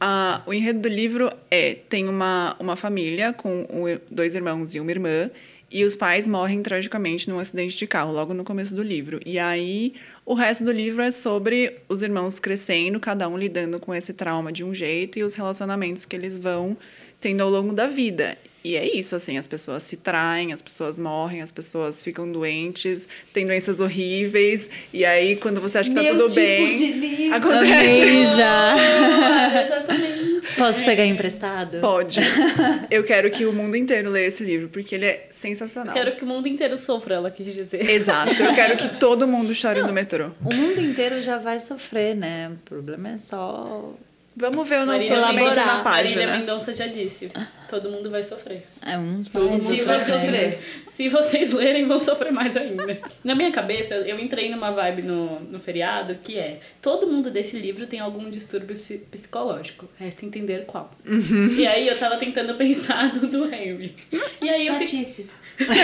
Uh, 0.00 0.40
o 0.46 0.54
enredo 0.54 0.80
do 0.80 0.88
livro 0.88 1.30
é: 1.50 1.74
tem 1.88 2.08
uma, 2.08 2.56
uma 2.58 2.76
família 2.76 3.32
com 3.32 3.66
dois 4.10 4.34
irmãos 4.34 4.74
e 4.74 4.80
uma 4.80 4.90
irmã, 4.90 5.30
e 5.70 5.84
os 5.84 5.94
pais 5.94 6.26
morrem 6.26 6.62
tragicamente 6.62 7.28
num 7.28 7.38
acidente 7.38 7.76
de 7.76 7.86
carro, 7.86 8.12
logo 8.12 8.32
no 8.32 8.44
começo 8.44 8.74
do 8.74 8.82
livro. 8.82 9.20
E 9.26 9.38
aí, 9.38 9.94
o 10.24 10.34
resto 10.34 10.64
do 10.64 10.72
livro 10.72 11.02
é 11.02 11.10
sobre 11.10 11.80
os 11.88 12.02
irmãos 12.02 12.38
crescendo, 12.38 12.98
cada 12.98 13.28
um 13.28 13.36
lidando 13.36 13.78
com 13.78 13.94
esse 13.94 14.12
trauma 14.12 14.50
de 14.50 14.64
um 14.64 14.72
jeito 14.72 15.18
e 15.18 15.22
os 15.22 15.34
relacionamentos 15.34 16.04
que 16.04 16.16
eles 16.16 16.38
vão 16.38 16.76
tendo 17.20 17.42
ao 17.42 17.50
longo 17.50 17.74
da 17.74 17.86
vida. 17.86 18.38
E 18.64 18.76
é 18.76 18.96
isso, 18.96 19.14
assim, 19.14 19.38
as 19.38 19.46
pessoas 19.46 19.82
se 19.84 19.96
traem, 19.96 20.52
as 20.52 20.60
pessoas 20.60 20.98
morrem, 20.98 21.42
as 21.42 21.52
pessoas 21.52 22.02
ficam 22.02 22.30
doentes, 22.30 23.06
têm 23.32 23.46
doenças 23.46 23.78
horríveis, 23.80 24.68
e 24.92 25.04
aí 25.04 25.36
quando 25.36 25.60
você 25.60 25.78
acha 25.78 25.88
que 25.88 25.94
tá 25.94 26.02
Meu 26.02 26.14
tudo 26.14 26.26
tipo 26.28 26.40
bem, 26.40 26.74
de 26.74 26.92
livro. 26.92 27.36
acontece. 27.36 28.36
já. 28.36 28.74
Exatamente. 29.64 30.28
Posso 30.56 30.84
pegar 30.84 31.04
emprestado? 31.06 31.78
Pode. 31.80 32.20
Eu 32.90 33.04
quero 33.04 33.30
que 33.30 33.44
o 33.46 33.52
mundo 33.52 33.76
inteiro 33.76 34.10
leia 34.10 34.26
esse 34.26 34.42
livro, 34.42 34.68
porque 34.68 34.94
ele 34.94 35.06
é 35.06 35.28
sensacional. 35.30 35.94
Eu 35.94 36.04
quero 36.04 36.16
que 36.16 36.24
o 36.24 36.26
mundo 36.26 36.48
inteiro 36.48 36.76
sofra, 36.76 37.14
ela 37.16 37.30
quis 37.30 37.54
dizer. 37.54 37.88
Exato. 37.88 38.42
Eu 38.42 38.54
quero 38.54 38.76
que 38.76 38.88
todo 38.98 39.26
mundo 39.28 39.54
chore 39.54 39.80
Não, 39.80 39.88
no 39.88 39.92
metrô. 39.94 40.30
O 40.44 40.52
mundo 40.52 40.80
inteiro 40.80 41.20
já 41.20 41.38
vai 41.38 41.60
sofrer, 41.60 42.16
né? 42.16 42.48
O 42.50 42.56
problema 42.68 43.10
é 43.10 43.18
só 43.18 43.92
Vamos 44.38 44.68
ver 44.68 44.82
o 44.82 44.86
nosso 44.86 45.04
elaborar 45.04 45.66
na 45.66 45.82
página. 45.82 46.20
Marília 46.20 46.38
Mendonça 46.38 46.72
já 46.72 46.86
disse. 46.86 47.28
Todo 47.68 47.90
mundo 47.90 48.08
vai 48.08 48.22
sofrer. 48.22 48.64
É, 48.80 48.96
uns 48.96 49.26
Todo 49.26 49.50
mundo 49.50 49.84
vai 49.84 49.98
sofrer. 49.98 50.52
Se 50.86 51.08
vocês 51.08 51.52
lerem, 51.52 51.86
vão 51.86 51.98
sofrer 51.98 52.32
mais 52.32 52.56
ainda. 52.56 52.98
Na 53.24 53.34
minha 53.34 53.50
cabeça, 53.50 53.96
eu 53.96 54.18
entrei 54.18 54.48
numa 54.48 54.70
vibe 54.70 55.02
no, 55.02 55.40
no 55.40 55.58
feriado 55.58 56.14
que 56.22 56.38
é: 56.38 56.60
todo 56.80 57.06
mundo 57.06 57.30
desse 57.30 57.58
livro 57.58 57.86
tem 57.86 57.98
algum 57.98 58.30
distúrbio 58.30 58.76
psicológico. 59.10 59.88
Resta 59.98 60.24
entender 60.24 60.64
qual. 60.66 60.90
Uhum. 61.04 61.48
E 61.48 61.66
aí 61.66 61.88
eu 61.88 61.98
tava 61.98 62.16
tentando 62.16 62.54
pensar 62.54 63.12
no 63.14 63.26
do 63.26 63.52
Henry. 63.52 63.94
E 64.40 64.48
aí 64.48 64.64
Chatice. 64.64 65.28
eu 65.58 65.66
fiquei... 65.66 65.76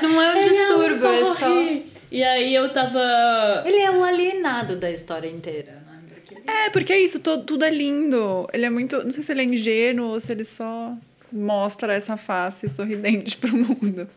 Não 0.08 0.22
é 0.22 0.36
um 0.36 0.42
distúrbio, 0.42 1.06
é 1.08 1.34
só. 1.34 1.48
E 2.10 2.22
aí 2.22 2.54
eu 2.54 2.72
tava. 2.72 3.62
Ele 3.66 3.78
é 3.78 3.90
um 3.90 4.04
alienado 4.04 4.76
da 4.76 4.90
história 4.90 5.28
inteira. 5.28 5.79
É, 6.46 6.70
porque 6.70 6.92
é 6.92 7.00
isso, 7.00 7.20
todo, 7.20 7.44
tudo 7.44 7.64
é 7.64 7.70
lindo. 7.70 8.48
Ele 8.52 8.64
é 8.64 8.70
muito. 8.70 9.02
Não 9.02 9.10
sei 9.10 9.22
se 9.22 9.32
ele 9.32 9.40
é 9.40 9.44
ingênuo 9.44 10.08
ou 10.08 10.20
se 10.20 10.32
ele 10.32 10.44
só 10.44 10.96
mostra 11.32 11.94
essa 11.94 12.16
face 12.16 12.68
sorridente 12.68 13.36
pro 13.38 13.56
mundo. 13.56 14.08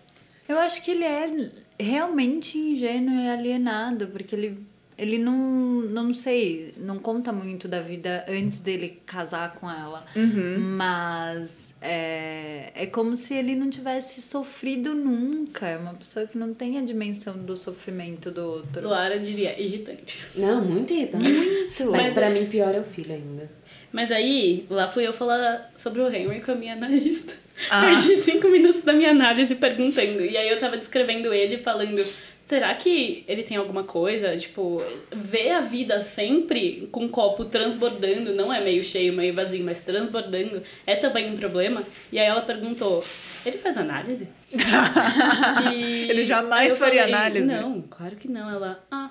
Eu 0.47 0.57
acho 0.59 0.83
que 0.83 0.91
ele 0.91 1.05
é 1.05 1.51
realmente 1.79 2.57
ingênuo 2.57 3.15
e 3.15 3.29
alienado, 3.29 4.07
porque 4.07 4.35
ele 4.35 4.57
ele 4.97 5.17
não, 5.17 5.81
não 5.81 6.13
sei, 6.13 6.73
não 6.77 6.99
conta 6.99 7.31
muito 7.31 7.67
da 7.67 7.81
vida 7.81 8.25
antes 8.29 8.59
dele 8.59 9.01
casar 9.05 9.55
com 9.55 9.69
ela. 9.69 10.05
Uhum. 10.15 10.75
Mas 10.77 11.72
é, 11.83 12.71
é 12.73 12.85
como 12.85 13.17
se 13.17 13.33
ele 13.33 13.55
não 13.55 13.69
tivesse 13.69 14.21
sofrido 14.21 14.95
nunca. 14.95 15.67
É 15.67 15.77
uma 15.77 15.93
pessoa 15.93 16.25
que 16.25 16.37
não 16.37 16.53
tem 16.53 16.77
a 16.77 16.81
dimensão 16.81 17.37
do 17.37 17.57
sofrimento 17.57 18.31
do 18.31 18.41
outro. 18.41 18.87
Luara 18.87 19.19
diria 19.19 19.59
irritante. 19.61 20.21
Não, 20.33 20.63
muito 20.63 20.93
irritante. 20.93 21.29
Muito. 21.29 21.91
Mas, 21.91 22.03
Mas 22.03 22.13
para 22.13 22.29
mim 22.29 22.45
pior 22.45 22.73
é 22.73 22.79
o 22.79 22.85
filho 22.85 23.13
ainda. 23.13 23.51
Mas 23.91 24.11
aí, 24.11 24.65
lá 24.69 24.87
fui 24.87 25.05
eu 25.05 25.11
falar 25.11 25.71
sobre 25.75 26.01
o 26.01 26.07
Henry 26.07 26.39
com 26.39 26.53
a 26.53 26.55
minha 26.55 26.73
analista. 26.73 27.33
Ah. 27.69 27.81
Perdi 27.81 28.15
cinco 28.17 28.47
minutos 28.47 28.81
da 28.81 28.93
minha 28.93 29.11
análise 29.11 29.53
perguntando. 29.53 30.25
E 30.25 30.37
aí 30.37 30.49
eu 30.49 30.59
tava 30.59 30.77
descrevendo 30.77 31.33
ele 31.33 31.57
falando 31.57 32.03
Será 32.45 32.73
que 32.75 33.23
ele 33.27 33.41
tem 33.41 33.55
alguma 33.57 33.83
coisa? 33.83 34.37
Tipo, 34.37 34.83
ver 35.11 35.51
a 35.51 35.61
vida 35.61 35.99
sempre 35.99 36.89
com 36.91 37.05
o 37.05 37.09
copo 37.09 37.45
transbordando, 37.45 38.33
não 38.33 38.53
é 38.53 38.59
meio 38.59 38.83
cheio, 38.83 39.13
meio 39.13 39.33
vazio, 39.33 39.63
mas 39.63 39.79
transbordando, 39.79 40.61
é 40.85 40.95
também 40.95 41.31
um 41.31 41.37
problema? 41.37 41.83
E 42.11 42.19
aí 42.19 42.27
ela 42.27 42.41
perguntou: 42.41 43.03
ele 43.45 43.57
faz 43.57 43.77
análise? 43.77 44.27
ele 45.73 46.23
jamais 46.23 46.77
faria 46.77 47.03
falei, 47.03 47.15
análise? 47.15 47.45
Não, 47.45 47.81
claro 47.81 48.15
que 48.17 48.27
não. 48.27 48.49
Ela, 48.49 48.83
ah. 48.91 49.09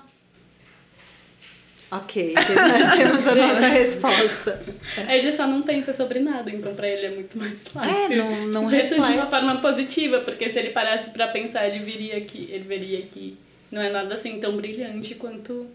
Ok, 1.97 2.33
temos 2.97 3.27
a 3.27 3.35
nossa 3.35 3.67
resposta. 3.67 4.59
Ele 5.07 5.31
só 5.31 5.45
não 5.45 5.61
pensa 5.61 5.93
sobre 5.93 6.19
nada, 6.19 6.49
então 6.49 6.73
para 6.73 6.87
ele 6.87 7.05
é 7.05 7.09
muito 7.11 7.37
mais 7.37 7.67
fácil. 7.67 7.91
É, 7.91 8.15
não, 8.15 8.47
não 8.47 8.65
reflete. 8.65 8.95
de 8.95 9.13
uma 9.13 9.27
forma 9.27 9.57
positiva, 9.57 10.21
porque 10.21 10.49
se 10.49 10.57
ele 10.57 10.69
parasse 10.69 11.11
para 11.11 11.27
pensar, 11.27 11.67
ele 11.67 11.85
viria 11.85 12.19
que 12.21 12.49
ele 12.51 12.63
veria 12.63 13.03
que 13.03 13.37
não 13.71 13.79
é 13.79 13.91
nada 13.91 14.15
assim 14.15 14.39
tão 14.39 14.57
brilhante 14.57 15.13
quanto 15.13 15.67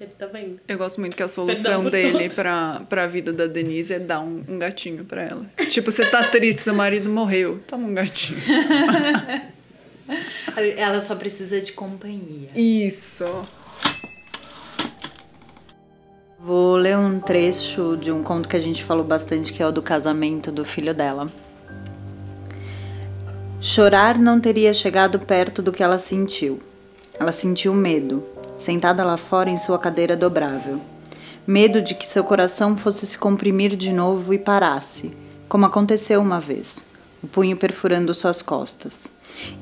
ele 0.00 0.10
tá 0.18 0.26
vendo. 0.26 0.60
Eu 0.66 0.78
gosto 0.78 0.98
muito 0.98 1.14
que 1.14 1.22
a 1.22 1.28
solução 1.28 1.90
dele 1.90 2.30
pra, 2.30 2.80
pra 2.88 3.06
vida 3.06 3.30
da 3.30 3.46
Denise 3.46 3.92
é 3.92 3.98
dar 3.98 4.20
um, 4.20 4.42
um 4.48 4.58
gatinho 4.58 5.04
pra 5.04 5.24
ela. 5.24 5.44
tipo, 5.68 5.90
você 5.90 6.06
tá 6.06 6.26
triste, 6.28 6.62
seu 6.62 6.74
marido 6.74 7.10
morreu, 7.10 7.60
toma 7.66 7.86
um 7.86 7.92
gatinho. 7.92 8.40
ela 10.78 11.02
só 11.02 11.14
precisa 11.14 11.60
de 11.60 11.72
companhia. 11.72 12.48
Isso. 12.56 13.26
Vou 16.46 16.76
ler 16.76 16.98
um 16.98 17.20
trecho 17.20 17.96
de 17.96 18.12
um 18.12 18.22
conto 18.22 18.50
que 18.50 18.54
a 18.54 18.60
gente 18.60 18.84
falou 18.84 19.02
bastante, 19.02 19.50
que 19.50 19.62
é 19.62 19.66
o 19.66 19.72
do 19.72 19.80
casamento 19.80 20.52
do 20.52 20.62
filho 20.62 20.92
dela. 20.92 21.32
Chorar 23.62 24.18
não 24.18 24.38
teria 24.38 24.74
chegado 24.74 25.18
perto 25.18 25.62
do 25.62 25.72
que 25.72 25.82
ela 25.82 25.98
sentiu. 25.98 26.60
Ela 27.18 27.32
sentiu 27.32 27.72
medo, 27.72 28.22
sentada 28.58 29.02
lá 29.02 29.16
fora 29.16 29.48
em 29.48 29.56
sua 29.56 29.78
cadeira 29.78 30.14
dobrável. 30.14 30.78
Medo 31.46 31.80
de 31.80 31.94
que 31.94 32.06
seu 32.06 32.22
coração 32.22 32.76
fosse 32.76 33.06
se 33.06 33.16
comprimir 33.16 33.74
de 33.74 33.90
novo 33.90 34.34
e 34.34 34.38
parasse, 34.38 35.16
como 35.48 35.64
aconteceu 35.64 36.20
uma 36.20 36.40
vez, 36.40 36.84
o 37.22 37.26
punho 37.26 37.56
perfurando 37.56 38.12
suas 38.12 38.42
costas. 38.42 39.06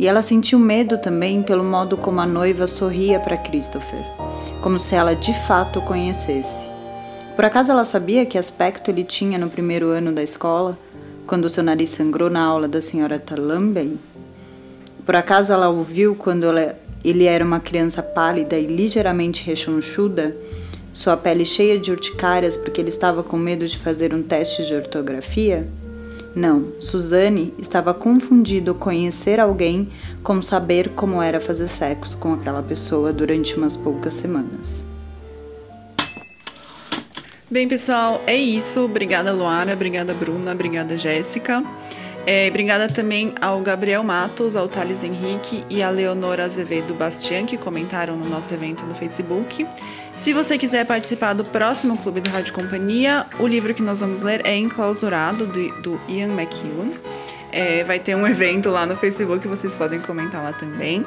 E 0.01 0.09
ela 0.09 0.21
sentiu 0.21 0.59
medo 0.59 0.99
também 0.99 1.45
pelo 1.45 1.63
modo 1.63 1.97
como 1.97 2.21
a 2.21 2.27
noiva 2.27 2.67
sorria 2.67 3.21
para 3.21 3.37
Christopher, 3.37 4.05
como 4.61 4.81
se 4.81 4.97
ela 4.97 5.15
de 5.15 5.33
fato 5.47 5.79
o 5.79 5.83
conhecesse. 5.83 6.72
Por 7.35 7.47
acaso 7.47 7.73
ela 7.73 7.85
sabia 7.85 8.27
que 8.27 8.37
aspecto 8.37 8.91
ele 8.91 9.05
tinha 9.05 9.39
no 9.39 9.49
primeiro 9.49 9.89
ano 9.89 10.13
da 10.13 10.23
escola, 10.23 10.79
quando 11.27 11.49
seu 11.49 11.63
nariz 11.63 11.91
sangrou 11.91 12.29
na 12.29 12.43
aula 12.43 12.69
da 12.69 12.83
senhora 12.83 13.19
Talambey? 13.19 13.97
Por 15.05 15.17
acaso 15.17 15.53
ela 15.53 15.69
ouviu 15.69 16.15
quando 16.15 16.45
ela, 16.45 16.79
ele 17.03 17.25
era 17.25 17.45
uma 17.45 17.59
criança 17.59 18.03
pálida 18.03 18.59
e 18.59 18.67
ligeiramente 18.67 19.43
rechonchuda, 19.45 20.37
sua 20.93 21.17
pele 21.17 21.47
cheia 21.47 21.79
de 21.79 21.91
urticárias 21.91 22.57
porque 22.57 22.81
ele 22.81 22.91
estava 22.91 23.23
com 23.23 23.39
medo 23.39 23.67
de 23.67 23.79
fazer 23.79 24.13
um 24.13 24.23
teste 24.23 24.67
de 24.67 24.75
ortografia? 24.75 25.67
Não, 26.37 26.69
Suzane 26.81 27.55
estava 27.59 27.95
confundido 27.95 28.75
conhecer 28.75 29.41
alguém 29.41 29.89
com 30.23 30.41
saber 30.43 30.91
como 30.91 31.23
era 31.23 31.41
fazer 31.41 31.67
sexo 31.67 32.19
com 32.19 32.35
aquela 32.35 32.63
pessoa 32.63 33.11
durante 33.11 33.57
umas 33.57 33.77
poucas 33.77 34.15
semanas. 34.15 34.92
Bem, 37.53 37.69
pessoal, 37.69 38.23
é 38.27 38.35
isso. 38.35 38.87
Obrigada, 38.87 39.31
Luara. 39.31 39.75
Obrigada, 39.75 40.15
Bruna. 40.15 40.53
Obrigada, 40.53 40.97
Jéssica. 40.97 41.63
É, 42.27 42.49
obrigada 42.49 42.89
também 42.89 43.35
ao 43.43 43.61
Gabriel 43.61 44.03
Matos, 44.03 44.57
ao 44.57 44.67
Thales 44.67 45.05
Henrique 45.05 45.63
e 45.69 45.83
à 45.83 45.91
Leonora 45.91 46.47
Azevedo 46.47 46.95
Bastian, 46.95 47.45
que 47.45 47.59
comentaram 47.59 48.17
no 48.17 48.27
nosso 48.27 48.55
evento 48.55 48.87
no 48.87 48.95
Facebook. 48.95 49.67
Se 50.15 50.33
você 50.33 50.57
quiser 50.57 50.87
participar 50.87 51.35
do 51.35 51.45
próximo 51.45 51.99
Clube 51.99 52.23
do 52.23 52.31
Rádio 52.31 52.55
Companhia, 52.55 53.27
o 53.39 53.47
livro 53.47 53.75
que 53.75 53.83
nós 53.83 54.01
vamos 54.01 54.23
ler 54.23 54.41
é 54.47 54.57
Enclausurado, 54.57 55.47
do, 55.47 55.83
do 55.83 56.01
Ian 56.09 56.29
McEwan. 56.29 56.93
É, 57.53 57.85
vai 57.85 57.99
ter 57.99 58.15
um 58.15 58.25
evento 58.27 58.71
lá 58.71 58.87
no 58.87 58.97
Facebook, 58.97 59.47
vocês 59.47 59.75
podem 59.75 60.01
comentar 60.01 60.43
lá 60.43 60.55
também. 60.55 61.05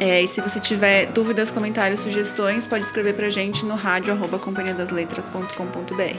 É, 0.00 0.22
e 0.22 0.26
se 0.26 0.40
você 0.40 0.58
tiver 0.58 1.12
dúvidas, 1.12 1.50
comentários, 1.50 2.00
sugestões, 2.00 2.66
pode 2.66 2.86
escrever 2.86 3.14
pra 3.14 3.28
gente 3.28 3.66
no 3.66 3.74
rádio 3.74 4.14
arroba 4.14 4.38
companhiadasletras.com.br. 4.38 6.16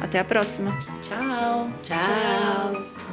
Até 0.00 0.18
a 0.18 0.24
próxima. 0.24 0.76
Tchau. 1.00 1.70
Tchau. 1.84 3.11